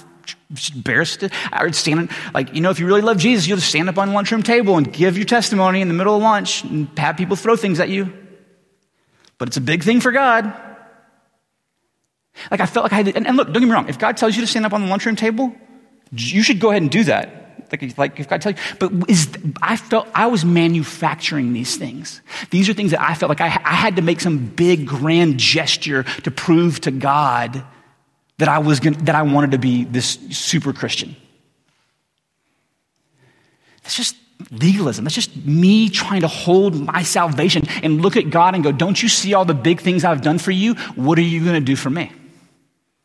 just 0.52 0.74
embarrassed. 0.74 1.22
Or 1.52 1.72
standing, 1.72 2.08
like, 2.32 2.54
you 2.54 2.60
know, 2.62 2.70
if 2.70 2.80
you 2.80 2.86
really 2.86 3.02
love 3.02 3.18
Jesus, 3.18 3.46
you'll 3.46 3.58
just 3.58 3.68
stand 3.68 3.88
up 3.88 3.98
on 3.98 4.08
the 4.08 4.14
lunchroom 4.14 4.42
table 4.42 4.78
and 4.78 4.90
give 4.90 5.18
your 5.18 5.26
testimony 5.26 5.82
in 5.82 5.88
the 5.88 5.94
middle 5.94 6.16
of 6.16 6.22
lunch 6.22 6.64
and 6.64 6.88
have 6.98 7.16
people 7.16 7.36
throw 7.36 7.56
things 7.56 7.80
at 7.80 7.90
you. 7.90 8.12
But 9.38 9.48
it's 9.48 9.58
a 9.58 9.60
big 9.60 9.82
thing 9.82 10.00
for 10.00 10.12
God. 10.12 10.54
Like 12.50 12.60
I 12.60 12.66
felt 12.66 12.84
like 12.84 12.92
I 12.92 12.96
had 12.96 13.06
to, 13.06 13.16
and, 13.16 13.26
and, 13.26 13.36
look, 13.36 13.48
don't 13.48 13.60
get 13.60 13.66
me 13.66 13.72
wrong. 13.72 13.88
If 13.88 13.98
God 13.98 14.16
tells 14.16 14.36
you 14.36 14.42
to 14.42 14.46
stand 14.46 14.66
up 14.66 14.72
on 14.72 14.82
the 14.82 14.88
lunchroom 14.88 15.16
table, 15.16 15.54
you 16.12 16.42
should 16.42 16.60
go 16.60 16.70
ahead 16.70 16.82
and 16.82 16.90
do 16.90 17.04
that. 17.04 17.42
Like, 17.72 17.98
like 17.98 18.20
if 18.20 18.28
God 18.28 18.40
tells 18.40 18.56
you, 18.56 18.62
but 18.78 19.10
is, 19.10 19.28
I 19.60 19.76
felt 19.76 20.08
I 20.14 20.26
was 20.26 20.44
manufacturing 20.44 21.52
these 21.52 21.76
things. 21.76 22.20
These 22.50 22.68
are 22.68 22.72
things 22.72 22.92
that 22.92 23.00
I 23.00 23.14
felt 23.14 23.28
like 23.28 23.40
I, 23.40 23.46
I 23.46 23.74
had 23.74 23.96
to 23.96 24.02
make 24.02 24.20
some 24.20 24.46
big 24.46 24.86
grand 24.86 25.38
gesture 25.38 26.04
to 26.04 26.30
prove 26.30 26.80
to 26.82 26.90
God 26.90 27.64
that 28.38 28.48
I 28.48 28.58
was 28.58 28.80
gonna, 28.80 28.96
that 28.98 29.14
I 29.14 29.22
wanted 29.22 29.52
to 29.52 29.58
be 29.58 29.84
this 29.84 30.18
super 30.30 30.72
Christian. 30.72 31.16
It's 33.84 33.96
just 33.96 34.16
legalism. 34.50 35.04
That's 35.04 35.14
just 35.14 35.34
me 35.46 35.88
trying 35.88 36.20
to 36.20 36.28
hold 36.28 36.74
my 36.74 37.02
salvation 37.02 37.66
and 37.82 38.02
look 38.02 38.16
at 38.16 38.30
God 38.30 38.54
and 38.54 38.62
go, 38.62 38.72
Don't 38.72 39.00
you 39.02 39.08
see 39.08 39.34
all 39.34 39.44
the 39.44 39.54
big 39.54 39.80
things 39.80 40.04
I've 40.04 40.22
done 40.22 40.38
for 40.38 40.50
you? 40.50 40.74
What 40.94 41.18
are 41.18 41.22
you 41.22 41.42
going 41.42 41.54
to 41.54 41.64
do 41.64 41.76
for 41.76 41.90
me? 41.90 42.12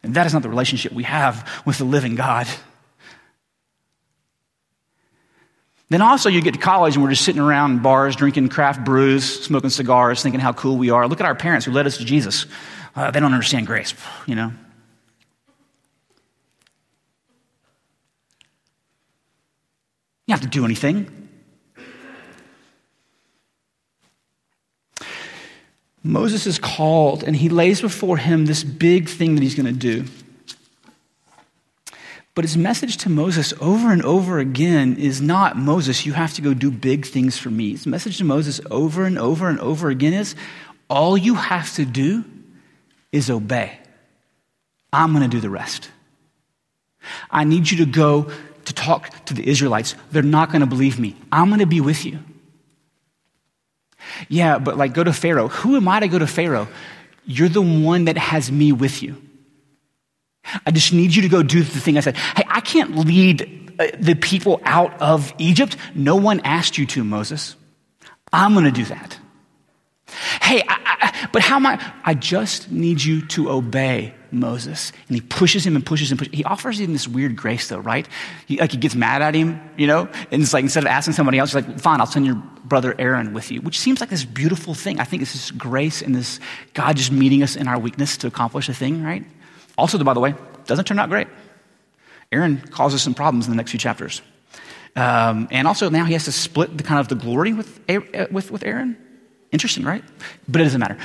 And 0.03 0.15
that 0.15 0.25
is 0.25 0.33
not 0.33 0.41
the 0.41 0.49
relationship 0.49 0.91
we 0.91 1.03
have 1.03 1.47
with 1.65 1.77
the 1.77 1.83
living 1.83 2.15
God. 2.15 2.47
Then 5.89 6.01
also, 6.01 6.29
you 6.29 6.41
get 6.41 6.53
to 6.53 6.59
college 6.59 6.95
and 6.95 7.03
we're 7.03 7.09
just 7.09 7.25
sitting 7.25 7.41
around 7.41 7.71
in 7.71 7.79
bars, 7.79 8.15
drinking 8.15 8.47
craft 8.49 8.85
brews, 8.85 9.43
smoking 9.43 9.69
cigars, 9.69 10.23
thinking 10.23 10.39
how 10.39 10.53
cool 10.53 10.77
we 10.77 10.89
are. 10.89 11.07
Look 11.07 11.19
at 11.19 11.25
our 11.25 11.35
parents 11.35 11.65
who 11.65 11.73
led 11.73 11.85
us 11.85 11.97
to 11.97 12.05
Jesus. 12.05 12.45
Uh, 12.95 13.11
they 13.11 13.19
don't 13.19 13.33
understand 13.33 13.67
grace, 13.67 13.93
you 14.25 14.35
know. 14.35 14.53
You 20.27 20.33
have 20.33 20.41
to 20.41 20.47
do 20.47 20.63
anything. 20.63 21.20
Moses 26.03 26.47
is 26.47 26.57
called 26.57 27.23
and 27.23 27.35
he 27.35 27.49
lays 27.49 27.81
before 27.81 28.17
him 28.17 28.45
this 28.45 28.63
big 28.63 29.07
thing 29.07 29.35
that 29.35 29.43
he's 29.43 29.55
going 29.55 29.65
to 29.65 29.71
do. 29.71 30.05
But 32.33 32.45
his 32.45 32.55
message 32.55 32.97
to 32.97 33.09
Moses 33.09 33.53
over 33.59 33.91
and 33.91 34.01
over 34.03 34.39
again 34.39 34.95
is 34.95 35.21
not, 35.21 35.57
Moses, 35.57 36.05
you 36.05 36.13
have 36.13 36.33
to 36.35 36.41
go 36.41 36.53
do 36.53 36.71
big 36.71 37.05
things 37.05 37.37
for 37.37 37.49
me. 37.49 37.71
His 37.71 37.85
message 37.85 38.17
to 38.19 38.23
Moses 38.23 38.61
over 38.71 39.05
and 39.05 39.19
over 39.19 39.49
and 39.49 39.59
over 39.59 39.89
again 39.89 40.13
is, 40.13 40.35
all 40.89 41.17
you 41.17 41.35
have 41.35 41.73
to 41.75 41.85
do 41.85 42.23
is 43.11 43.29
obey. 43.29 43.77
I'm 44.93 45.11
going 45.11 45.23
to 45.23 45.29
do 45.29 45.41
the 45.41 45.49
rest. 45.49 45.89
I 47.29 47.43
need 47.43 47.69
you 47.69 47.77
to 47.79 47.85
go 47.85 48.31
to 48.65 48.73
talk 48.73 49.25
to 49.25 49.33
the 49.33 49.47
Israelites. 49.47 49.95
They're 50.11 50.23
not 50.23 50.51
going 50.51 50.61
to 50.61 50.67
believe 50.67 50.99
me. 50.99 51.15
I'm 51.31 51.47
going 51.47 51.59
to 51.59 51.65
be 51.65 51.81
with 51.81 52.05
you. 52.05 52.19
Yeah, 54.29 54.59
but 54.59 54.77
like 54.77 54.93
go 54.93 55.03
to 55.03 55.13
Pharaoh. 55.13 55.47
Who 55.47 55.75
am 55.75 55.87
I 55.87 55.99
to 55.99 56.07
go 56.07 56.19
to 56.19 56.27
Pharaoh? 56.27 56.67
You're 57.25 57.49
the 57.49 57.61
one 57.61 58.05
that 58.05 58.17
has 58.17 58.51
me 58.51 58.71
with 58.71 59.03
you. 59.03 59.21
I 60.65 60.71
just 60.71 60.91
need 60.91 61.15
you 61.15 61.21
to 61.21 61.29
go 61.29 61.43
do 61.43 61.61
the 61.63 61.79
thing 61.79 61.97
I 61.97 62.01
said. 62.01 62.17
Hey, 62.17 62.43
I 62.47 62.61
can't 62.61 62.95
lead 62.95 63.73
uh, 63.79 63.87
the 63.97 64.15
people 64.15 64.61
out 64.65 64.99
of 65.01 65.33
Egypt. 65.37 65.77
No 65.93 66.15
one 66.15 66.39
asked 66.41 66.77
you 66.77 66.85
to, 66.87 67.03
Moses. 67.03 67.55
I'm 68.33 68.53
going 68.53 68.65
to 68.65 68.71
do 68.71 68.85
that. 68.85 69.17
Hey, 70.41 70.61
I, 70.67 70.77
I, 70.85 71.29
but 71.31 71.41
how 71.41 71.55
am 71.55 71.65
I? 71.65 71.93
I 72.03 72.13
just 72.13 72.71
need 72.71 73.03
you 73.03 73.25
to 73.27 73.49
obey 73.49 74.13
Moses. 74.31 74.91
And 75.07 75.15
he 75.15 75.21
pushes 75.21 75.65
him 75.65 75.75
and 75.75 75.85
pushes 75.85 76.11
him. 76.11 76.17
Pushes. 76.17 76.33
He 76.33 76.43
offers 76.43 76.79
him 76.79 76.93
this 76.93 77.07
weird 77.07 77.35
grace, 77.35 77.67
though, 77.67 77.79
right? 77.79 78.07
He, 78.45 78.57
like 78.57 78.71
he 78.71 78.77
gets 78.77 78.95
mad 78.95 79.21
at 79.21 79.35
him, 79.35 79.61
you 79.77 79.87
know? 79.87 80.07
And 80.31 80.41
it's 80.41 80.53
like 80.53 80.63
instead 80.63 80.83
of 80.83 80.87
asking 80.87 81.13
somebody 81.13 81.37
else, 81.37 81.53
he's 81.53 81.65
like, 81.65 81.79
fine, 81.79 81.99
I'll 81.99 82.07
send 82.07 82.25
your 82.25 82.41
brother 82.63 82.95
Aaron 82.97 83.33
with 83.33 83.51
you, 83.51 83.61
which 83.61 83.79
seems 83.79 83.99
like 83.99 84.09
this 84.09 84.23
beautiful 84.23 84.73
thing. 84.73 84.99
I 84.99 85.03
think 85.03 85.21
it's 85.21 85.33
this 85.33 85.51
grace 85.51 86.01
and 86.01 86.15
this 86.15 86.39
God 86.73 86.97
just 86.97 87.11
meeting 87.11 87.43
us 87.43 87.55
in 87.55 87.67
our 87.67 87.79
weakness 87.79 88.17
to 88.17 88.27
accomplish 88.27 88.69
a 88.69 88.73
thing, 88.73 89.03
right? 89.03 89.25
Also, 89.77 90.01
by 90.03 90.13
the 90.13 90.19
way, 90.19 90.35
doesn't 90.65 90.85
turn 90.85 90.99
out 90.99 91.09
great. 91.09 91.27
Aaron 92.31 92.61
causes 92.71 93.01
some 93.01 93.13
problems 93.13 93.45
in 93.45 93.51
the 93.51 93.57
next 93.57 93.71
few 93.71 93.79
chapters. 93.79 94.21
Um, 94.95 95.47
and 95.51 95.67
also 95.67 95.89
now 95.89 96.05
he 96.05 96.13
has 96.13 96.25
to 96.25 96.31
split 96.31 96.77
the 96.77 96.83
kind 96.83 96.99
of 96.99 97.07
the 97.07 97.15
glory 97.15 97.53
with, 97.53 97.79
with, 98.31 98.51
with 98.51 98.63
Aaron. 98.63 98.97
Interesting, 99.51 99.83
right? 99.83 100.03
But 100.47 100.61
it 100.61 100.65
doesn't 100.65 100.79
matter. 100.79 100.97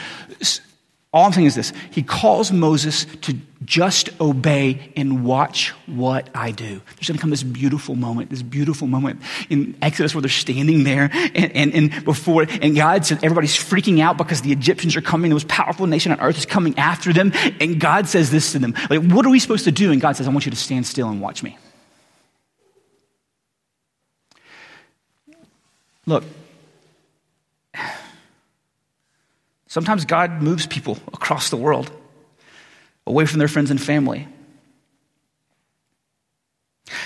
All 1.13 1.25
I'm 1.25 1.33
saying 1.33 1.47
is 1.47 1.55
this 1.55 1.73
He 1.91 2.03
calls 2.03 2.53
Moses 2.53 3.07
to 3.23 3.35
just 3.65 4.11
obey 4.21 4.93
and 4.97 5.25
watch 5.25 5.71
what 5.87 6.29
I 6.35 6.51
do. 6.51 6.83
There's 6.97 7.09
going 7.09 7.17
to 7.17 7.19
come 7.19 7.31
this 7.31 7.43
beautiful 7.43 7.95
moment, 7.95 8.29
this 8.29 8.43
beautiful 8.43 8.87
moment 8.87 9.23
in 9.49 9.77
Exodus 9.81 10.15
where 10.15 10.21
they're 10.21 10.29
standing 10.29 10.85
there 10.85 11.09
and, 11.13 11.57
and, 11.57 11.75
and 11.75 12.05
before, 12.05 12.47
and 12.61 12.77
God 12.77 13.07
said, 13.07 13.25
everybody's 13.25 13.57
freaking 13.57 14.01
out 14.01 14.19
because 14.19 14.43
the 14.43 14.53
Egyptians 14.53 14.95
are 14.95 15.01
coming. 15.01 15.31
The 15.31 15.37
most 15.37 15.49
powerful 15.49 15.87
nation 15.87 16.13
on 16.13 16.21
earth 16.21 16.37
is 16.37 16.45
coming 16.45 16.79
after 16.79 17.15
them. 17.15 17.33
And 17.61 17.81
God 17.81 18.09
says 18.09 18.31
this 18.31 18.53
to 18.53 18.59
them 18.59 18.75
like, 18.91 19.03
what 19.03 19.25
are 19.25 19.31
we 19.31 19.39
supposed 19.39 19.65
to 19.65 19.73
do? 19.73 19.93
And 19.93 20.03
God 20.03 20.17
says, 20.17 20.29
I 20.29 20.31
want 20.31 20.45
you 20.45 20.51
to 20.51 20.57
stand 20.57 20.87
still 20.87 21.09
and 21.09 21.21
watch 21.21 21.43
me. 21.43 21.57
Look, 26.05 26.25
Sometimes 29.77 30.07
God 30.07 30.41
moves 30.41 30.67
people 30.67 30.97
across 31.13 31.51
the 31.51 31.57
world 31.59 31.91
away 33.07 33.27
from 33.27 33.41
their 33.41 33.47
friends 33.47 33.71
and 33.71 33.79
family. 33.79 34.27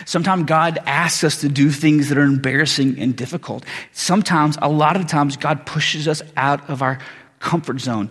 Sometimes 0.07 0.45
God 0.45 0.79
asks 0.87 1.25
us 1.25 1.41
to 1.41 1.49
do 1.49 1.73
things 1.73 2.11
that 2.11 2.17
are 2.17 2.23
embarrassing 2.23 3.01
and 3.01 3.17
difficult. 3.17 3.65
Sometimes, 3.91 4.57
a 4.63 4.69
lot 4.69 4.95
of 4.95 5.09
times, 5.09 5.37
God 5.37 5.67
pushes 5.67 6.07
us 6.07 6.23
out 6.37 6.71
of 6.71 6.81
our 6.81 7.01
comfort 7.41 7.81
zone. 7.81 8.09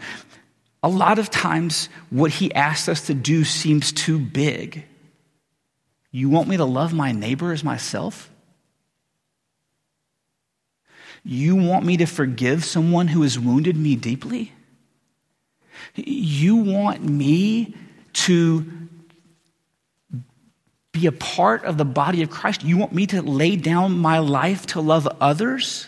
A 0.83 0.89
lot 0.89 1.19
of 1.19 1.29
times, 1.29 1.87
what 2.09 2.31
He 2.31 2.53
asks 2.53 2.89
us 2.89 3.07
to 3.07 3.13
do 3.13 3.45
seems 3.45 3.93
too 3.93 4.19
big. 4.19 4.83
You 6.11 6.27
want 6.27 6.49
me 6.49 6.57
to 6.57 6.65
love 6.65 6.91
my 6.91 7.13
neighbor 7.13 7.53
as 7.53 7.63
myself? 7.63 8.28
You 11.31 11.55
want 11.55 11.85
me 11.85 11.95
to 11.97 12.07
forgive 12.07 12.65
someone 12.65 13.07
who 13.07 13.21
has 13.21 13.37
wounded 13.37 13.77
me 13.77 13.95
deeply? 13.95 14.51
You 15.93 16.55
want 16.55 17.03
me 17.03 17.75
to 18.13 18.65
be 20.91 21.05
a 21.05 21.11
part 21.11 21.65
of 21.65 21.77
the 21.77 21.85
body 21.85 22.23
of 22.23 22.31
Christ? 22.31 22.63
You 22.63 22.77
want 22.77 22.93
me 22.93 23.05
to 23.05 23.21
lay 23.21 23.55
down 23.55 23.99
my 23.99 24.17
life 24.17 24.65
to 24.67 24.81
love 24.81 25.07
others? 25.21 25.85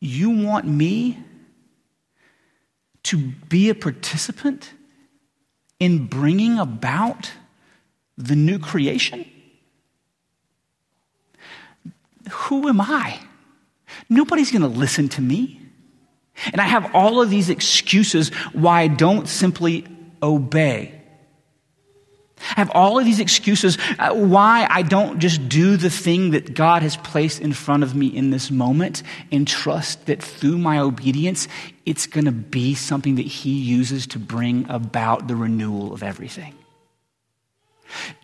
You 0.00 0.28
want 0.28 0.66
me 0.66 1.18
to 3.04 3.16
be 3.48 3.70
a 3.70 3.74
participant 3.74 4.74
in 5.78 6.04
bringing 6.08 6.58
about 6.58 7.32
the 8.18 8.36
new 8.36 8.58
creation? 8.58 9.24
Who 12.30 12.68
am 12.68 12.82
I? 12.82 13.20
Nobody's 14.08 14.50
going 14.50 14.62
to 14.62 14.68
listen 14.68 15.08
to 15.10 15.22
me. 15.22 15.60
And 16.52 16.60
I 16.60 16.64
have 16.64 16.94
all 16.94 17.20
of 17.20 17.30
these 17.30 17.50
excuses 17.50 18.30
why 18.52 18.82
I 18.82 18.88
don't 18.88 19.28
simply 19.28 19.86
obey. 20.22 21.00
I 22.56 22.60
have 22.60 22.70
all 22.70 22.98
of 22.98 23.04
these 23.04 23.20
excuses 23.20 23.76
uh, 23.98 24.14
why 24.14 24.66
I 24.70 24.82
don't 24.82 25.18
just 25.18 25.48
do 25.48 25.76
the 25.76 25.90
thing 25.90 26.30
that 26.30 26.54
God 26.54 26.82
has 26.82 26.96
placed 26.96 27.40
in 27.40 27.52
front 27.52 27.82
of 27.82 27.94
me 27.94 28.06
in 28.06 28.30
this 28.30 28.50
moment 28.50 29.02
and 29.30 29.46
trust 29.46 30.06
that 30.06 30.22
through 30.22 30.56
my 30.56 30.78
obedience, 30.78 31.48
it's 31.84 32.06
going 32.06 32.24
to 32.24 32.32
be 32.32 32.74
something 32.74 33.16
that 33.16 33.26
He 33.26 33.50
uses 33.50 34.06
to 34.08 34.18
bring 34.18 34.68
about 34.70 35.28
the 35.28 35.36
renewal 35.36 35.92
of 35.92 36.02
everything. 36.02 36.54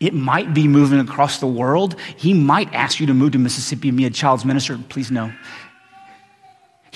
It 0.00 0.14
might 0.14 0.54
be 0.54 0.68
moving 0.68 1.00
across 1.00 1.38
the 1.38 1.46
world. 1.46 1.96
He 2.16 2.32
might 2.32 2.72
ask 2.72 3.00
you 3.00 3.06
to 3.06 3.14
move 3.14 3.32
to 3.32 3.38
Mississippi 3.38 3.88
and 3.88 3.98
be 3.98 4.06
a 4.06 4.10
child's 4.10 4.44
minister. 4.44 4.78
Please 4.88 5.10
no. 5.10 5.32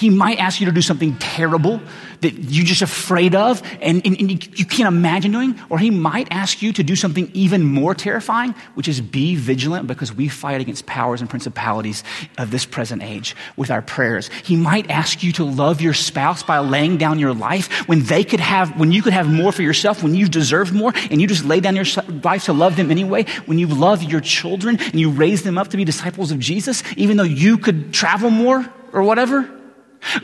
He 0.00 0.08
might 0.08 0.38
ask 0.38 0.60
you 0.60 0.66
to 0.66 0.72
do 0.72 0.80
something 0.80 1.14
terrible 1.18 1.78
that 2.22 2.32
you're 2.32 2.64
just 2.64 2.80
afraid 2.80 3.34
of 3.34 3.62
and, 3.82 4.00
and, 4.06 4.18
and 4.18 4.30
you, 4.30 4.50
you 4.56 4.64
can't 4.64 4.88
imagine 4.88 5.30
doing. 5.30 5.60
Or 5.68 5.78
he 5.78 5.90
might 5.90 6.28
ask 6.30 6.62
you 6.62 6.72
to 6.72 6.82
do 6.82 6.96
something 6.96 7.30
even 7.34 7.64
more 7.64 7.94
terrifying, 7.94 8.54
which 8.72 8.88
is 8.88 9.02
be 9.02 9.36
vigilant 9.36 9.86
because 9.86 10.10
we 10.10 10.28
fight 10.28 10.62
against 10.62 10.86
powers 10.86 11.20
and 11.20 11.28
principalities 11.28 12.02
of 12.38 12.50
this 12.50 12.64
present 12.64 13.02
age 13.02 13.36
with 13.58 13.70
our 13.70 13.82
prayers. 13.82 14.30
He 14.42 14.56
might 14.56 14.88
ask 14.88 15.22
you 15.22 15.32
to 15.32 15.44
love 15.44 15.82
your 15.82 15.92
spouse 15.92 16.42
by 16.42 16.60
laying 16.60 16.96
down 16.96 17.18
your 17.18 17.34
life 17.34 17.86
when 17.86 18.02
they 18.04 18.24
could 18.24 18.40
have, 18.40 18.80
when 18.80 18.92
you 18.92 19.02
could 19.02 19.12
have 19.12 19.30
more 19.30 19.52
for 19.52 19.60
yourself, 19.60 20.02
when 20.02 20.14
you 20.14 20.28
deserve 20.28 20.72
more, 20.72 20.94
and 21.10 21.20
you 21.20 21.26
just 21.26 21.44
lay 21.44 21.60
down 21.60 21.76
your 21.76 21.84
life 22.24 22.44
to 22.44 22.54
love 22.54 22.76
them 22.76 22.90
anyway. 22.90 23.26
When 23.44 23.58
you 23.58 23.66
love 23.66 24.02
your 24.02 24.22
children 24.22 24.78
and 24.80 24.98
you 24.98 25.10
raise 25.10 25.42
them 25.42 25.58
up 25.58 25.68
to 25.68 25.76
be 25.76 25.84
disciples 25.84 26.30
of 26.30 26.38
Jesus, 26.38 26.82
even 26.96 27.18
though 27.18 27.22
you 27.22 27.58
could 27.58 27.92
travel 27.92 28.30
more 28.30 28.66
or 28.94 29.02
whatever. 29.02 29.59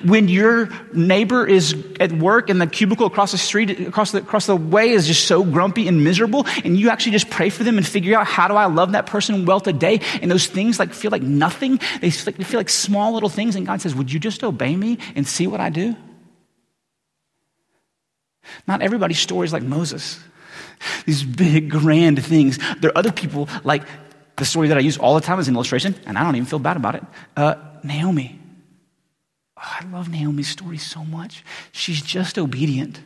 When 0.04 0.28
your 0.28 0.70
neighbor 0.94 1.46
is 1.46 1.76
at 2.00 2.10
work 2.12 2.48
and 2.48 2.60
the 2.60 2.66
cubicle 2.66 3.06
across 3.06 3.32
the 3.32 3.38
street, 3.38 3.78
across 3.80 4.12
the, 4.12 4.18
across 4.18 4.46
the 4.46 4.56
way 4.56 4.90
is 4.90 5.06
just 5.06 5.26
so 5.26 5.44
grumpy 5.44 5.86
and 5.86 6.02
miserable, 6.02 6.46
and 6.64 6.78
you 6.78 6.88
actually 6.88 7.12
just 7.12 7.28
pray 7.28 7.50
for 7.50 7.62
them 7.62 7.76
and 7.76 7.86
figure 7.86 8.18
out 8.18 8.26
how 8.26 8.48
do 8.48 8.54
I 8.54 8.66
love 8.66 8.92
that 8.92 9.06
person 9.06 9.44
well 9.44 9.60
today, 9.60 10.00
and 10.22 10.30
those 10.30 10.46
things 10.46 10.78
like 10.78 10.94
feel 10.94 11.10
like 11.10 11.22
nothing, 11.22 11.78
they 12.00 12.10
feel 12.10 12.24
like, 12.26 12.36
they 12.36 12.44
feel 12.44 12.58
like 12.58 12.70
small 12.70 13.12
little 13.12 13.28
things, 13.28 13.54
and 13.54 13.66
God 13.66 13.82
says, 13.82 13.94
Would 13.94 14.10
you 14.10 14.18
just 14.18 14.42
obey 14.42 14.74
me 14.74 14.98
and 15.14 15.26
see 15.26 15.46
what 15.46 15.60
I 15.60 15.68
do? 15.68 15.94
Not 18.66 18.80
everybody's 18.80 19.18
story 19.18 19.44
is 19.44 19.52
like 19.52 19.62
Moses. 19.62 20.18
These 21.04 21.22
big, 21.22 21.70
grand 21.70 22.24
things. 22.24 22.58
There 22.80 22.90
are 22.90 22.98
other 22.98 23.12
people 23.12 23.48
like 23.64 23.82
the 24.36 24.44
story 24.44 24.68
that 24.68 24.76
I 24.76 24.80
use 24.80 24.98
all 24.98 25.14
the 25.14 25.20
time 25.20 25.38
as 25.38 25.48
an 25.48 25.54
illustration, 25.54 25.94
and 26.06 26.16
I 26.16 26.22
don't 26.22 26.36
even 26.36 26.46
feel 26.46 26.58
bad 26.58 26.76
about 26.76 26.94
it. 26.94 27.04
Uh, 27.36 27.56
Naomi. 27.82 28.40
I 29.66 29.84
love 29.92 30.08
Naomi's 30.08 30.48
story 30.48 30.78
so 30.78 31.04
much. 31.04 31.44
She's 31.72 32.00
just 32.00 32.38
obedient. 32.38 33.00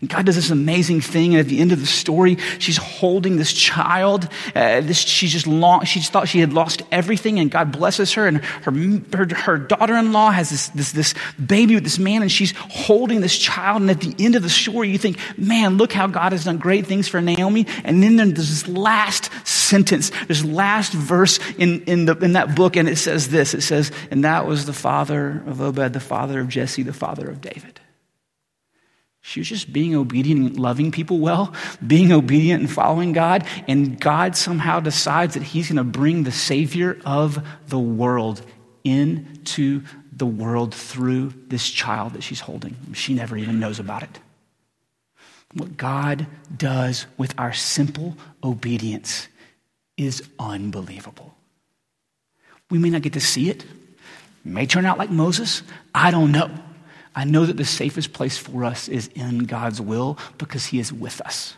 And 0.00 0.10
God 0.10 0.26
does 0.26 0.34
this 0.34 0.50
amazing 0.50 1.00
thing, 1.00 1.34
and 1.34 1.40
at 1.40 1.48
the 1.48 1.60
end 1.60 1.72
of 1.72 1.80
the 1.80 1.86
story, 1.86 2.36
she's 2.58 2.76
holding 2.76 3.36
this 3.36 3.52
child. 3.52 4.28
Uh, 4.54 4.80
this, 4.80 4.98
she's 4.98 5.32
just 5.32 5.46
long, 5.46 5.84
she 5.84 6.00
just 6.00 6.12
thought 6.12 6.28
she 6.28 6.40
had 6.40 6.52
lost 6.52 6.82
everything, 6.90 7.38
and 7.38 7.50
God 7.50 7.70
blesses 7.70 8.12
her. 8.14 8.26
And 8.26 8.44
her, 8.44 8.72
her, 9.16 9.34
her 9.34 9.58
daughter-in-law 9.58 10.32
has 10.32 10.50
this, 10.50 10.68
this, 10.68 10.92
this 10.92 11.14
baby 11.44 11.74
with 11.74 11.84
this 11.84 11.98
man, 11.98 12.22
and 12.22 12.32
she's 12.32 12.52
holding 12.56 13.20
this 13.20 13.38
child. 13.38 13.82
And 13.82 13.90
at 13.90 14.00
the 14.00 14.14
end 14.18 14.34
of 14.34 14.42
the 14.42 14.50
story, 14.50 14.90
you 14.90 14.98
think, 14.98 15.18
man, 15.38 15.76
look 15.76 15.92
how 15.92 16.06
God 16.06 16.32
has 16.32 16.44
done 16.44 16.58
great 16.58 16.86
things 16.86 17.08
for 17.08 17.20
Naomi. 17.20 17.66
And 17.84 18.02
then 18.02 18.16
there's 18.16 18.34
this 18.34 18.68
last 18.68 19.30
sentence, 19.46 20.10
this 20.26 20.44
last 20.44 20.92
verse 20.92 21.38
in, 21.58 21.82
in, 21.84 22.06
the, 22.06 22.16
in 22.18 22.32
that 22.32 22.54
book, 22.54 22.76
and 22.76 22.88
it 22.88 22.96
says 22.96 23.28
this. 23.28 23.54
It 23.54 23.62
says, 23.62 23.92
and 24.10 24.24
that 24.24 24.46
was 24.46 24.66
the 24.66 24.72
father 24.72 25.42
of 25.46 25.60
Obed, 25.60 25.92
the 25.92 26.00
father 26.00 26.40
of 26.40 26.48
Jesse, 26.48 26.82
the 26.82 26.92
father 26.92 27.28
of 27.28 27.40
David. 27.40 27.80
She 29.26 29.40
was 29.40 29.48
just 29.48 29.72
being 29.72 29.96
obedient 29.96 30.40
and 30.50 30.60
loving 30.60 30.90
people 30.90 31.18
well, 31.18 31.54
being 31.84 32.12
obedient 32.12 32.60
and 32.60 32.70
following 32.70 33.14
God. 33.14 33.46
And 33.66 33.98
God 33.98 34.36
somehow 34.36 34.80
decides 34.80 35.32
that 35.32 35.42
He's 35.42 35.68
going 35.70 35.78
to 35.78 35.82
bring 35.82 36.24
the 36.24 36.30
Savior 36.30 37.00
of 37.06 37.42
the 37.68 37.78
world 37.78 38.42
into 38.84 39.80
the 40.12 40.26
world 40.26 40.74
through 40.74 41.32
this 41.48 41.70
child 41.70 42.12
that 42.12 42.22
she's 42.22 42.40
holding. 42.40 42.76
She 42.92 43.14
never 43.14 43.38
even 43.38 43.58
knows 43.58 43.78
about 43.78 44.02
it. 44.02 44.20
What 45.54 45.78
God 45.78 46.26
does 46.54 47.06
with 47.16 47.32
our 47.38 47.54
simple 47.54 48.18
obedience 48.42 49.28
is 49.96 50.22
unbelievable. 50.38 51.34
We 52.68 52.78
may 52.78 52.90
not 52.90 53.00
get 53.00 53.14
to 53.14 53.20
see 53.20 53.48
it, 53.48 53.62
it 53.64 53.66
may 54.44 54.66
turn 54.66 54.84
out 54.84 54.98
like 54.98 55.10
Moses. 55.10 55.62
I 55.94 56.10
don't 56.10 56.30
know. 56.30 56.50
I 57.14 57.24
know 57.24 57.46
that 57.46 57.56
the 57.56 57.64
safest 57.64 58.12
place 58.12 58.36
for 58.36 58.64
us 58.64 58.88
is 58.88 59.08
in 59.14 59.40
God's 59.40 59.80
will 59.80 60.18
because 60.38 60.66
He 60.66 60.78
is 60.78 60.92
with 60.92 61.20
us. 61.20 61.56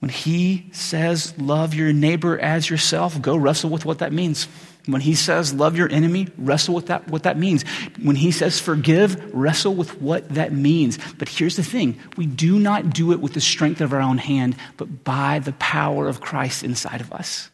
When 0.00 0.10
He 0.10 0.68
says, 0.72 1.38
Love 1.38 1.74
your 1.74 1.92
neighbor 1.92 2.38
as 2.38 2.68
yourself, 2.68 3.20
go 3.20 3.36
wrestle 3.36 3.70
with 3.70 3.84
what 3.84 3.98
that 3.98 4.12
means. 4.12 4.48
When 4.86 5.00
He 5.00 5.14
says, 5.14 5.52
Love 5.52 5.76
your 5.76 5.90
enemy, 5.90 6.28
wrestle 6.38 6.74
with 6.74 6.86
that, 6.86 7.08
what 7.08 7.22
that 7.24 7.38
means. 7.38 7.64
When 8.02 8.16
He 8.16 8.32
says, 8.32 8.58
Forgive, 8.58 9.32
wrestle 9.34 9.74
with 9.74 10.00
what 10.00 10.28
that 10.30 10.52
means. 10.52 10.98
But 11.18 11.28
here's 11.28 11.56
the 11.56 11.62
thing 11.62 11.98
we 12.16 12.26
do 12.26 12.58
not 12.58 12.90
do 12.90 13.12
it 13.12 13.20
with 13.20 13.34
the 13.34 13.40
strength 13.40 13.80
of 13.80 13.92
our 13.92 14.00
own 14.00 14.18
hand, 14.18 14.56
but 14.78 15.04
by 15.04 15.38
the 15.38 15.52
power 15.52 16.08
of 16.08 16.20
Christ 16.20 16.64
inside 16.64 17.00
of 17.00 17.12
us. 17.12 17.49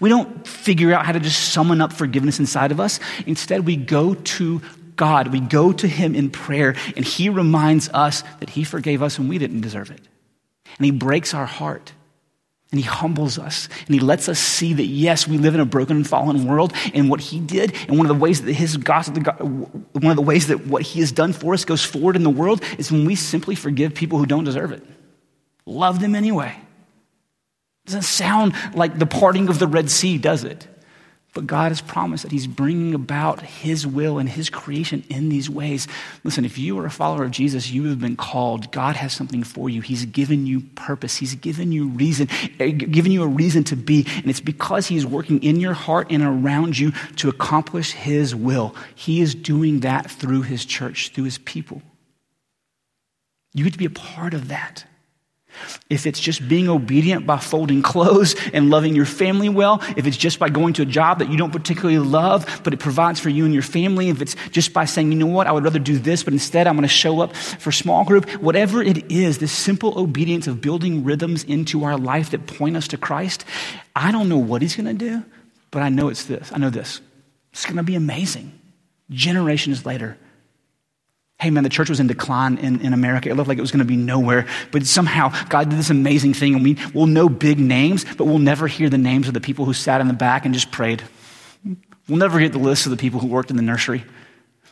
We 0.00 0.08
don't 0.08 0.46
figure 0.46 0.92
out 0.92 1.06
how 1.06 1.12
to 1.12 1.20
just 1.20 1.52
summon 1.52 1.80
up 1.80 1.92
forgiveness 1.92 2.38
inside 2.38 2.72
of 2.72 2.80
us. 2.80 3.00
Instead, 3.26 3.66
we 3.66 3.76
go 3.76 4.14
to 4.14 4.62
God. 4.96 5.28
We 5.28 5.40
go 5.40 5.72
to 5.72 5.88
Him 5.88 6.14
in 6.14 6.30
prayer, 6.30 6.74
and 6.96 7.04
He 7.04 7.28
reminds 7.28 7.88
us 7.90 8.22
that 8.40 8.50
He 8.50 8.64
forgave 8.64 9.02
us 9.02 9.18
when 9.18 9.28
we 9.28 9.38
didn't 9.38 9.60
deserve 9.60 9.90
it. 9.90 10.00
And 10.78 10.84
He 10.84 10.90
breaks 10.90 11.34
our 11.34 11.46
heart. 11.46 11.92
And 12.74 12.80
he 12.80 12.88
humbles 12.88 13.38
us 13.38 13.68
and 13.86 13.94
he 13.94 14.00
lets 14.00 14.28
us 14.28 14.40
see 14.40 14.72
that, 14.72 14.86
yes, 14.86 15.28
we 15.28 15.38
live 15.38 15.54
in 15.54 15.60
a 15.60 15.64
broken 15.64 15.98
and 15.98 16.04
fallen 16.04 16.44
world. 16.44 16.72
And 16.92 17.08
what 17.08 17.20
he 17.20 17.38
did, 17.38 17.72
and 17.86 17.96
one 17.96 18.04
of 18.04 18.08
the 18.08 18.20
ways 18.20 18.42
that 18.42 18.52
his 18.52 18.76
gospel, 18.76 19.22
one 19.22 20.10
of 20.10 20.16
the 20.16 20.22
ways 20.22 20.48
that 20.48 20.66
what 20.66 20.82
he 20.82 20.98
has 20.98 21.12
done 21.12 21.32
for 21.32 21.54
us 21.54 21.64
goes 21.64 21.84
forward 21.84 22.16
in 22.16 22.24
the 22.24 22.30
world 22.30 22.64
is 22.76 22.90
when 22.90 23.04
we 23.04 23.14
simply 23.14 23.54
forgive 23.54 23.94
people 23.94 24.18
who 24.18 24.26
don't 24.26 24.42
deserve 24.42 24.72
it. 24.72 24.82
Love 25.66 26.00
them 26.00 26.16
anyway. 26.16 26.56
Doesn't 27.86 28.02
sound 28.02 28.54
like 28.74 28.98
the 28.98 29.06
parting 29.06 29.48
of 29.48 29.58
the 29.58 29.66
Red 29.66 29.90
Sea, 29.90 30.18
does 30.18 30.44
it? 30.44 30.66
But 31.34 31.48
God 31.48 31.72
has 31.72 31.80
promised 31.80 32.22
that 32.22 32.30
He's 32.30 32.46
bringing 32.46 32.94
about 32.94 33.40
His 33.40 33.84
will 33.84 34.18
and 34.18 34.28
His 34.28 34.48
creation 34.48 35.02
in 35.10 35.28
these 35.28 35.50
ways. 35.50 35.88
Listen, 36.22 36.44
if 36.44 36.56
you 36.58 36.78
are 36.78 36.86
a 36.86 36.90
follower 36.90 37.24
of 37.24 37.32
Jesus, 37.32 37.70
you 37.70 37.86
have 37.86 38.00
been 38.00 38.14
called. 38.14 38.70
God 38.70 38.94
has 38.94 39.12
something 39.12 39.42
for 39.42 39.68
you. 39.68 39.80
He's 39.80 40.06
given 40.06 40.46
you 40.46 40.60
purpose. 40.76 41.16
He's 41.16 41.34
given 41.34 41.72
you 41.72 41.88
reason, 41.88 42.28
eh, 42.60 42.70
given 42.70 43.10
you 43.10 43.24
a 43.24 43.26
reason 43.26 43.64
to 43.64 43.76
be. 43.76 44.06
And 44.16 44.30
it's 44.30 44.40
because 44.40 44.86
He's 44.86 45.04
working 45.04 45.42
in 45.42 45.58
your 45.58 45.74
heart 45.74 46.06
and 46.10 46.22
around 46.22 46.78
you 46.78 46.92
to 47.16 47.28
accomplish 47.28 47.90
His 47.90 48.32
will. 48.32 48.76
He 48.94 49.20
is 49.20 49.34
doing 49.34 49.80
that 49.80 50.08
through 50.08 50.42
His 50.42 50.64
church, 50.64 51.10
through 51.10 51.24
His 51.24 51.38
people. 51.38 51.82
You 53.52 53.64
get 53.64 53.72
to 53.72 53.78
be 53.78 53.86
a 53.86 53.90
part 53.90 54.34
of 54.34 54.48
that. 54.48 54.84
If 55.90 56.06
it's 56.06 56.20
just 56.20 56.46
being 56.48 56.68
obedient 56.68 57.26
by 57.26 57.38
folding 57.38 57.82
clothes 57.82 58.34
and 58.52 58.70
loving 58.70 58.94
your 58.94 59.06
family 59.06 59.48
well, 59.48 59.82
if 59.96 60.06
it's 60.06 60.16
just 60.16 60.38
by 60.38 60.48
going 60.48 60.74
to 60.74 60.82
a 60.82 60.86
job 60.86 61.18
that 61.18 61.30
you 61.30 61.36
don't 61.36 61.52
particularly 61.52 61.98
love, 61.98 62.62
but 62.64 62.72
it 62.72 62.80
provides 62.80 63.20
for 63.20 63.28
you 63.28 63.44
and 63.44 63.52
your 63.52 63.62
family, 63.62 64.08
if 64.08 64.20
it's 64.20 64.36
just 64.50 64.72
by 64.72 64.84
saying, 64.84 65.12
you 65.12 65.18
know 65.18 65.26
what, 65.26 65.46
I 65.46 65.52
would 65.52 65.64
rather 65.64 65.78
do 65.78 65.98
this, 65.98 66.22
but 66.22 66.32
instead 66.32 66.66
I'm 66.66 66.74
going 66.74 66.82
to 66.82 66.88
show 66.88 67.20
up 67.20 67.34
for 67.36 67.72
small 67.72 68.04
group, 68.04 68.28
whatever 68.40 68.82
it 68.82 69.10
is, 69.10 69.38
this 69.38 69.52
simple 69.52 69.98
obedience 69.98 70.46
of 70.46 70.60
building 70.60 71.04
rhythms 71.04 71.44
into 71.44 71.84
our 71.84 71.96
life 71.96 72.30
that 72.30 72.46
point 72.46 72.76
us 72.76 72.88
to 72.88 72.96
Christ, 72.96 73.44
I 73.94 74.12
don't 74.12 74.28
know 74.28 74.38
what 74.38 74.62
He's 74.62 74.76
going 74.76 74.86
to 74.86 74.94
do, 74.94 75.24
but 75.70 75.82
I 75.82 75.88
know 75.88 76.08
it's 76.08 76.24
this. 76.24 76.50
I 76.52 76.58
know 76.58 76.70
this. 76.70 77.00
It's 77.52 77.64
going 77.64 77.76
to 77.76 77.82
be 77.82 77.94
amazing. 77.94 78.58
Generations 79.10 79.84
later, 79.86 80.18
Hey 81.44 81.50
man, 81.50 81.62
the 81.62 81.68
church 81.68 81.90
was 81.90 82.00
in 82.00 82.06
decline 82.06 82.56
in, 82.56 82.80
in 82.80 82.94
America. 82.94 83.28
It 83.28 83.34
looked 83.34 83.48
like 83.48 83.58
it 83.58 83.60
was 83.60 83.70
going 83.70 83.80
to 83.80 83.84
be 83.84 83.98
nowhere. 83.98 84.46
But 84.70 84.86
somehow 84.86 85.30
God 85.50 85.68
did 85.68 85.78
this 85.78 85.90
amazing 85.90 86.32
thing, 86.32 86.54
and 86.54 86.64
we 86.64 86.78
will 86.94 87.04
know 87.04 87.28
big 87.28 87.58
names, 87.58 88.06
but 88.16 88.24
we'll 88.24 88.38
never 88.38 88.66
hear 88.66 88.88
the 88.88 88.96
names 88.96 89.28
of 89.28 89.34
the 89.34 89.42
people 89.42 89.66
who 89.66 89.74
sat 89.74 90.00
in 90.00 90.08
the 90.08 90.14
back 90.14 90.46
and 90.46 90.54
just 90.54 90.70
prayed. 90.70 91.02
We'll 92.08 92.16
never 92.16 92.40
get 92.40 92.52
the 92.52 92.58
list 92.58 92.86
of 92.86 92.90
the 92.92 92.96
people 92.96 93.20
who 93.20 93.26
worked 93.26 93.50
in 93.50 93.56
the 93.56 93.62
nursery. 93.62 94.06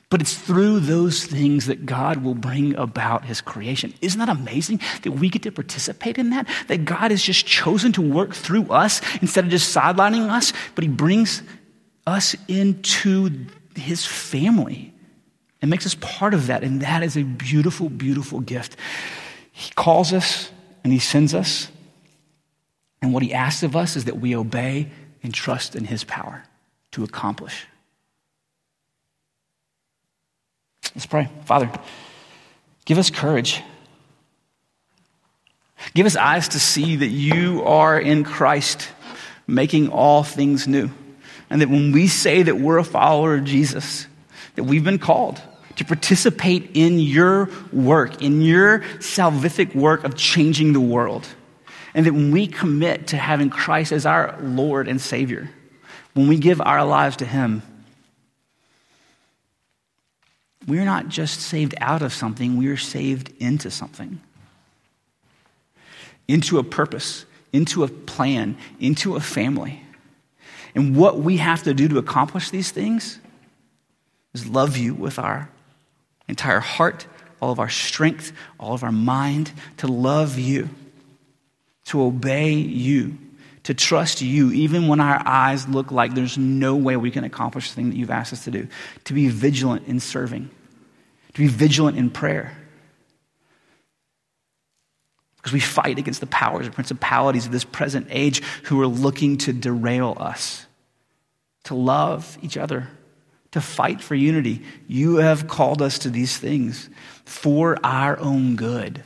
But 0.09 0.23
it's 0.23 0.35
through 0.35 0.81
those 0.81 1.27
things 1.27 1.66
that 1.66 1.85
God 1.85 2.25
will 2.25 2.35
bring 2.35 2.75
about 2.77 3.27
his 3.27 3.43
creation. 3.43 3.93
Isn't 4.01 4.20
that 4.20 4.31
amazing 4.31 4.81
that 5.03 5.11
we 5.11 5.29
get 5.29 5.43
to 5.43 5.53
participate 5.53 6.16
in 6.16 6.31
that? 6.31 6.49
That 6.68 6.87
God 6.87 7.11
has 7.11 7.23
just 7.23 7.45
chosen 7.45 7.93
to 7.93 8.01
work 8.01 8.33
through 8.33 8.70
us 8.70 9.03
instead 9.20 9.45
of 9.45 9.51
just 9.51 9.77
sidelining 9.77 10.31
us, 10.31 10.55
but 10.75 10.85
he 10.85 10.89
brings 10.89 11.43
us 12.07 12.35
into 12.49 13.45
his 13.75 14.07
family 14.07 14.91
and 15.63 15.71
makes 15.71 15.87
us 15.87 15.95
part 16.01 16.35
of 16.35 16.49
that. 16.49 16.65
And 16.65 16.83
that 16.83 17.05
is 17.05 17.17
a 17.17 17.23
beautiful, 17.23 17.89
beautiful 17.89 18.41
gift. 18.41 18.77
He 19.53 19.73
calls 19.75 20.13
us 20.13 20.51
and 20.83 20.93
He 20.93 20.99
sends 20.99 21.35
us. 21.35 21.69
And 23.01 23.15
what 23.15 23.23
He 23.23 23.33
asks 23.33 23.63
of 23.63 23.77
us 23.77 23.97
is 23.97 24.05
that 24.07 24.19
we 24.19 24.37
obey 24.37 24.91
and 25.23 25.33
trust 25.33 25.77
in 25.77 25.85
His 25.85 26.03
power 26.03 26.43
to 26.91 27.05
accomplish. 27.05 27.67
Let's 30.95 31.07
pray. 31.07 31.31
Father, 31.45 31.71
give 32.85 32.99
us 32.99 33.09
courage. 33.09 33.63
Give 35.95 36.07
us 36.07 36.17
eyes 36.17 36.49
to 36.49 36.61
see 36.61 36.97
that 36.97 37.07
you 37.07 37.63
are 37.65 37.99
in 37.99 38.25
Christ, 38.25 38.89
making 39.47 39.89
all 39.89 40.23
things 40.23 40.67
new. 40.67 40.91
And 41.51 41.61
that 41.61 41.69
when 41.69 41.93
we 41.93 42.09
say 42.09 42.43
that 42.43 42.59
we're 42.59 42.79
a 42.79 42.85
follower 42.85 43.35
of 43.35 43.45
Jesus, 43.45 44.07
that 44.57 44.65
we've 44.65 44.85
been 44.85 44.99
called 44.99 45.41
to 45.77 45.85
participate 45.85 46.70
in 46.75 46.99
your 46.99 47.49
work, 47.73 48.23
in 48.23 48.43
your 48.43 48.81
salvific 48.99 49.75
work 49.75 50.05
of 50.05 50.16
changing 50.16 50.73
the 50.73 50.81
world. 50.81 51.27
And 51.95 52.07
that 52.07 52.12
when 52.12 52.31
we 52.31 52.47
commit 52.47 53.09
to 53.09 53.16
having 53.16 53.51
Christ 53.51 53.93
as 53.93 54.07
our 54.07 54.39
Lord 54.41 54.89
and 54.89 55.01
Savior, 55.01 55.51
when 56.14 56.29
we 56.29 56.39
give 56.39 56.61
our 56.61 56.85
lives 56.85 57.16
to 57.16 57.27
Him, 57.27 57.62
we're 60.66 60.85
not 60.85 61.09
just 61.09 61.41
saved 61.41 61.75
out 61.81 62.03
of 62.03 62.12
something, 62.12 62.57
we 62.57 62.68
are 62.68 62.77
saved 62.77 63.33
into 63.41 63.70
something. 63.70 64.20
Into 66.29 66.59
a 66.59 66.64
purpose, 66.64 67.27
into 67.53 67.85
a 67.85 67.89
plan, 67.89 68.57
into 68.79 69.16
a 69.16 69.20
family. 69.20 69.83
And 70.75 70.97
what 70.97 71.18
we 71.18 71.39
have 71.39 71.64
to 71.64 71.75
do 71.75 71.89
to 71.89 71.99
accomplish 71.99 72.51
these 72.51 72.70
things 72.70 73.18
is 74.33 74.47
love 74.47 74.77
you 74.77 74.95
with 74.95 75.18
our 75.18 75.51
entire 76.33 76.61
heart, 76.61 77.07
all 77.41 77.53
of 77.53 77.61
our 77.61 77.68
strength, 77.68 78.33
all 78.59 78.72
of 78.72 78.83
our 78.83 78.91
mind, 78.91 79.53
to 79.76 79.87
love 79.87 80.39
you, 80.39 80.70
to 81.85 82.03
obey 82.03 82.55
you, 82.55 83.18
to 83.64 83.74
trust 83.74 84.22
you, 84.22 84.51
even 84.51 84.89
when 84.89 84.99
our 84.99 85.22
eyes 85.26 85.68
look 85.68 85.93
like 85.93 86.14
there's 86.14 86.39
no 86.39 86.74
way 86.74 86.97
we 86.97 87.11
can 87.11 87.22
accomplish 87.22 87.68
the 87.68 87.74
thing 87.74 87.91
that 87.91 87.97
you've 87.97 88.11
asked 88.11 88.33
us 88.33 88.45
to 88.45 88.51
do, 88.51 88.66
to 89.05 89.12
be 89.12 89.28
vigilant 89.28 89.87
in 89.87 90.01
serving, 90.01 90.49
to 91.35 91.41
be 91.41 91.49
vigilant 91.49 91.99
in 91.99 92.09
prayer. 92.09 92.57
Because 95.37 95.53
we 95.53 95.61
fight 95.61 95.99
against 95.99 96.20
the 96.20 96.26
powers 96.26 96.64
and 96.64 96.74
principalities 96.74 97.45
of 97.45 97.53
this 97.53 97.64
present 97.64 98.07
age 98.09 98.43
who 98.64 98.80
are 98.80 98.87
looking 98.87 99.37
to 99.39 99.53
derail 99.53 100.16
us, 100.18 100.64
to 101.64 101.74
love 101.74 102.39
each 102.41 102.57
other 102.57 102.89
to 103.53 103.61
fight 103.61 104.03
for 104.03 104.15
unity. 104.15 104.63
You 104.89 105.17
have 105.17 105.47
called 105.47 105.81
us 105.81 105.99
to 106.01 106.11
these 106.11 106.37
things 106.37 106.91
for 107.25 107.79
our 107.85 108.19
own 108.19 108.57
good. 108.57 109.03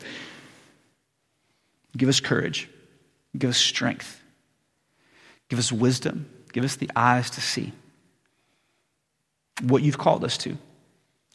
Give 1.96 2.08
us 2.08 2.20
courage. 2.20 2.68
Give 3.36 3.50
us 3.50 3.58
strength. 3.58 4.20
Give 5.48 5.58
us 5.58 5.70
wisdom. 5.70 6.28
Give 6.52 6.64
us 6.64 6.76
the 6.76 6.90
eyes 6.96 7.30
to 7.30 7.40
see 7.40 7.72
what 9.62 9.82
you've 9.82 9.98
called 9.98 10.24
us 10.24 10.38
to 10.38 10.56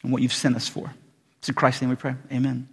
and 0.02 0.12
what 0.12 0.22
you've 0.22 0.32
sent 0.32 0.56
us 0.56 0.68
for. 0.68 0.92
It's 1.38 1.48
in 1.48 1.54
Christ's 1.54 1.82
name 1.82 1.90
we 1.90 1.96
pray. 1.96 2.14
Amen. 2.30 2.68